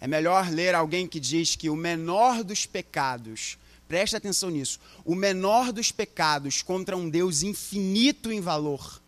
É 0.00 0.06
melhor 0.06 0.50
ler 0.50 0.74
alguém 0.74 1.06
que 1.06 1.18
diz 1.18 1.56
que 1.56 1.70
o 1.70 1.76
menor 1.76 2.44
dos 2.44 2.66
pecados, 2.66 3.58
preste 3.88 4.14
atenção 4.14 4.50
nisso, 4.50 4.78
o 5.04 5.14
menor 5.14 5.72
dos 5.72 5.90
pecados 5.90 6.60
contra 6.62 6.96
um 6.96 7.08
Deus 7.08 7.42
infinito 7.42 8.30
em 8.30 8.40
valor 8.40 9.00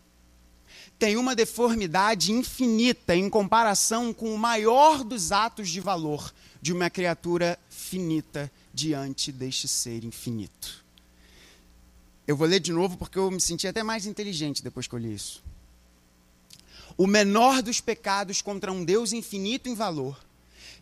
tem 0.99 1.15
uma 1.15 1.33
deformidade 1.33 2.33
infinita 2.33 3.15
em 3.15 3.29
comparação 3.29 4.13
com 4.13 4.35
o 4.35 4.37
maior 4.37 5.01
dos 5.05 5.31
atos 5.31 5.69
de 5.69 5.79
valor 5.79 6.33
de 6.61 6.73
uma 6.73 6.89
criatura 6.89 7.57
finita 7.69 8.51
diante 8.73 9.31
deste 9.31 9.65
ser 9.65 10.03
infinito. 10.03 10.83
Eu 12.29 12.37
vou 12.37 12.47
ler 12.47 12.59
de 12.59 12.71
novo 12.71 12.95
porque 12.95 13.17
eu 13.17 13.31
me 13.31 13.41
senti 13.41 13.67
até 13.67 13.81
mais 13.81 14.05
inteligente 14.05 14.61
depois 14.63 14.85
que 14.85 14.93
eu 14.93 14.99
li 14.99 15.15
isso. 15.15 15.43
O 16.95 17.07
menor 17.07 17.63
dos 17.63 17.81
pecados 17.81 18.39
contra 18.39 18.71
um 18.71 18.85
Deus 18.85 19.11
infinito 19.13 19.67
em 19.67 19.73
valor 19.73 20.15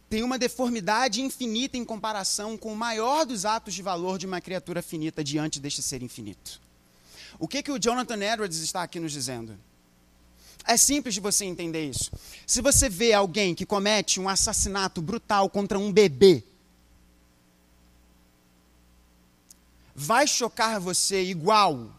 tem 0.09 0.23
uma 0.23 0.37
deformidade 0.37 1.21
infinita 1.21 1.77
em 1.77 1.85
comparação 1.85 2.57
com 2.57 2.73
o 2.73 2.75
maior 2.75 3.25
dos 3.25 3.45
atos 3.45 3.73
de 3.73 3.81
valor 3.81 4.17
de 4.17 4.25
uma 4.25 4.41
criatura 4.41 4.81
finita 4.81 5.23
diante 5.23 5.57
deste 5.57 5.81
ser 5.81 6.03
infinito. 6.03 6.59
O 7.39 7.47
que, 7.47 7.63
que 7.63 7.71
o 7.71 7.79
Jonathan 7.79 8.21
Edwards 8.21 8.59
está 8.59 8.83
aqui 8.83 8.99
nos 8.99 9.13
dizendo? 9.13 9.57
É 10.65 10.75
simples 10.75 11.15
de 11.15 11.21
você 11.21 11.45
entender 11.45 11.89
isso. 11.89 12.11
Se 12.45 12.61
você 12.61 12.89
vê 12.89 13.13
alguém 13.13 13.55
que 13.55 13.65
comete 13.65 14.19
um 14.19 14.27
assassinato 14.27 15.01
brutal 15.01 15.49
contra 15.49 15.79
um 15.79 15.93
bebê, 15.93 16.43
vai 19.99 20.27
chocar 20.27 20.79
você 20.79 21.23
igual 21.23 21.91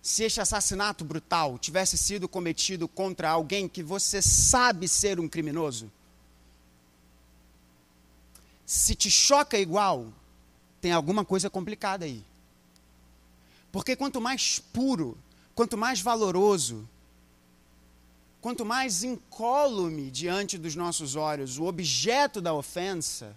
se 0.00 0.22
este 0.22 0.40
assassinato 0.40 1.04
brutal 1.04 1.58
tivesse 1.58 1.98
sido 1.98 2.28
cometido 2.28 2.86
contra 2.86 3.28
alguém 3.28 3.68
que 3.68 3.82
você 3.82 4.22
sabe 4.22 4.86
ser 4.86 5.18
um 5.18 5.28
criminoso? 5.28 5.90
Se 8.64 8.94
te 8.94 9.10
choca 9.10 9.58
igual, 9.58 10.06
tem 10.80 10.92
alguma 10.92 11.24
coisa 11.24 11.50
complicada 11.50 12.04
aí. 12.04 12.24
Porque 13.72 13.96
quanto 13.96 14.20
mais 14.20 14.60
puro, 14.60 15.18
quanto 15.56 15.76
mais 15.76 16.00
valoroso, 16.00 16.88
quanto 18.40 18.64
mais 18.64 19.02
incólume 19.02 20.08
diante 20.08 20.56
dos 20.56 20.76
nossos 20.76 21.16
olhos 21.16 21.58
o 21.58 21.64
objeto 21.64 22.40
da 22.40 22.54
ofensa, 22.54 23.36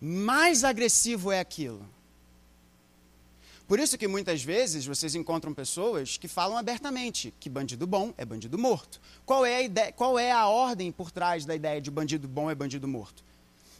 mais 0.00 0.64
agressivo 0.64 1.30
é 1.30 1.38
aquilo. 1.38 1.95
Por 3.66 3.80
isso 3.80 3.98
que 3.98 4.06
muitas 4.06 4.42
vezes 4.44 4.86
vocês 4.86 5.16
encontram 5.16 5.52
pessoas 5.52 6.16
que 6.16 6.28
falam 6.28 6.56
abertamente 6.56 7.34
que 7.40 7.50
bandido 7.50 7.84
bom 7.86 8.14
é 8.16 8.24
bandido 8.24 8.56
morto. 8.56 9.00
Qual 9.24 9.44
é 9.44 9.56
a, 9.56 9.62
ideia, 9.62 9.92
qual 9.92 10.18
é 10.18 10.30
a 10.30 10.46
ordem 10.46 10.92
por 10.92 11.10
trás 11.10 11.44
da 11.44 11.54
ideia 11.54 11.80
de 11.80 11.90
bandido 11.90 12.28
bom 12.28 12.48
é 12.48 12.54
bandido 12.54 12.86
morto? 12.86 13.24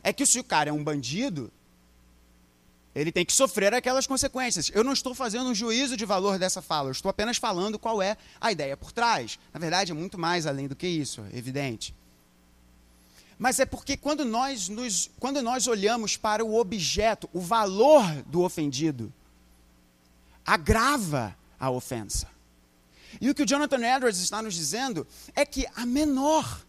É 0.02 0.12
que 0.12 0.26
se 0.26 0.40
o 0.40 0.44
cara 0.44 0.70
é 0.70 0.72
um 0.72 0.82
bandido, 0.82 1.52
ele 2.96 3.12
tem 3.12 3.24
que 3.24 3.32
sofrer 3.32 3.72
aquelas 3.74 4.08
consequências. 4.08 4.72
Eu 4.74 4.82
não 4.82 4.92
estou 4.92 5.14
fazendo 5.14 5.50
um 5.50 5.54
juízo 5.54 5.96
de 5.96 6.04
valor 6.04 6.36
dessa 6.36 6.60
fala, 6.60 6.88
eu 6.88 6.92
estou 6.92 7.08
apenas 7.08 7.36
falando 7.36 7.78
qual 7.78 8.02
é 8.02 8.16
a 8.40 8.50
ideia 8.50 8.76
por 8.76 8.90
trás. 8.90 9.38
Na 9.54 9.60
verdade, 9.60 9.92
é 9.92 9.94
muito 9.94 10.18
mais 10.18 10.46
além 10.46 10.66
do 10.66 10.74
que 10.74 10.88
isso, 10.88 11.24
é 11.32 11.38
evidente. 11.38 11.94
Mas 13.38 13.60
é 13.60 13.66
porque 13.66 13.96
quando 13.96 14.24
nós, 14.24 14.68
nos, 14.68 15.10
quando 15.20 15.40
nós 15.42 15.68
olhamos 15.68 16.16
para 16.16 16.44
o 16.44 16.58
objeto, 16.58 17.28
o 17.32 17.40
valor 17.40 18.02
do 18.26 18.42
ofendido, 18.42 19.12
agrava 20.46 21.36
a 21.58 21.70
ofensa. 21.70 22.28
E 23.20 23.28
o 23.28 23.34
que 23.34 23.42
o 23.42 23.46
Jonathan 23.46 23.80
Edwards 23.84 24.20
está 24.20 24.40
nos 24.40 24.54
dizendo 24.54 25.06
é 25.34 25.44
que 25.44 25.66
a 25.74 25.84
menor, 25.84 26.64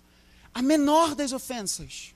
a 0.54 0.62
menor 0.62 1.14
das 1.14 1.32
ofensas, 1.32 2.14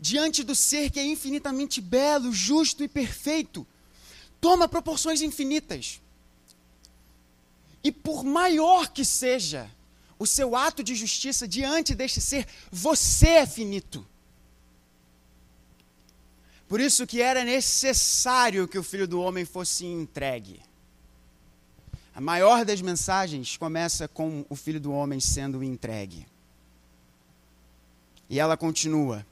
diante 0.00 0.42
do 0.42 0.54
ser 0.54 0.90
que 0.90 0.98
é 0.98 1.04
infinitamente 1.04 1.80
belo, 1.80 2.32
justo 2.32 2.82
e 2.82 2.88
perfeito, 2.88 3.66
toma 4.40 4.68
proporções 4.68 5.20
infinitas. 5.20 6.00
E 7.82 7.92
por 7.92 8.24
maior 8.24 8.88
que 8.88 9.04
seja 9.04 9.70
o 10.18 10.26
seu 10.26 10.54
ato 10.54 10.82
de 10.82 10.94
justiça 10.94 11.48
diante 11.48 11.94
deste 11.94 12.20
ser, 12.20 12.46
você 12.70 13.28
é 13.28 13.46
finito. 13.46 14.06
Por 16.68 16.80
isso 16.80 17.06
que 17.06 17.20
era 17.20 17.42
necessário 17.42 18.68
que 18.68 18.78
o 18.78 18.82
filho 18.82 19.08
do 19.08 19.20
homem 19.20 19.44
fosse 19.44 19.84
entregue. 19.84 20.60
A 22.20 22.22
maior 22.22 22.66
das 22.66 22.82
mensagens 22.82 23.56
começa 23.56 24.06
com 24.06 24.44
o 24.50 24.54
filho 24.54 24.78
do 24.78 24.92
homem 24.92 25.18
sendo 25.18 25.64
entregue. 25.64 26.26
E 28.28 28.38
ela 28.38 28.58
continua: 28.58 29.24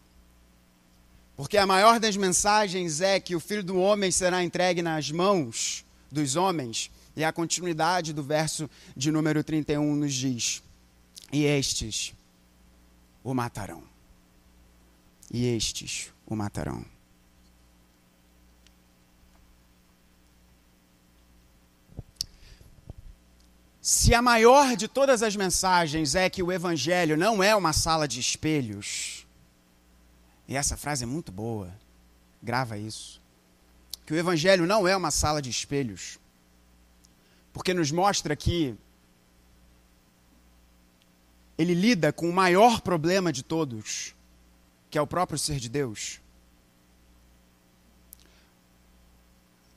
porque 1.37 1.59
a 1.59 1.67
maior 1.67 2.01
das 2.01 2.17
mensagens 2.17 3.03
é 3.03 3.21
que 3.21 3.37
o 3.37 3.41
filho 3.41 3.63
do 3.63 3.77
homem 3.77 4.11
será 4.11 4.43
entregue 4.43 4.81
nas 4.81 5.11
mãos 5.11 5.85
dos 6.11 6.35
homens. 6.35 6.91
E 7.15 7.23
a 7.23 7.31
continuidade 7.31 8.15
do 8.15 8.23
verso 8.23 8.71
de 8.97 9.13
número 9.13 9.45
31 9.45 9.95
nos 9.95 10.15
diz: 10.15 10.63
E 11.31 11.45
estes 11.45 12.15
o 13.23 13.35
matarão. 13.35 13.83
E 15.31 15.45
estes 15.45 16.11
o 16.27 16.35
matarão. 16.35 16.83
Se 23.91 24.13
a 24.13 24.21
maior 24.21 24.77
de 24.77 24.87
todas 24.87 25.23
as 25.23 25.35
mensagens 25.35 26.15
é 26.15 26.29
que 26.29 26.43
o 26.43 26.53
Evangelho 26.53 27.17
não 27.17 27.43
é 27.43 27.57
uma 27.57 27.73
sala 27.73 28.07
de 28.07 28.21
espelhos, 28.21 29.27
e 30.47 30.55
essa 30.55 30.77
frase 30.77 31.05
é 31.05 31.07
muito 31.07 31.33
boa. 31.33 31.73
Grava 32.43 32.77
isso. 32.77 33.19
Que 34.05 34.13
o 34.13 34.17
Evangelho 34.19 34.67
não 34.67 34.87
é 34.87 34.95
uma 34.95 35.11
sala 35.11 35.41
de 35.41 35.49
espelhos. 35.49 36.19
Porque 37.51 37.73
nos 37.73 37.91
mostra 37.91 38.37
que 38.37 38.77
ele 41.57 41.73
lida 41.73 42.13
com 42.13 42.29
o 42.29 42.33
maior 42.35 42.83
problema 42.83 43.33
de 43.33 43.43
todos, 43.43 44.15
que 44.91 44.99
é 44.99 45.01
o 45.01 45.07
próprio 45.07 45.39
ser 45.39 45.59
de 45.59 45.71
Deus. 45.71 46.21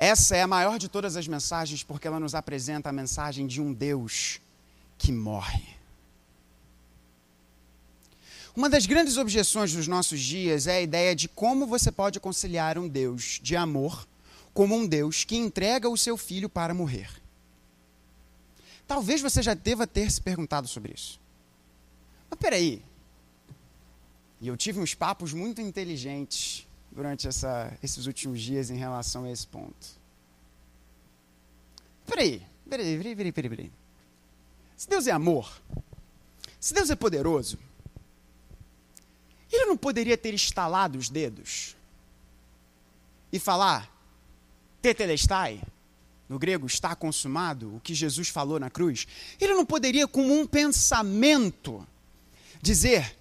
Essa 0.02 0.36
é 0.36 0.42
a 0.42 0.48
maior 0.48 0.80
de 0.80 0.90
todas 0.90 1.16
as 1.16 1.28
mensagens, 1.28 1.84
porque 1.84 2.08
ela 2.08 2.20
nos 2.20 2.34
apresenta 2.34 2.90
a 2.90 2.92
mensagem 2.92 3.46
de 3.46 3.62
um 3.62 3.72
Deus 3.72 4.42
que 4.98 5.12
morre. 5.12 5.64
Uma 8.56 8.68
das 8.68 8.88
grandes 8.88 9.18
objeções 9.18 9.72
dos 9.74 9.88
nossos 9.88 10.20
dias 10.20 10.66
é 10.66 10.78
a 10.78 10.82
ideia 10.82 11.16
de 11.16 11.28
como 11.28 11.68
você 11.68 11.92
pode 11.92 12.20
conciliar 12.20 12.80
um 12.80 12.88
Deus 12.88 13.40
de 13.44 13.56
amor 13.56 14.08
como 14.56 14.76
um 14.76 14.88
Deus 14.88 15.24
que 15.24 15.38
entrega 15.38 15.88
o 15.88 15.96
seu 15.96 16.18
filho 16.18 16.50
para 16.50 16.74
morrer. 16.74 17.12
Talvez 18.88 19.22
você 19.22 19.44
já 19.44 19.54
deva 19.54 19.86
ter 19.86 20.12
se 20.12 20.20
perguntado 20.20 20.68
sobre 20.68 20.96
isso. 20.96 21.22
Mas 22.28 22.40
peraí. 22.40 22.82
E 24.42 24.48
eu 24.48 24.58
tive 24.58 24.80
uns 24.80 24.96
papos 24.96 25.32
muito 25.32 25.62
inteligentes 25.62 26.66
durante 26.92 27.28
essa, 27.28 27.76
esses 27.82 28.06
últimos 28.06 28.42
dias 28.42 28.70
em 28.70 28.78
relação 28.78 29.24
a 29.24 29.32
esse 29.32 29.48
ponto. 29.48 29.88
Peraí, 32.06 32.46
peraí, 32.70 32.98
peraí, 32.98 33.16
peraí, 33.16 33.32
peraí, 33.32 33.50
peraí. 33.50 33.72
Se 34.76 34.90
Deus 34.90 35.08
é 35.08 35.12
amor, 35.12 35.62
se 36.60 36.74
Deus 36.74 36.90
é 36.90 36.96
poderoso, 36.96 37.58
ele 39.52 39.66
não 39.66 39.78
poderia 39.78 40.18
ter 40.18 40.34
estalado 40.34 40.98
os 40.98 41.10
dedos 41.10 41.76
e 43.32 43.40
falar, 43.40 43.90
tetelestai, 44.82 45.62
no 46.28 46.40
grego 46.40 46.66
está 46.66 46.96
consumado, 46.96 47.76
o 47.76 47.80
que 47.80 47.94
Jesus 47.94 48.30
falou 48.30 48.60
na 48.60 48.70
cruz? 48.70 49.08
Ele 49.40 49.54
não 49.54 49.66
poderia, 49.66 50.08
com 50.08 50.22
um 50.22 50.48
pensamento, 50.48 51.86
dizer, 52.62 53.18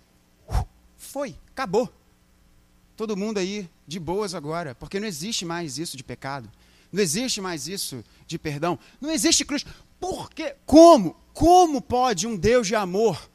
foi, 0.96 1.36
acabou. 1.48 1.92
Todo 3.00 3.16
mundo 3.16 3.38
aí 3.38 3.66
de 3.86 3.98
boas 3.98 4.34
agora, 4.34 4.74
porque 4.74 5.00
não 5.00 5.08
existe 5.08 5.46
mais 5.46 5.78
isso 5.78 5.96
de 5.96 6.04
pecado. 6.04 6.52
Não 6.92 7.02
existe 7.02 7.40
mais 7.40 7.66
isso 7.66 8.04
de 8.26 8.38
perdão. 8.38 8.78
Não 9.00 9.10
existe 9.10 9.42
cruz. 9.42 9.64
Por 9.98 10.28
quê? 10.28 10.54
Como? 10.66 11.16
Como 11.32 11.80
pode 11.80 12.26
um 12.26 12.36
Deus 12.36 12.66
de 12.66 12.74
amor 12.74 13.30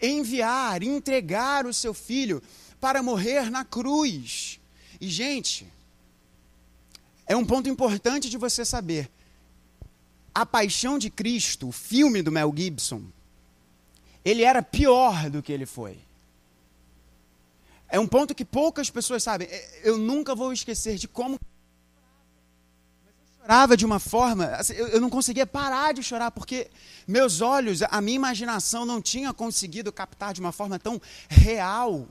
enviar, 0.00 0.84
entregar 0.84 1.66
o 1.66 1.74
seu 1.74 1.92
filho 1.92 2.40
para 2.80 3.02
morrer 3.02 3.50
na 3.50 3.64
cruz? 3.64 4.60
E, 5.00 5.08
gente, 5.08 5.66
é 7.26 7.34
um 7.34 7.44
ponto 7.44 7.68
importante 7.68 8.30
de 8.30 8.38
você 8.38 8.64
saber. 8.64 9.10
A 10.32 10.46
Paixão 10.46 10.96
de 10.96 11.10
Cristo, 11.10 11.66
o 11.66 11.72
filme 11.72 12.22
do 12.22 12.30
Mel 12.30 12.54
Gibson, 12.56 13.02
ele 14.24 14.44
era 14.44 14.62
pior 14.62 15.28
do 15.28 15.42
que 15.42 15.52
ele 15.52 15.66
foi. 15.66 16.06
É 17.88 17.98
um 17.98 18.06
ponto 18.06 18.34
que 18.34 18.44
poucas 18.44 18.90
pessoas 18.90 19.22
sabem. 19.22 19.48
Eu 19.82 19.96
nunca 19.96 20.34
vou 20.34 20.52
esquecer 20.52 20.96
de 20.96 21.08
como 21.08 21.38
chorava 23.40 23.76
de 23.76 23.86
uma 23.86 23.98
forma, 23.98 24.44
assim, 24.48 24.74
eu, 24.74 24.88
eu 24.88 25.00
não 25.00 25.08
conseguia 25.08 25.46
parar 25.46 25.94
de 25.94 26.02
chorar, 26.02 26.30
porque 26.30 26.70
meus 27.06 27.40
olhos, 27.40 27.80
a 27.82 28.00
minha 28.02 28.16
imaginação 28.16 28.84
não 28.84 29.00
tinha 29.00 29.32
conseguido 29.32 29.90
captar 29.90 30.34
de 30.34 30.40
uma 30.40 30.52
forma 30.52 30.78
tão 30.78 31.00
real 31.30 32.06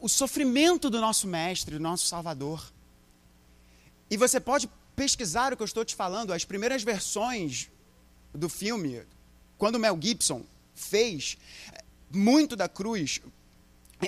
o 0.00 0.08
sofrimento 0.08 0.88
do 0.88 1.00
nosso 1.00 1.26
Mestre, 1.26 1.74
do 1.74 1.82
nosso 1.82 2.06
Salvador. 2.06 2.64
E 4.08 4.16
você 4.16 4.38
pode 4.38 4.70
pesquisar 4.94 5.52
o 5.52 5.56
que 5.56 5.62
eu 5.62 5.66
estou 5.66 5.84
te 5.84 5.96
falando, 5.96 6.32
as 6.32 6.44
primeiras 6.44 6.84
versões 6.84 7.68
do 8.32 8.48
filme, 8.48 9.02
quando 9.56 9.78
Mel 9.80 9.98
Gibson 10.00 10.44
fez 10.74 11.36
muito 12.10 12.54
da 12.54 12.68
cruz, 12.68 13.20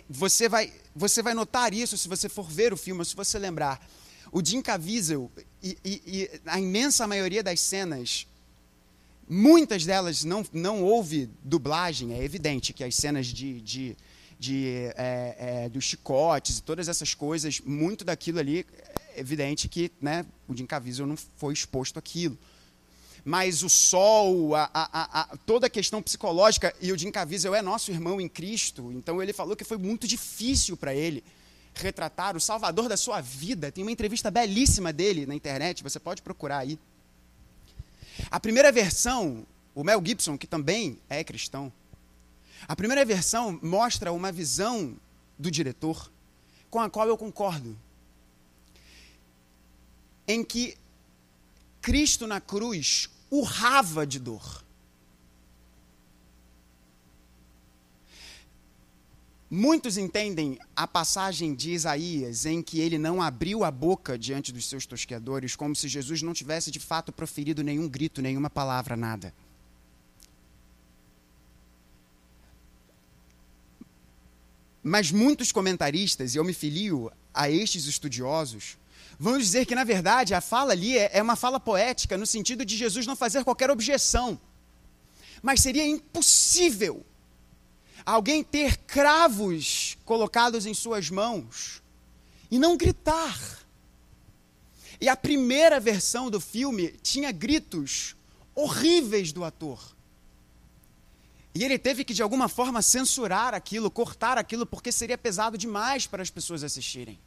você 0.08 0.48
vai, 0.48 0.72
você 0.94 1.22
vai 1.22 1.34
notar 1.34 1.74
isso 1.74 1.96
se 1.96 2.08
você 2.08 2.28
for 2.28 2.48
ver 2.48 2.72
o 2.72 2.76
filme, 2.76 3.04
se 3.04 3.16
você 3.16 3.38
lembrar 3.38 3.80
o 4.32 4.44
Jim 4.44 4.62
Caviezel 4.62 5.30
e, 5.62 5.76
e, 5.84 6.02
e, 6.06 6.40
a 6.46 6.60
imensa 6.60 7.06
maioria 7.06 7.42
das 7.42 7.60
cenas, 7.60 8.26
muitas 9.28 9.84
delas 9.84 10.24
não, 10.24 10.44
não 10.52 10.82
houve 10.82 11.28
dublagem, 11.42 12.14
é 12.14 12.22
evidente 12.22 12.72
que 12.72 12.84
as 12.84 12.94
cenas 12.94 13.26
de, 13.26 13.60
de, 13.60 13.96
de 14.38 14.66
é, 14.96 15.64
é, 15.64 15.68
dos 15.68 15.84
chicotes 15.84 16.58
e 16.58 16.62
todas 16.62 16.88
essas 16.88 17.14
coisas, 17.14 17.60
muito 17.60 18.04
daquilo 18.04 18.38
ali, 18.38 18.64
é 19.14 19.20
evidente 19.20 19.68
que 19.68 19.90
né, 20.00 20.24
o 20.48 20.56
Jim 20.56 20.66
Caviezel 20.66 21.06
não 21.06 21.16
foi 21.16 21.52
exposto 21.52 21.98
àquilo. 21.98 22.38
Mas 23.24 23.62
o 23.62 23.68
sol, 23.68 24.54
a, 24.54 24.70
a, 24.72 25.20
a, 25.20 25.36
toda 25.38 25.66
a 25.66 25.70
questão 25.70 26.02
psicológica, 26.02 26.74
e 26.80 26.92
o 26.92 26.98
Jim 26.98 27.10
Caviezel 27.10 27.54
é 27.54 27.62
nosso 27.62 27.90
irmão 27.90 28.20
em 28.20 28.28
Cristo, 28.28 28.92
então 28.92 29.22
ele 29.22 29.32
falou 29.32 29.54
que 29.54 29.64
foi 29.64 29.76
muito 29.76 30.06
difícil 30.06 30.76
para 30.76 30.94
ele 30.94 31.22
retratar 31.74 32.36
o 32.36 32.40
salvador 32.40 32.88
da 32.88 32.96
sua 32.96 33.20
vida. 33.20 33.70
Tem 33.70 33.84
uma 33.84 33.92
entrevista 33.92 34.30
belíssima 34.30 34.92
dele 34.92 35.26
na 35.26 35.34
internet, 35.34 35.82
você 35.82 36.00
pode 36.00 36.22
procurar 36.22 36.58
aí. 36.58 36.78
A 38.30 38.40
primeira 38.40 38.70
versão, 38.72 39.46
o 39.74 39.84
Mel 39.84 40.02
Gibson, 40.04 40.36
que 40.36 40.46
também 40.46 40.98
é 41.08 41.22
cristão, 41.22 41.72
a 42.68 42.76
primeira 42.76 43.04
versão 43.04 43.58
mostra 43.62 44.12
uma 44.12 44.30
visão 44.30 44.96
do 45.38 45.50
diretor 45.50 46.10
com 46.70 46.78
a 46.78 46.90
qual 46.90 47.08
eu 47.08 47.16
concordo. 47.16 47.76
Em 50.28 50.44
que 50.44 50.76
Cristo 51.80 52.26
na 52.26 52.40
cruz 52.40 53.08
urrava 53.30 54.06
de 54.06 54.18
dor. 54.18 54.64
Muitos 59.52 59.96
entendem 59.96 60.60
a 60.76 60.86
passagem 60.86 61.54
de 61.56 61.72
Isaías 61.72 62.46
em 62.46 62.62
que 62.62 62.78
ele 62.78 62.96
não 62.96 63.20
abriu 63.20 63.64
a 63.64 63.70
boca 63.70 64.16
diante 64.16 64.52
dos 64.52 64.68
seus 64.68 64.86
tosqueadores, 64.86 65.56
como 65.56 65.74
se 65.74 65.88
Jesus 65.88 66.22
não 66.22 66.32
tivesse 66.32 66.70
de 66.70 66.78
fato 66.78 67.10
proferido 67.10 67.64
nenhum 67.64 67.88
grito, 67.88 68.22
nenhuma 68.22 68.48
palavra, 68.48 68.96
nada. 68.96 69.34
Mas 74.82 75.10
muitos 75.10 75.50
comentaristas, 75.50 76.34
e 76.34 76.38
eu 76.38 76.44
me 76.44 76.54
filio 76.54 77.10
a 77.34 77.50
estes 77.50 77.86
estudiosos, 77.86 78.78
vão 79.20 79.36
dizer 79.36 79.66
que, 79.66 79.74
na 79.74 79.84
verdade, 79.84 80.32
a 80.32 80.40
fala 80.40 80.72
ali 80.72 80.96
é, 80.96 81.10
é 81.12 81.22
uma 81.22 81.36
fala 81.36 81.60
poética, 81.60 82.16
no 82.16 82.24
sentido 82.24 82.64
de 82.64 82.74
Jesus 82.74 83.06
não 83.06 83.14
fazer 83.14 83.44
qualquer 83.44 83.70
objeção. 83.70 84.40
Mas 85.42 85.60
seria 85.60 85.86
impossível 85.86 87.04
alguém 88.06 88.42
ter 88.42 88.78
cravos 88.78 89.98
colocados 90.06 90.64
em 90.64 90.72
suas 90.72 91.10
mãos 91.10 91.82
e 92.50 92.58
não 92.58 92.78
gritar. 92.78 93.38
E 94.98 95.06
a 95.06 95.14
primeira 95.14 95.78
versão 95.78 96.30
do 96.30 96.40
filme 96.40 96.88
tinha 97.02 97.30
gritos 97.30 98.16
horríveis 98.54 99.32
do 99.32 99.44
ator. 99.44 99.94
E 101.54 101.62
ele 101.62 101.78
teve 101.78 102.04
que, 102.04 102.14
de 102.14 102.22
alguma 102.22 102.48
forma, 102.48 102.80
censurar 102.80 103.52
aquilo, 103.52 103.90
cortar 103.90 104.38
aquilo, 104.38 104.64
porque 104.64 104.90
seria 104.90 105.18
pesado 105.18 105.58
demais 105.58 106.06
para 106.06 106.22
as 106.22 106.30
pessoas 106.30 106.64
assistirem. 106.64 107.18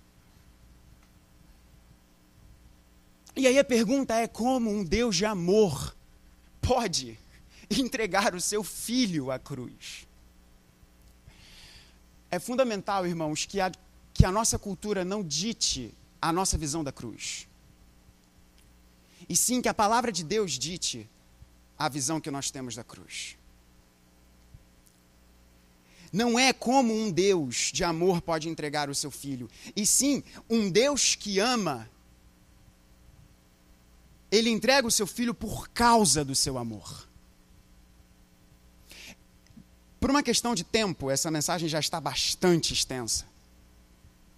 E 3.35 3.47
aí 3.47 3.57
a 3.57 3.63
pergunta 3.63 4.15
é: 4.15 4.27
como 4.27 4.69
um 4.69 4.83
Deus 4.83 5.15
de 5.15 5.25
amor 5.25 5.95
pode 6.61 7.19
entregar 7.69 8.35
o 8.35 8.41
seu 8.41 8.63
filho 8.63 9.31
à 9.31 9.39
cruz? 9.39 10.07
é 12.33 12.39
fundamental, 12.39 13.05
irmãos, 13.05 13.45
que 13.45 13.61
a, 13.61 13.71
que 14.11 14.25
a 14.25 14.31
nossa 14.31 14.57
cultura 14.57 15.05
não 15.05 15.23
dite 15.23 15.93
a 16.19 16.33
nossa 16.33 16.57
visão 16.57 16.83
da 16.83 16.91
cruz. 16.91 17.47
E 19.29 19.37
sim 19.37 19.61
que 19.61 19.69
a 19.69 19.73
palavra 19.73 20.11
de 20.11 20.23
Deus 20.23 20.53
dite 20.53 21.07
a 21.77 21.87
visão 21.87 22.19
que 22.19 22.31
nós 22.31 22.49
temos 22.49 22.73
da 22.73 22.83
cruz. 22.83 23.37
Não 26.11 26.39
é 26.39 26.51
como 26.51 26.91
um 26.91 27.11
Deus 27.11 27.69
de 27.71 27.83
amor 27.83 28.19
pode 28.19 28.49
entregar 28.49 28.89
o 28.89 28.95
seu 28.95 29.11
filho, 29.11 29.47
e 29.75 29.85
sim 29.85 30.23
um 30.49 30.71
Deus 30.71 31.13
que 31.13 31.37
ama. 31.37 31.87
Ele 34.33 34.49
entrega 34.49 34.87
o 34.87 34.89
seu 34.89 35.05
filho 35.05 35.31
por 35.31 35.69
causa 35.69 36.25
do 36.25 36.33
seu 36.33 36.57
amor. 36.57 37.07
Por 39.99 40.09
uma 40.09 40.23
questão 40.23 40.55
de 40.55 40.63
tempo, 40.63 41.11
essa 41.11 41.29
mensagem 41.29 41.69
já 41.69 41.79
está 41.79 42.01
bastante 42.01 42.73
extensa. 42.73 43.27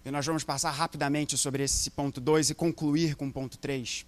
E 0.04 0.10
nós 0.10 0.26
vamos 0.26 0.44
passar 0.44 0.70
rapidamente 0.70 1.38
sobre 1.38 1.62
esse 1.62 1.88
ponto 1.88 2.20
2 2.20 2.50
e 2.50 2.54
concluir 2.54 3.16
com 3.16 3.28
o 3.28 3.32
ponto 3.32 3.56
3. 3.56 4.04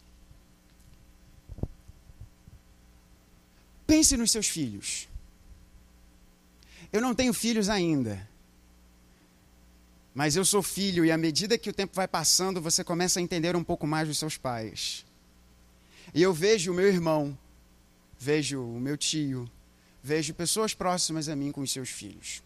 Pense 3.87 4.15
nos 4.19 4.31
seus 4.31 4.47
filhos. 4.47 5.09
Eu 6.93 7.01
não 7.01 7.15
tenho 7.15 7.33
filhos 7.33 7.71
ainda. 7.71 8.29
Mas 10.15 10.37
eu 10.37 10.45
sou 10.45 10.63
filho 10.63 11.03
e 11.03 11.11
à 11.11 11.17
medida 11.17 11.57
que 11.57 11.71
o 11.71 11.73
tempo 11.73 11.97
vai 11.97 12.07
passando, 12.07 12.61
você 12.61 12.85
começa 12.85 13.19
a 13.19 13.23
entender 13.23 13.57
um 13.57 13.65
pouco 13.65 13.87
mais 13.87 14.07
dos 14.07 14.19
seus 14.19 14.37
pais. 14.37 15.08
E 16.15 16.23
eu 16.23 16.33
vejo 16.33 16.73
o 16.73 16.75
meu 16.75 16.87
irmão, 16.87 17.37
vejo 18.19 18.63
o 18.63 18.81
meu 18.81 18.97
tio, 18.97 19.51
vejo 20.03 20.35
pessoas 20.35 20.75
próximas 20.75 21.29
a 21.29 21.37
mim 21.37 21.53
com 21.53 21.61
os 21.61 21.71
seus 21.71 21.89
filhos. 21.89 22.43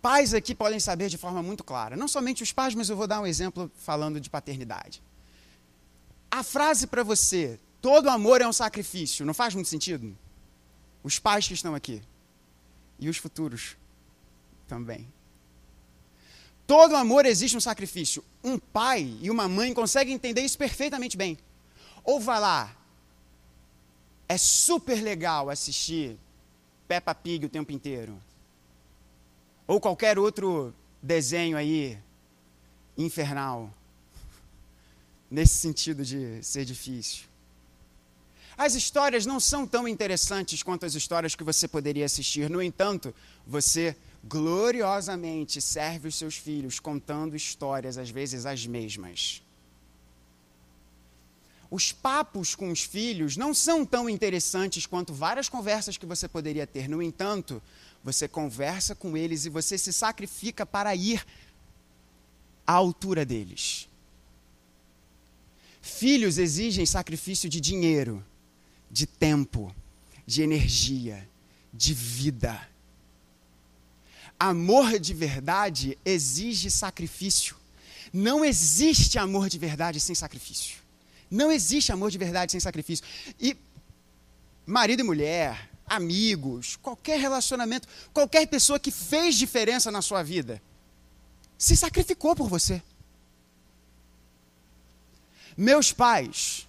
Pais 0.00 0.32
aqui 0.32 0.54
podem 0.54 0.80
saber 0.80 1.08
de 1.10 1.18
forma 1.18 1.42
muito 1.42 1.62
clara, 1.62 1.94
não 1.94 2.08
somente 2.08 2.42
os 2.42 2.52
pais, 2.52 2.74
mas 2.74 2.88
eu 2.88 2.96
vou 2.96 3.06
dar 3.06 3.20
um 3.20 3.26
exemplo 3.26 3.70
falando 3.74 4.18
de 4.18 4.30
paternidade. 4.30 5.02
A 6.30 6.42
frase 6.42 6.86
para 6.86 7.02
você, 7.02 7.60
todo 7.82 8.08
amor 8.08 8.40
é 8.40 8.48
um 8.48 8.52
sacrifício, 8.52 9.26
não 9.26 9.34
faz 9.34 9.54
muito 9.54 9.68
sentido? 9.68 10.16
Os 11.02 11.18
pais 11.18 11.46
que 11.46 11.54
estão 11.54 11.74
aqui. 11.74 12.02
e 12.98 13.08
os 13.08 13.16
futuros 13.16 13.76
também. 14.68 15.08
Todo 16.70 16.94
amor 16.94 17.26
existe 17.26 17.56
um 17.56 17.60
sacrifício. 17.60 18.22
Um 18.44 18.56
pai 18.56 19.18
e 19.20 19.28
uma 19.28 19.48
mãe 19.48 19.74
conseguem 19.74 20.14
entender 20.14 20.42
isso 20.42 20.56
perfeitamente 20.56 21.16
bem. 21.16 21.36
Ou 22.04 22.20
vai 22.20 22.38
lá, 22.38 22.76
é 24.28 24.38
super 24.38 25.02
legal 25.02 25.50
assistir 25.50 26.16
Peppa 26.86 27.12
Pig 27.12 27.44
o 27.44 27.48
tempo 27.48 27.72
inteiro. 27.72 28.16
Ou 29.66 29.80
qualquer 29.80 30.16
outro 30.16 30.72
desenho 31.02 31.56
aí 31.56 31.98
infernal. 32.96 33.74
Nesse 35.28 35.54
sentido 35.54 36.04
de 36.04 36.40
ser 36.40 36.64
difícil. 36.64 37.24
As 38.56 38.76
histórias 38.76 39.26
não 39.26 39.40
são 39.40 39.66
tão 39.66 39.88
interessantes 39.88 40.62
quanto 40.62 40.86
as 40.86 40.94
histórias 40.94 41.34
que 41.34 41.42
você 41.42 41.66
poderia 41.66 42.04
assistir. 42.04 42.48
No 42.48 42.62
entanto, 42.62 43.12
você 43.44 43.96
gloriosamente 44.22 45.60
serve 45.60 46.08
os 46.08 46.14
seus 46.14 46.36
filhos 46.36 46.78
contando 46.78 47.36
histórias, 47.36 47.96
às 47.96 48.10
vezes 48.10 48.46
as 48.46 48.66
mesmas. 48.66 49.42
Os 51.70 51.92
papos 51.92 52.54
com 52.54 52.70
os 52.70 52.82
filhos 52.82 53.36
não 53.36 53.54
são 53.54 53.86
tão 53.86 54.10
interessantes 54.10 54.86
quanto 54.86 55.14
várias 55.14 55.48
conversas 55.48 55.96
que 55.96 56.04
você 56.04 56.26
poderia 56.26 56.66
ter. 56.66 56.88
No 56.88 57.00
entanto, 57.00 57.62
você 58.02 58.26
conversa 58.26 58.94
com 58.94 59.16
eles 59.16 59.44
e 59.44 59.48
você 59.48 59.78
se 59.78 59.92
sacrifica 59.92 60.66
para 60.66 60.94
ir 60.94 61.24
à 62.66 62.72
altura 62.72 63.24
deles. 63.24 63.88
Filhos 65.80 66.38
exigem 66.38 66.84
sacrifício 66.84 67.48
de 67.48 67.60
dinheiro, 67.60 68.24
de 68.90 69.06
tempo, 69.06 69.74
de 70.26 70.42
energia, 70.42 71.28
de 71.72 71.94
vida. 71.94 72.69
Amor 74.40 74.98
de 74.98 75.12
verdade 75.12 75.98
exige 76.02 76.70
sacrifício. 76.70 77.54
Não 78.10 78.42
existe 78.42 79.18
amor 79.18 79.50
de 79.50 79.58
verdade 79.58 80.00
sem 80.00 80.14
sacrifício. 80.14 80.78
Não 81.30 81.52
existe 81.52 81.92
amor 81.92 82.10
de 82.10 82.16
verdade 82.16 82.50
sem 82.50 82.58
sacrifício. 82.58 83.04
E 83.38 83.54
marido 84.64 85.00
e 85.00 85.02
mulher, 85.02 85.70
amigos, 85.86 86.76
qualquer 86.76 87.20
relacionamento, 87.20 87.86
qualquer 88.14 88.46
pessoa 88.46 88.80
que 88.80 88.90
fez 88.90 89.36
diferença 89.36 89.90
na 89.90 90.00
sua 90.00 90.22
vida, 90.22 90.62
se 91.58 91.76
sacrificou 91.76 92.34
por 92.34 92.48
você. 92.48 92.82
Meus 95.54 95.92
pais 95.92 96.66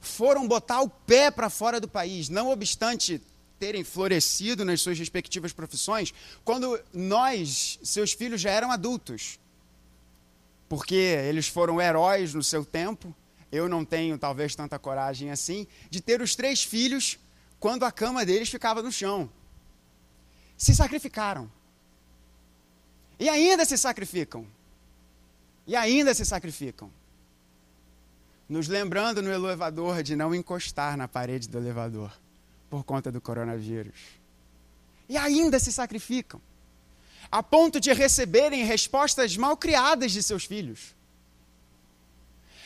foram 0.00 0.46
botar 0.46 0.82
o 0.82 0.90
pé 0.90 1.30
para 1.30 1.48
fora 1.48 1.80
do 1.80 1.88
país, 1.88 2.28
não 2.28 2.50
obstante 2.50 3.22
terem 3.60 3.84
florescido 3.84 4.64
nas 4.64 4.80
suas 4.80 4.98
respectivas 4.98 5.52
profissões, 5.52 6.14
quando 6.42 6.80
nós, 6.94 7.78
seus 7.82 8.12
filhos, 8.12 8.40
já 8.40 8.50
eram 8.50 8.72
adultos. 8.72 9.38
Porque 10.66 10.94
eles 10.94 11.46
foram 11.46 11.80
heróis 11.80 12.32
no 12.32 12.42
seu 12.42 12.64
tempo, 12.64 13.14
eu 13.52 13.68
não 13.68 13.84
tenho 13.84 14.16
talvez 14.16 14.54
tanta 14.54 14.78
coragem 14.78 15.30
assim, 15.30 15.66
de 15.90 16.00
ter 16.00 16.22
os 16.22 16.34
três 16.34 16.64
filhos 16.64 17.18
quando 17.58 17.84
a 17.84 17.92
cama 17.92 18.24
deles 18.24 18.48
ficava 18.48 18.82
no 18.82 18.90
chão. 18.90 19.30
Se 20.56 20.74
sacrificaram. 20.74 21.50
E 23.18 23.28
ainda 23.28 23.66
se 23.66 23.76
sacrificam. 23.76 24.46
E 25.66 25.76
ainda 25.76 26.14
se 26.14 26.24
sacrificam 26.24 26.90
nos 28.48 28.66
lembrando 28.66 29.22
no 29.22 29.30
elevador 29.30 30.02
de 30.02 30.16
não 30.16 30.34
encostar 30.34 30.96
na 30.96 31.06
parede 31.06 31.48
do 31.48 31.56
elevador 31.56 32.12
por 32.70 32.84
conta 32.84 33.10
do 33.10 33.20
coronavírus. 33.20 33.98
E 35.08 35.18
ainda 35.18 35.58
se 35.58 35.72
sacrificam, 35.72 36.40
a 37.30 37.42
ponto 37.42 37.80
de 37.80 37.92
receberem 37.92 38.64
respostas 38.64 39.36
mal 39.36 39.56
criadas 39.56 40.12
de 40.12 40.22
seus 40.22 40.44
filhos. 40.44 40.94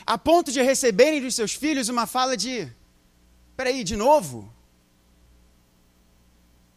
A 0.07 0.19
ponto 0.19 0.53
de 0.53 0.61
receberem 0.61 1.23
dos 1.23 1.35
seus 1.35 1.55
filhos 1.55 1.89
uma 1.89 2.07
fala 2.07 2.37
de: 2.37 2.71
peraí, 3.57 3.83
de 3.83 3.97
novo? 3.97 4.53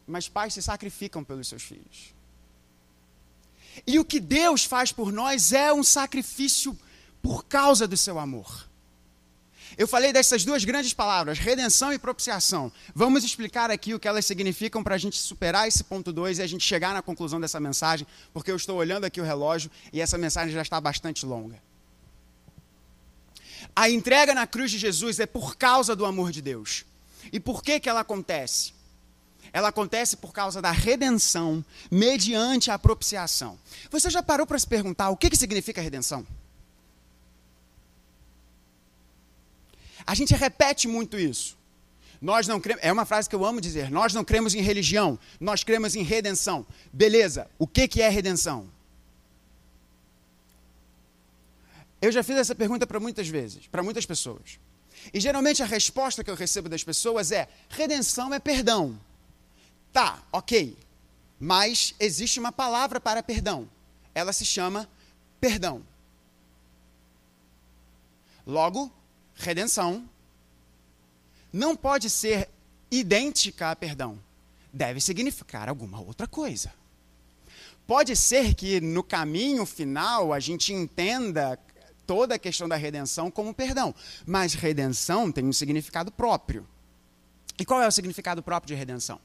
Mas 0.08 0.30
pais 0.30 0.54
se 0.54 0.62
sacrificam 0.62 1.22
pelos 1.22 1.50
seus 1.50 1.64
filhos. 1.64 2.16
E 3.86 4.00
o 4.00 4.06
que 4.06 4.22
Deus 4.22 4.64
faz 4.64 4.94
por 4.94 5.12
nós 5.12 5.52
é 5.52 5.72
um 5.74 5.84
sacrifício 5.84 6.78
por 7.22 7.46
causa 7.46 7.86
do 7.86 7.98
seu 7.98 8.18
amor. 8.18 8.67
Eu 9.78 9.88
falei 9.88 10.12
dessas 10.12 10.44
duas 10.44 10.66
grandes 10.66 10.92
palavras, 10.92 11.38
redenção 11.38 11.94
e 11.94 12.00
propiciação. 12.00 12.72
Vamos 12.96 13.24
explicar 13.24 13.70
aqui 13.70 13.94
o 13.94 14.00
que 14.00 14.08
elas 14.08 14.26
significam 14.26 14.84
para 14.84 14.96
a 14.96 14.98
gente 14.98 15.18
superar 15.18 15.68
esse 15.68 15.84
ponto 15.84 16.12
2 16.12 16.40
e 16.40 16.42
a 16.42 16.48
gente 16.48 16.64
chegar 16.64 16.96
na 16.96 17.04
conclusão 17.04 17.40
dessa 17.40 17.60
mensagem, 17.60 18.08
porque 18.34 18.50
eu 18.50 18.56
estou 18.56 18.76
olhando 18.78 19.06
aqui 19.06 19.22
o 19.22 19.24
relógio 19.24 19.70
e 19.94 20.02
essa 20.02 20.18
mensagem 20.18 20.52
já 20.52 20.64
está 20.64 20.82
bastante 20.82 21.28
longa. 21.28 21.62
A 23.76 23.88
entrega 23.88 24.34
na 24.34 24.48
cruz 24.48 24.72
de 24.72 24.80
Jesus 24.80 25.20
é 25.20 25.28
por 25.28 25.56
causa 25.56 25.96
do 25.96 26.06
amor 26.06 26.32
de 26.32 26.42
Deus. 26.42 26.84
E 27.32 27.40
por 27.40 27.62
que, 27.62 27.80
que 27.80 27.88
ela 27.88 28.00
acontece? 28.00 28.74
Ela 29.54 29.68
acontece 29.68 30.18
por 30.18 30.34
causa 30.34 30.60
da 30.60 30.72
redenção 30.72 31.64
mediante 31.92 32.72
a 32.72 32.80
propiciação. 32.80 33.60
Você 33.92 34.10
já 34.10 34.24
parou 34.24 34.48
para 34.48 34.58
se 34.58 34.66
perguntar 34.66 35.12
o 35.12 35.18
que, 35.18 35.30
que 35.30 35.38
significa 35.38 35.82
redenção? 35.82 36.26
A 40.08 40.16
gente 40.16 40.34
repete 40.34 40.88
muito 40.88 41.20
isso. 41.20 41.58
Nós 42.22 42.48
não 42.48 42.60
cremos, 42.62 42.82
é 42.84 42.92
uma 42.92 43.06
frase 43.06 43.30
que 43.30 43.36
eu 43.36 43.46
amo 43.46 43.60
dizer. 43.60 43.92
Nós 43.92 44.14
não 44.14 44.24
cremos 44.24 44.56
em 44.56 44.62
religião, 44.62 45.20
nós 45.38 45.66
cremos 45.66 45.96
em 45.96 46.02
redenção. 46.02 46.66
Beleza, 46.92 47.52
o 47.60 47.68
que, 47.68 47.88
que 47.90 48.02
é 48.02 48.08
redenção? 48.08 48.70
Eu 52.02 52.12
já 52.12 52.24
fiz 52.24 52.38
essa 52.38 52.56
pergunta 52.56 52.88
para 52.88 53.00
muitas 53.00 53.28
vezes, 53.28 53.68
para 53.68 53.84
muitas 53.84 54.06
pessoas. 54.06 54.60
E 55.14 55.20
geralmente 55.20 55.62
a 55.62 55.66
resposta 55.66 56.24
que 56.24 56.32
eu 56.32 56.36
recebo 56.36 56.70
das 56.70 56.84
pessoas 56.84 57.32
é: 57.32 57.50
redenção 57.70 58.34
é 58.34 58.40
perdão. 58.40 59.00
Tá, 59.92 60.24
ok. 60.32 60.78
Mas 61.40 61.94
existe 62.00 62.40
uma 62.40 62.52
palavra 62.52 63.00
para 63.00 63.22
perdão. 63.22 63.70
Ela 64.16 64.34
se 64.34 64.46
chama 64.46 64.90
perdão. 65.40 65.84
Logo, 68.46 68.92
redenção 69.38 70.08
não 71.52 71.76
pode 71.76 72.10
ser 72.10 72.50
idêntica 72.92 73.72
a 73.72 73.76
perdão. 73.76 74.20
Deve 74.74 75.00
significar 75.00 75.70
alguma 75.70 76.00
outra 76.00 76.28
coisa. 76.28 76.74
Pode 77.86 78.16
ser 78.16 78.54
que 78.54 78.82
no 78.82 79.02
caminho 79.02 79.66
final 79.66 80.34
a 80.34 80.40
gente 80.40 80.74
entenda 80.74 81.58
toda 82.06 82.36
a 82.36 82.40
questão 82.40 82.68
da 82.68 82.76
redenção 82.76 83.32
como 83.32 83.54
perdão, 83.54 83.96
mas 84.26 84.54
redenção 84.54 85.32
tem 85.32 85.46
um 85.46 85.54
significado 85.54 86.12
próprio. 86.12 86.68
E 87.58 87.66
qual 87.66 87.82
é 87.82 87.88
o 87.88 87.92
significado 87.92 88.44
próprio 88.44 88.76
de 88.76 88.80
redenção? 88.80 89.20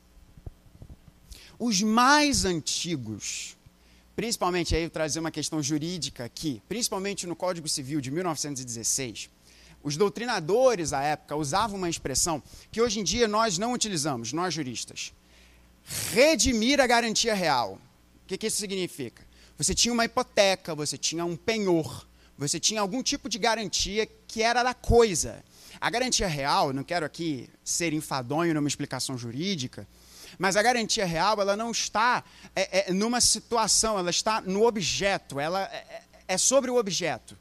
Os 1.59 1.83
mais 1.83 2.45
antigos, 2.45 3.57
principalmente 4.17 4.75
aí 4.75 4.85
eu 4.85 4.91
trazer 4.91 5.21
uma 5.21 5.31
questão 5.31 5.63
jurídica 5.63 6.25
aqui, 6.25 6.63
principalmente 6.69 7.27
no 7.27 7.37
Código 7.37 7.69
Civil 7.69 8.01
de 8.01 8.11
1916, 8.11 9.29
os 9.83 9.97
doutrinadores 9.97 10.93
à 10.93 11.03
época 11.03 11.37
usavam 11.37 11.77
uma 11.77 11.89
expressão 11.91 12.43
que 12.71 12.81
hoje 12.81 13.01
em 13.01 13.05
dia 13.05 13.27
nós 13.27 13.59
não 13.59 13.73
utilizamos, 13.73 14.33
nós 14.33 14.55
juristas. 14.55 15.13
Redimir 16.13 16.81
a 16.81 16.87
garantia 16.87 17.35
real. 17.35 17.79
O 18.25 18.27
que, 18.27 18.39
que 18.39 18.47
isso 18.47 18.59
significa? 18.59 19.27
Você 19.59 19.75
tinha 19.75 19.93
uma 19.93 20.05
hipoteca, 20.05 20.75
você 20.75 20.97
tinha 20.97 21.25
um 21.25 21.37
penhor, 21.37 22.07
você 22.39 22.59
tinha 22.59 22.81
algum 22.81 23.03
tipo 23.03 23.29
de 23.29 23.39
garantia 23.39 24.07
que 24.27 24.43
era 24.43 24.63
da 24.63 24.75
coisa. 24.75 25.45
A 25.81 25.91
garantia 25.91 26.27
real, 26.27 26.73
não 26.73 26.85
quero 26.85 27.05
aqui 27.05 27.49
ser 27.65 27.93
enfadonho 27.93 28.55
numa 28.55 28.69
explicação 28.69 29.19
jurídica, 29.19 29.87
mas 30.39 30.57
a 30.57 30.63
garantia 30.63 31.05
real 31.05 31.41
ela 31.41 31.57
não 31.57 31.71
está 31.71 32.25
é, 32.55 32.91
é, 32.91 32.93
numa 32.93 33.21
situação, 33.21 33.99
ela 33.99 34.11
está 34.11 34.41
no 34.41 34.67
objeto, 34.67 35.39
ela 35.39 35.63
é, 35.63 35.77
é, 35.77 36.03
é 36.29 36.39
sobre 36.39 36.71
o 36.71 36.77
objeto. 36.77 37.37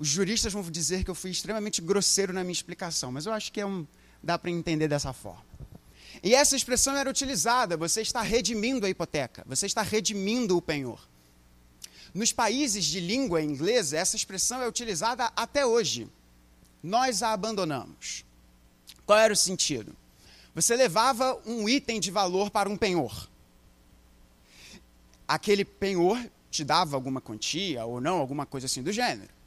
Os 0.00 0.08
juristas 0.08 0.50
vão 0.54 0.62
dizer 0.62 1.04
que 1.04 1.10
eu 1.10 1.14
fui 1.14 1.30
extremamente 1.30 1.82
grosseiro 1.82 2.32
na 2.32 2.42
minha 2.42 2.54
explicação, 2.54 3.12
mas 3.12 3.26
eu 3.26 3.34
acho 3.34 3.52
que 3.52 3.60
é 3.60 3.66
um, 3.66 3.86
dá 4.22 4.38
para 4.38 4.50
entender 4.50 4.88
dessa 4.88 5.12
forma. 5.12 5.44
E 6.22 6.34
essa 6.34 6.56
expressão 6.56 6.96
era 6.96 7.10
utilizada, 7.10 7.76
você 7.76 8.00
está 8.00 8.22
redimindo 8.22 8.86
a 8.86 8.88
hipoteca, 8.88 9.44
você 9.46 9.66
está 9.66 9.82
redimindo 9.82 10.56
o 10.56 10.62
penhor. 10.62 11.06
Nos 12.14 12.32
países 12.32 12.86
de 12.86 12.98
língua 12.98 13.42
inglesa, 13.42 13.98
essa 13.98 14.16
expressão 14.16 14.62
é 14.62 14.66
utilizada 14.66 15.30
até 15.36 15.66
hoje. 15.66 16.08
Nós 16.82 17.22
a 17.22 17.34
abandonamos. 17.34 18.24
Qual 19.04 19.18
era 19.18 19.34
o 19.34 19.36
sentido? 19.36 19.94
Você 20.54 20.74
levava 20.74 21.38
um 21.44 21.68
item 21.68 22.00
de 22.00 22.10
valor 22.10 22.50
para 22.50 22.70
um 22.70 22.76
penhor. 22.76 23.28
Aquele 25.28 25.62
penhor 25.62 26.18
te 26.50 26.64
dava 26.64 26.96
alguma 26.96 27.20
quantia 27.20 27.84
ou 27.84 28.00
não, 28.00 28.16
alguma 28.16 28.46
coisa 28.46 28.64
assim 28.64 28.82
do 28.82 28.90
gênero. 28.90 29.39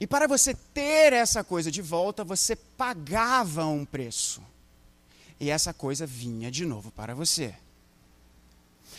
E 0.00 0.06
para 0.06 0.26
você 0.26 0.54
ter 0.54 1.12
essa 1.12 1.44
coisa 1.44 1.70
de 1.70 1.82
volta, 1.82 2.24
você 2.24 2.56
pagava 2.56 3.66
um 3.66 3.84
preço. 3.84 4.42
E 5.38 5.50
essa 5.50 5.74
coisa 5.74 6.06
vinha 6.06 6.50
de 6.50 6.64
novo 6.64 6.90
para 6.90 7.14
você. 7.14 7.54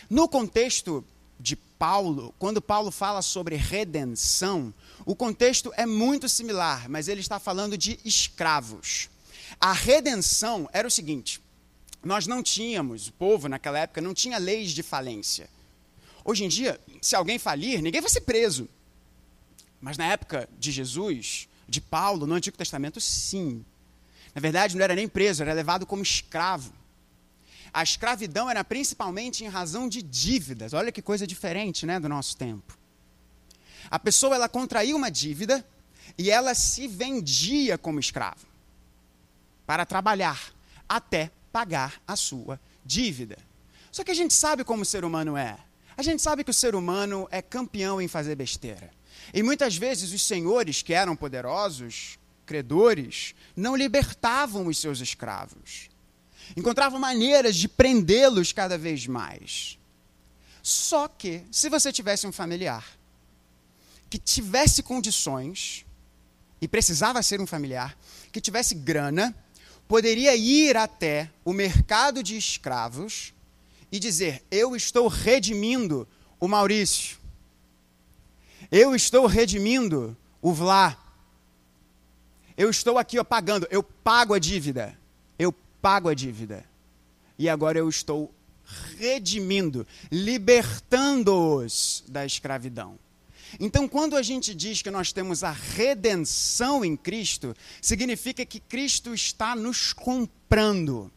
No 0.08 0.28
contexto 0.28 1.04
de 1.40 1.56
Paulo, 1.56 2.36
quando 2.38 2.62
Paulo 2.62 2.92
fala 2.92 3.24
sobre 3.24 3.56
redenção, 3.56 4.72
o 5.04 5.16
contexto 5.16 5.74
é 5.76 5.88
muito 5.88 6.30
similar, 6.30 6.88
mas 6.88 7.08
ele 7.08 7.22
está 7.22 7.40
falando 7.40 7.76
de 7.76 8.00
escravos. 8.06 9.10
A 9.60 9.74
redenção 9.74 10.70
era 10.72 10.88
o 10.88 10.92
seguinte: 10.92 11.42
nós 12.04 12.28
não 12.28 12.44
tínhamos, 12.44 13.08
o 13.08 13.14
povo 13.14 13.50
naquela 13.50 13.80
época 13.80 14.02
não 14.02 14.14
tinha 14.14 14.38
leis 14.38 14.72
de 14.72 14.84
falência. 14.84 15.50
Hoje 16.24 16.44
em 16.44 16.48
dia, 16.48 16.80
se 17.02 17.16
alguém 17.16 17.40
falir, 17.40 17.82
ninguém 17.82 18.02
vai 18.02 18.10
ser 18.10 18.22
preso. 18.22 18.70
Mas 19.82 19.98
na 19.98 20.06
época 20.06 20.48
de 20.60 20.72
Jesus, 20.72 21.50
de 21.68 21.82
Paulo, 21.82 22.28
no 22.28 22.36
Antigo 22.36 22.58
Testamento, 22.58 23.02
sim. 23.02 23.66
Na 24.36 24.40
verdade, 24.40 24.78
não 24.78 24.84
era 24.84 24.96
nem 24.96 25.08
preso, 25.08 25.42
era 25.42 25.54
levado 25.54 25.86
como 25.86 26.04
escravo. 26.04 26.72
A 27.74 27.82
escravidão 27.82 28.50
era 28.50 28.64
principalmente 28.64 29.44
em 29.44 29.48
razão 29.48 29.90
de 29.90 30.02
dívidas. 30.02 30.74
Olha 30.74 30.92
que 30.92 31.02
coisa 31.02 31.26
diferente, 31.26 31.86
né, 31.86 32.00
do 32.00 32.08
nosso 32.08 32.38
tempo. 32.38 32.78
A 33.90 33.98
pessoa 33.98 34.36
ela 34.36 34.48
contraía 34.48 34.96
uma 34.96 35.10
dívida 35.10 35.66
e 36.18 36.30
ela 36.30 36.54
se 36.54 36.88
vendia 36.88 37.78
como 37.78 38.00
escravo 38.00 38.46
para 39.66 39.86
trabalhar 39.86 40.54
até 40.88 41.32
pagar 41.52 42.02
a 42.08 42.16
sua 42.16 42.60
dívida. 42.86 43.38
Só 43.92 44.04
que 44.04 44.12
a 44.12 44.16
gente 44.16 44.34
sabe 44.34 44.64
como 44.64 44.84
o 44.84 44.86
ser 44.86 45.04
humano 45.04 45.36
é. 45.36 45.58
A 45.98 46.02
gente 46.02 46.22
sabe 46.22 46.44
que 46.44 46.52
o 46.52 46.54
ser 46.54 46.76
humano 46.76 47.28
é 47.32 47.42
campeão 47.42 48.02
em 48.02 48.08
fazer 48.08 48.36
besteira. 48.36 48.92
E 49.34 49.42
muitas 49.42 49.76
vezes 49.76 50.12
os 50.12 50.22
senhores 50.22 50.82
que 50.82 50.94
eram 50.94 51.16
poderosos, 51.16 52.18
credores, 52.46 53.34
não 53.56 53.76
libertavam 53.76 54.68
os 54.68 54.78
seus 54.78 55.00
escravos. 55.00 55.90
Encontravam 56.56 57.00
maneiras 57.00 57.56
de 57.56 57.68
prendê-los 57.68 58.52
cada 58.52 58.78
vez 58.78 59.08
mais. 59.08 59.78
Só 60.62 61.08
que, 61.08 61.44
se 61.52 61.70
você 61.70 61.92
tivesse 61.92 62.28
um 62.28 62.32
familiar 62.32 62.86
que 64.10 64.18
tivesse 64.18 64.84
condições, 64.84 65.86
e 66.62 66.68
precisava 66.68 67.24
ser 67.24 67.42
um 67.42 67.48
familiar, 67.48 67.98
que 68.32 68.40
tivesse 68.40 68.76
grana, 68.76 69.36
poderia 69.88 70.36
ir 70.36 70.78
até 70.78 71.32
o 71.44 71.52
mercado 71.52 72.22
de 72.22 72.38
escravos 72.38 73.34
e 73.92 74.00
dizer: 74.00 74.44
Eu 74.52 74.76
estou 74.76 75.08
redimindo 75.08 76.08
o 76.40 76.48
Maurício. 76.48 77.18
Eu 78.72 78.96
estou 78.96 79.26
redimindo 79.26 80.16
o 80.42 80.54
Vlá. 80.54 80.98
Eu 82.56 82.70
estou 82.70 82.98
aqui 82.98 83.20
ó, 83.20 83.24
pagando, 83.24 83.68
eu 83.70 83.84
pago 83.84 84.34
a 84.34 84.40
dívida. 84.40 84.98
Eu 85.38 85.52
pago 85.82 86.08
a 86.08 86.14
dívida. 86.14 86.64
E 87.38 87.50
agora 87.50 87.78
eu 87.78 87.90
estou 87.90 88.34
redimindo, 88.98 89.86
libertando-os 90.12 92.04
da 92.08 92.26
escravidão. 92.26 92.98
Então, 93.60 93.88
quando 93.88 94.16
a 94.16 94.22
gente 94.22 94.56
diz 94.56 94.82
que 94.82 94.90
nós 94.90 95.12
temos 95.12 95.44
a 95.44 95.52
redenção 95.52 96.86
em 96.86 96.96
Cristo, 96.96 97.54
significa 97.82 98.46
que 98.46 98.62
Cristo 98.62 99.14
está 99.14 99.56
nos 99.56 99.92
comprando. 99.92 101.12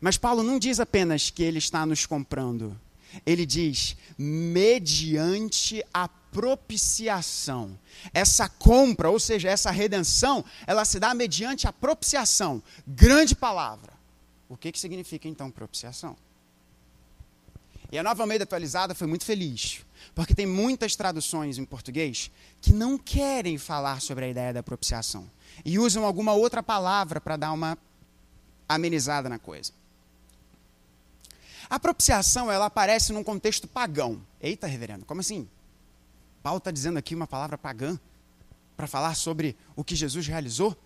Mas 0.00 0.16
Paulo 0.16 0.42
não 0.42 0.58
diz 0.58 0.80
apenas 0.80 1.28
que 1.28 1.42
ele 1.42 1.58
está 1.58 1.84
nos 1.84 2.06
comprando. 2.06 2.80
Ele 3.26 3.44
diz, 3.44 3.96
mediante 4.18 5.84
a 5.92 6.08
propiciação. 6.34 7.78
Essa 8.12 8.48
compra, 8.48 9.08
ou 9.08 9.20
seja, 9.20 9.48
essa 9.48 9.70
redenção, 9.70 10.44
ela 10.66 10.84
se 10.84 10.98
dá 10.98 11.14
mediante 11.14 11.68
a 11.68 11.72
propiciação. 11.72 12.60
Grande 12.84 13.36
palavra. 13.36 13.92
O 14.48 14.56
que, 14.56 14.72
que 14.72 14.80
significa 14.80 15.28
então 15.28 15.48
propiciação? 15.48 16.16
E 17.92 17.96
a 17.96 18.02
nova 18.02 18.24
Almeida 18.24 18.42
atualizada 18.42 18.96
foi 18.96 19.06
muito 19.06 19.24
feliz, 19.24 19.86
porque 20.12 20.34
tem 20.34 20.46
muitas 20.46 20.96
traduções 20.96 21.56
em 21.56 21.64
português 21.64 22.32
que 22.60 22.72
não 22.72 22.98
querem 22.98 23.56
falar 23.56 24.00
sobre 24.00 24.24
a 24.24 24.28
ideia 24.28 24.52
da 24.52 24.62
propiciação 24.62 25.30
e 25.64 25.78
usam 25.78 26.04
alguma 26.04 26.32
outra 26.32 26.64
palavra 26.64 27.20
para 27.20 27.36
dar 27.36 27.52
uma 27.52 27.78
amenizada 28.68 29.28
na 29.28 29.38
coisa. 29.38 29.72
A 31.70 31.78
propiciação, 31.78 32.50
ela 32.50 32.66
aparece 32.66 33.12
num 33.12 33.22
contexto 33.22 33.68
pagão. 33.68 34.20
Eita, 34.40 34.66
reverendo, 34.66 35.04
como 35.04 35.20
assim? 35.20 35.48
Paulo 36.44 36.58
está 36.58 36.70
dizendo 36.70 36.98
aqui 36.98 37.14
uma 37.14 37.26
palavra 37.26 37.56
pagã 37.56 37.98
para 38.76 38.86
falar 38.86 39.14
sobre 39.14 39.56
o 39.74 39.82
que 39.82 39.96
Jesus 39.96 40.26
realizou? 40.26 40.76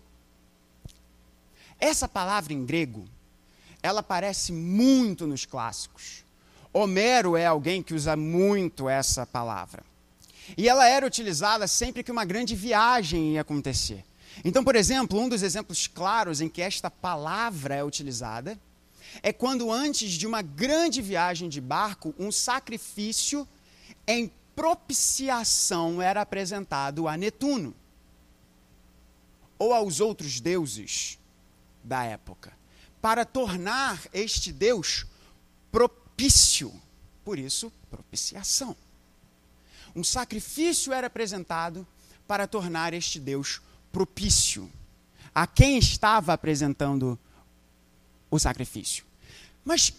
Essa 1.80 2.06
palavra 2.06 2.52
em 2.52 2.64
grego, 2.64 3.04
ela 3.82 3.98
aparece 3.98 4.52
muito 4.52 5.26
nos 5.26 5.44
clássicos. 5.44 6.24
Homero 6.72 7.36
é 7.36 7.44
alguém 7.44 7.82
que 7.82 7.92
usa 7.92 8.14
muito 8.14 8.88
essa 8.88 9.26
palavra. 9.26 9.82
E 10.56 10.68
ela 10.68 10.86
era 10.86 11.04
utilizada 11.04 11.66
sempre 11.66 12.04
que 12.04 12.12
uma 12.12 12.24
grande 12.24 12.54
viagem 12.54 13.32
ia 13.32 13.40
acontecer. 13.40 14.04
Então, 14.44 14.62
por 14.62 14.76
exemplo, 14.76 15.18
um 15.18 15.28
dos 15.28 15.42
exemplos 15.42 15.88
claros 15.88 16.40
em 16.40 16.48
que 16.48 16.62
esta 16.62 16.88
palavra 16.88 17.74
é 17.74 17.82
utilizada 17.82 18.56
é 19.24 19.32
quando, 19.32 19.72
antes 19.72 20.12
de 20.12 20.24
uma 20.24 20.40
grande 20.40 21.02
viagem 21.02 21.48
de 21.48 21.60
barco, 21.60 22.14
um 22.16 22.30
sacrifício 22.30 23.44
em 24.06 24.30
propiciação 24.58 26.02
era 26.02 26.20
apresentado 26.20 27.06
a 27.06 27.16
Netuno 27.16 27.72
ou 29.56 29.72
aos 29.72 30.00
outros 30.00 30.40
deuses 30.40 31.16
da 31.84 32.02
época, 32.02 32.52
para 33.00 33.24
tornar 33.24 34.04
este 34.12 34.52
Deus 34.52 35.06
propício. 35.70 36.74
Por 37.24 37.38
isso, 37.38 37.72
propiciação. 37.88 38.76
Um 39.94 40.02
sacrifício 40.02 40.92
era 40.92 41.06
apresentado 41.06 41.86
para 42.26 42.48
tornar 42.48 42.92
este 42.92 43.20
Deus 43.20 43.62
propício. 43.92 44.68
A 45.32 45.46
quem 45.46 45.78
estava 45.78 46.32
apresentando 46.32 47.16
o 48.28 48.40
sacrifício? 48.40 49.04
Mas 49.64 49.92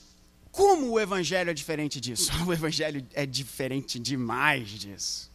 como 0.51 0.91
o 0.91 0.99
evangelho 0.99 1.49
é 1.49 1.53
diferente 1.53 1.99
disso? 1.99 2.31
O 2.45 2.53
evangelho 2.53 3.05
é 3.13 3.25
diferente 3.25 3.99
demais 3.99 4.69
disso. 4.69 5.29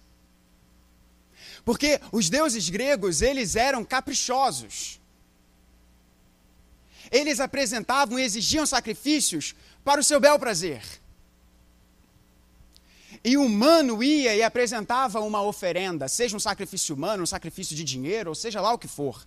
Porque 1.64 2.00
os 2.12 2.28
deuses 2.28 2.68
gregos, 2.68 3.22
eles 3.22 3.56
eram 3.56 3.84
caprichosos. 3.84 5.00
Eles 7.10 7.40
apresentavam 7.40 8.18
e 8.18 8.22
exigiam 8.22 8.66
sacrifícios 8.66 9.54
para 9.84 10.00
o 10.00 10.04
seu 10.04 10.20
bel 10.20 10.38
prazer. 10.38 10.82
E 13.24 13.38
o 13.38 13.44
humano 13.44 14.02
ia 14.02 14.36
e 14.36 14.42
apresentava 14.42 15.20
uma 15.20 15.40
oferenda, 15.40 16.08
seja 16.08 16.36
um 16.36 16.40
sacrifício 16.40 16.94
humano, 16.94 17.22
um 17.22 17.26
sacrifício 17.26 17.74
de 17.74 17.82
dinheiro, 17.82 18.28
ou 18.30 18.34
seja 18.34 18.60
lá 18.60 18.72
o 18.72 18.78
que 18.78 18.88
for. 18.88 19.26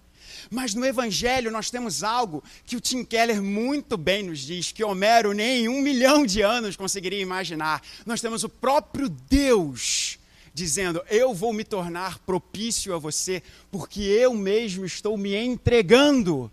Mas 0.49 0.73
no 0.73 0.85
Evangelho 0.85 1.51
nós 1.51 1.69
temos 1.69 2.03
algo 2.03 2.43
que 2.65 2.75
o 2.75 2.81
Tim 2.81 3.03
Keller 3.03 3.41
muito 3.41 3.97
bem 3.97 4.23
nos 4.23 4.39
diz, 4.39 4.71
que 4.71 4.83
Homero 4.83 5.33
nem 5.33 5.65
em 5.65 5.69
um 5.69 5.81
milhão 5.81 6.25
de 6.25 6.41
anos 6.41 6.75
conseguiria 6.75 7.21
imaginar. 7.21 7.81
Nós 8.05 8.21
temos 8.21 8.43
o 8.43 8.49
próprio 8.49 9.09
Deus 9.09 10.17
dizendo: 10.53 11.03
Eu 11.09 11.33
vou 11.33 11.53
me 11.53 11.63
tornar 11.63 12.19
propício 12.19 12.95
a 12.95 12.97
você, 12.97 13.43
porque 13.71 14.01
eu 14.01 14.33
mesmo 14.33 14.85
estou 14.85 15.17
me 15.17 15.35
entregando 15.35 16.51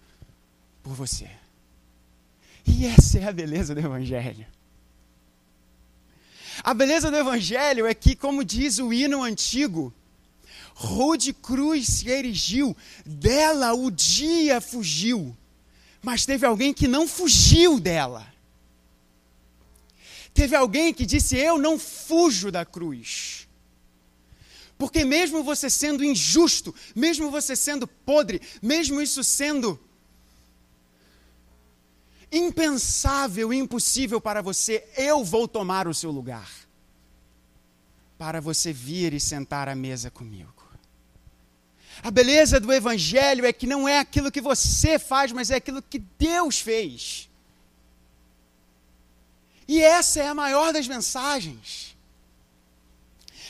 por 0.82 0.92
você. 0.92 1.28
E 2.66 2.86
essa 2.86 3.18
é 3.18 3.26
a 3.26 3.32
beleza 3.32 3.74
do 3.74 3.80
Evangelho. 3.80 4.46
A 6.62 6.72
beleza 6.72 7.10
do 7.10 7.16
Evangelho 7.16 7.86
é 7.86 7.94
que, 7.94 8.14
como 8.14 8.44
diz 8.44 8.78
o 8.78 8.92
hino 8.92 9.22
antigo, 9.22 9.92
Rude 10.74 11.32
cruz 11.32 11.86
se 11.86 12.08
erigiu, 12.08 12.76
dela 13.06 13.72
o 13.72 13.90
dia 13.90 14.60
fugiu. 14.60 15.36
Mas 16.02 16.26
teve 16.26 16.44
alguém 16.44 16.74
que 16.74 16.88
não 16.88 17.06
fugiu 17.06 17.78
dela. 17.78 18.26
Teve 20.34 20.56
alguém 20.56 20.92
que 20.92 21.06
disse: 21.06 21.36
Eu 21.36 21.58
não 21.58 21.78
fujo 21.78 22.50
da 22.50 22.64
cruz. 22.64 23.46
Porque, 24.76 25.04
mesmo 25.04 25.44
você 25.44 25.70
sendo 25.70 26.04
injusto, 26.04 26.74
mesmo 26.94 27.30
você 27.30 27.54
sendo 27.54 27.86
podre, 27.86 28.42
mesmo 28.60 29.00
isso 29.00 29.22
sendo 29.22 29.78
impensável 32.30 33.52
e 33.52 33.56
impossível 33.56 34.20
para 34.20 34.42
você, 34.42 34.84
eu 34.96 35.24
vou 35.24 35.46
tomar 35.46 35.86
o 35.86 35.94
seu 35.94 36.10
lugar. 36.10 36.63
Para 38.24 38.40
você 38.40 38.72
vir 38.72 39.12
e 39.12 39.20
sentar 39.20 39.68
à 39.68 39.74
mesa 39.74 40.10
comigo. 40.10 40.64
A 42.02 42.10
beleza 42.10 42.58
do 42.58 42.72
Evangelho 42.72 43.44
é 43.44 43.52
que 43.52 43.66
não 43.66 43.86
é 43.86 43.98
aquilo 43.98 44.32
que 44.32 44.40
você 44.40 44.98
faz, 44.98 45.30
mas 45.30 45.50
é 45.50 45.56
aquilo 45.56 45.82
que 45.82 45.98
Deus 45.98 46.58
fez. 46.58 47.28
E 49.68 49.78
essa 49.78 50.20
é 50.20 50.26
a 50.26 50.34
maior 50.34 50.72
das 50.72 50.88
mensagens. 50.88 51.94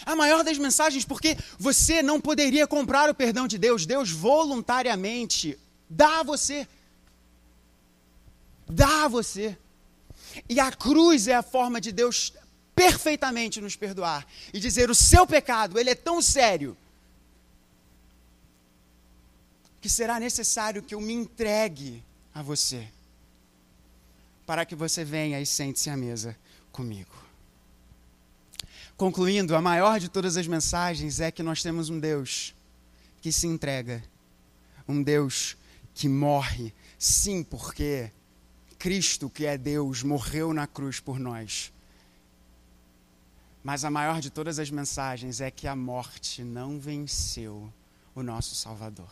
A 0.04 0.16
maior 0.16 0.42
das 0.42 0.58
mensagens, 0.58 1.04
porque 1.04 1.38
você 1.56 2.02
não 2.02 2.20
poderia 2.20 2.66
comprar 2.66 3.08
o 3.08 3.14
perdão 3.14 3.46
de 3.46 3.56
Deus. 3.56 3.86
Deus 3.86 4.10
voluntariamente 4.10 5.56
dá 5.88 6.18
a 6.18 6.22
você. 6.24 6.66
Dá 8.66 9.04
a 9.04 9.08
você. 9.08 9.56
E 10.48 10.58
a 10.58 10.72
cruz 10.72 11.28
é 11.28 11.36
a 11.36 11.44
forma 11.44 11.80
de 11.80 11.92
Deus 11.92 12.32
perfeitamente 12.74 13.60
nos 13.60 13.76
perdoar 13.76 14.26
e 14.52 14.60
dizer: 14.60 14.90
o 14.90 14.94
seu 14.94 15.26
pecado, 15.26 15.78
ele 15.78 15.90
é 15.90 15.94
tão 15.94 16.20
sério 16.20 16.76
que 19.80 19.88
será 19.88 20.18
necessário 20.18 20.82
que 20.82 20.94
eu 20.94 21.00
me 21.00 21.12
entregue 21.12 22.02
a 22.34 22.42
você, 22.42 22.88
para 24.46 24.64
que 24.64 24.74
você 24.74 25.04
venha 25.04 25.40
e 25.40 25.44
sente-se 25.44 25.90
à 25.90 25.96
mesa 25.96 26.34
comigo. 26.72 27.14
Concluindo, 28.96 29.54
a 29.54 29.60
maior 29.60 30.00
de 30.00 30.08
todas 30.08 30.36
as 30.36 30.46
mensagens 30.46 31.20
é 31.20 31.30
que 31.30 31.42
nós 31.42 31.62
temos 31.62 31.90
um 31.90 32.00
Deus 32.00 32.54
que 33.20 33.30
se 33.30 33.46
entrega, 33.46 34.02
um 34.88 35.02
Deus 35.02 35.56
que 35.94 36.08
morre, 36.08 36.72
sim, 36.98 37.42
porque 37.42 38.10
Cristo, 38.78 39.28
que 39.28 39.44
é 39.44 39.58
Deus, 39.58 40.02
morreu 40.02 40.54
na 40.54 40.66
cruz 40.66 40.98
por 40.98 41.18
nós. 41.18 41.73
Mas 43.64 43.82
a 43.82 43.90
maior 43.90 44.20
de 44.20 44.28
todas 44.28 44.58
as 44.58 44.70
mensagens 44.70 45.40
é 45.40 45.50
que 45.50 45.66
a 45.66 45.74
morte 45.74 46.44
não 46.44 46.78
venceu 46.78 47.72
o 48.14 48.22
nosso 48.22 48.54
Salvador. 48.54 49.10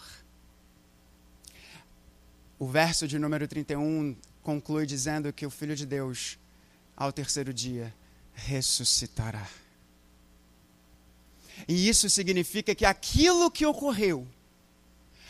O 2.59 2.69
verso 2.69 3.09
de 3.09 3.19
número 3.19 3.49
31 3.49 4.15
conclui 4.43 4.85
dizendo 4.85 5.33
que 5.33 5.47
o 5.47 5.51
Filho 5.51 5.75
de 5.75 5.87
Deus, 5.87 6.39
ao 6.95 7.11
terceiro 7.11 7.53
dia, 7.53 7.95
ressuscitará. 8.35 9.49
E 11.67 11.89
isso 11.89 12.11
significa 12.11 12.75
que 12.75 12.85
aquilo 12.85 13.51
que 13.51 13.65
ocorreu 13.65 14.29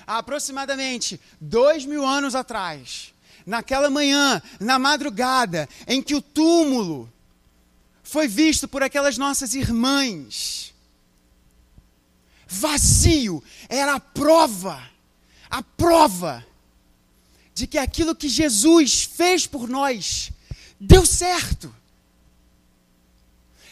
há 0.04 0.18
aproximadamente 0.18 1.20
dois 1.40 1.86
mil 1.86 2.04
anos 2.04 2.34
atrás, 2.34 3.14
naquela 3.46 3.88
manhã, 3.88 4.42
na 4.58 4.80
madrugada, 4.80 5.68
em 5.86 6.02
que 6.02 6.16
o 6.16 6.20
túmulo 6.20 7.12
foi 8.12 8.28
visto 8.28 8.68
por 8.68 8.82
aquelas 8.82 9.16
nossas 9.16 9.54
irmãs, 9.54 10.74
vazio, 12.46 13.42
era 13.70 13.94
a 13.94 14.00
prova, 14.00 14.78
a 15.48 15.62
prova 15.62 16.46
de 17.54 17.66
que 17.66 17.78
aquilo 17.78 18.14
que 18.14 18.28
Jesus 18.28 19.04
fez 19.04 19.46
por 19.46 19.66
nós 19.66 20.30
deu 20.78 21.06
certo. 21.06 21.74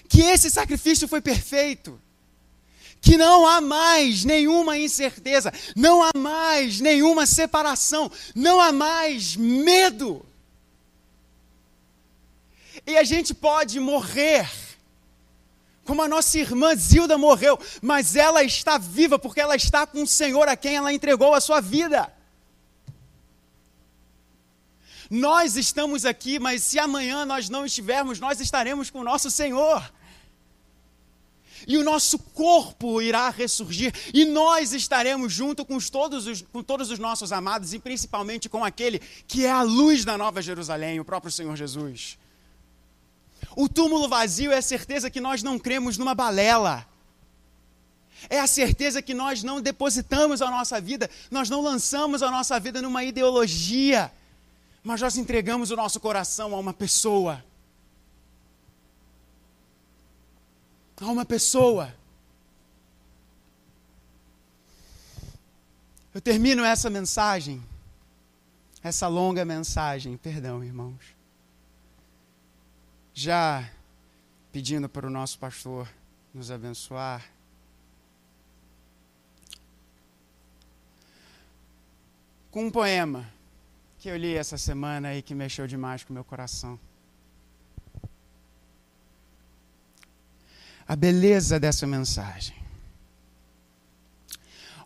Que 0.09 0.23
esse 0.23 0.49
sacrifício 0.49 1.07
foi 1.07 1.21
perfeito. 1.21 2.01
Que 2.99 3.19
não 3.19 3.47
há 3.47 3.61
mais 3.61 4.25
nenhuma 4.25 4.79
incerteza, 4.79 5.53
não 5.77 6.03
há 6.03 6.13
mais 6.17 6.81
nenhuma 6.81 7.27
separação, 7.27 8.11
não 8.35 8.59
há 8.59 8.73
mais 8.73 9.37
medo. 9.37 10.25
E 12.87 12.97
a 12.97 13.05
gente 13.05 13.35
pode 13.35 13.79
morrer, 13.79 14.51
como 15.85 16.03
a 16.03 16.09
nossa 16.09 16.39
irmã 16.39 16.75
Zilda 16.75 17.19
morreu, 17.19 17.59
mas 17.83 18.17
ela 18.17 18.43
está 18.43 18.79
viva 18.79 19.19
porque 19.19 19.41
ela 19.41 19.57
está 19.57 19.87
com 19.87 20.03
o 20.03 20.07
Senhor 20.07 20.49
a 20.49 20.57
quem 20.57 20.77
ela 20.77 20.93
entregou 20.93 21.35
a 21.35 21.41
sua 21.41 21.61
vida. 21.61 22.13
Nós 25.11 25.57
estamos 25.57 26.05
aqui, 26.05 26.39
mas 26.39 26.63
se 26.63 26.79
amanhã 26.79 27.27
nós 27.27 27.49
não 27.49 27.67
estivermos, 27.67 28.21
nós 28.21 28.41
estaremos 28.41 28.91
com 28.91 29.01
o 29.01 29.05
nosso 29.05 29.29
Senhor. 29.29 29.93
E 31.67 31.77
o 31.77 31.85
nosso 31.85 32.19
corpo 32.19 33.03
irá 33.03 33.29
ressurgir, 33.29 33.93
e 34.15 34.25
nós 34.25 34.73
estaremos 34.73 35.33
junto 35.33 35.65
com 35.65 35.79
todos, 35.79 36.27
os, 36.27 36.43
com 36.43 36.63
todos 36.63 36.91
os 36.91 36.99
nossos 36.99 37.33
amados, 37.33 37.75
e 37.75 37.79
principalmente 37.79 38.49
com 38.49 38.65
aquele 38.65 38.99
que 39.27 39.45
é 39.45 39.51
a 39.51 39.63
luz 39.63 40.05
da 40.05 40.17
Nova 40.17 40.41
Jerusalém, 40.41 41.01
o 41.01 41.05
próprio 41.05 41.31
Senhor 41.31 41.55
Jesus. 41.57 42.17
O 43.57 43.69
túmulo 43.69 44.09
vazio 44.09 44.53
é 44.53 44.59
a 44.59 44.63
certeza 44.63 45.11
que 45.11 45.21
nós 45.21 45.43
não 45.43 45.59
cremos 45.59 45.99
numa 45.99 46.15
balela. 46.15 46.87
É 48.29 48.39
a 48.39 48.47
certeza 48.47 49.01
que 49.01 49.15
nós 49.15 49.43
não 49.43 49.61
depositamos 49.61 50.43
a 50.43 50.51
nossa 50.51 50.81
vida, 50.81 51.09
nós 51.31 51.49
não 51.49 51.63
lançamos 51.63 52.23
a 52.23 52.31
nossa 52.31 52.61
vida 52.61 52.83
numa 52.83 53.03
ideologia 53.03 54.13
mas 54.83 55.01
nós 55.01 55.17
entregamos 55.17 55.71
o 55.71 55.77
nosso 55.77 56.01
coração 56.01 56.55
a 56.55 56.59
uma 56.59 56.73
pessoa. 56.73 57.45
A 61.01 61.07
uma 61.07 61.25
pessoa. 61.25 61.95
Eu 66.15 66.21
termino 66.21 66.65
essa 66.65 66.91
mensagem, 66.91 67.63
essa 68.83 69.07
longa 69.07 69.45
mensagem, 69.45 70.17
perdão, 70.17 70.65
irmãos, 70.65 70.99
já 73.21 73.71
pedindo 74.51 74.89
para 74.89 75.07
o 75.07 75.11
nosso 75.11 75.39
pastor 75.39 75.87
nos 76.33 76.51
abençoar. 76.51 77.23
Com 82.51 82.65
um 82.65 82.71
poema 82.71 83.31
que 83.99 84.09
eu 84.09 84.17
li 84.17 84.35
essa 84.35 84.57
semana 84.57 85.15
e 85.15 85.21
que 85.21 85.35
mexeu 85.35 85.67
demais 85.67 86.03
com 86.03 86.15
meu 86.15 86.25
coração. 86.25 86.81
A 90.89 90.97
beleza 90.97 91.61
dessa 91.61 91.87
mensagem. 91.87 92.57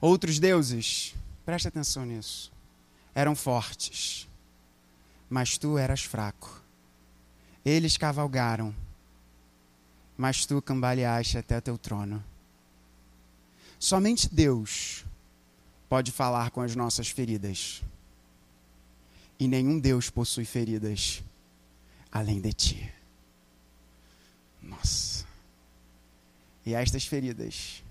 Outros 0.01 0.41
deuses, 0.41 1.15
preste 1.47 1.69
atenção 1.69 2.05
nisso, 2.05 2.53
eram 3.15 3.37
fortes, 3.37 4.29
mas 5.31 5.57
tu 5.57 5.79
eras 5.79 6.03
fraco. 6.03 6.64
Eles 7.65 7.97
cavalgaram, 7.97 8.75
mas 10.17 10.45
tu 10.45 10.61
cambaleaste 10.61 11.39
até 11.39 11.61
teu 11.61 11.79
trono. 11.79 12.23
Somente 13.79 14.33
Deus 14.33 15.05
pode 15.89 16.13
falar 16.13 16.51
com 16.51 16.61
as 16.61 16.77
nossas 16.77 17.09
feridas 17.09 17.83
e 19.39 19.49
nenhum 19.49 19.79
Deus 19.79 20.11
possui 20.11 20.45
feridas 20.45 21.23
além 22.13 22.41
de 22.41 22.53
ti. 22.53 22.93
Nossa. 24.63 25.27
E 26.67 26.75
estas 26.75 27.07
feridas 27.07 27.83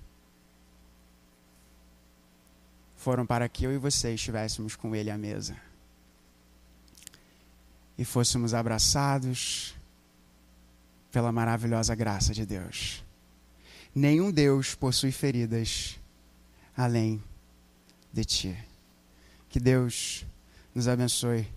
foram 2.96 3.26
para 3.26 3.50
que 3.50 3.66
eu 3.66 3.74
e 3.74 3.78
você 3.78 4.14
estivéssemos 4.14 4.76
com 4.76 4.96
Ele 4.96 5.10
à 5.10 5.18
mesa 5.18 5.73
e 7.98 8.06
fôssemos 8.06 8.54
abraçados 8.54 9.76
pela 11.12 11.32
maravilhosa 11.32 11.94
graça 11.94 12.34
de 12.34 12.46
Deus. 12.46 13.04
Nenhum 13.94 14.32
Deus 14.32 14.74
possui 14.74 15.12
feridas 15.12 16.00
além 16.76 17.24
de 18.12 18.26
ti. 18.26 18.58
Que 19.50 19.60
Deus 19.60 20.26
nos 20.74 20.88
abençoe. 20.88 21.48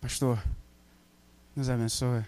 Pastor, 0.00 0.42
nos 1.54 1.68
abençoe. 1.68 2.24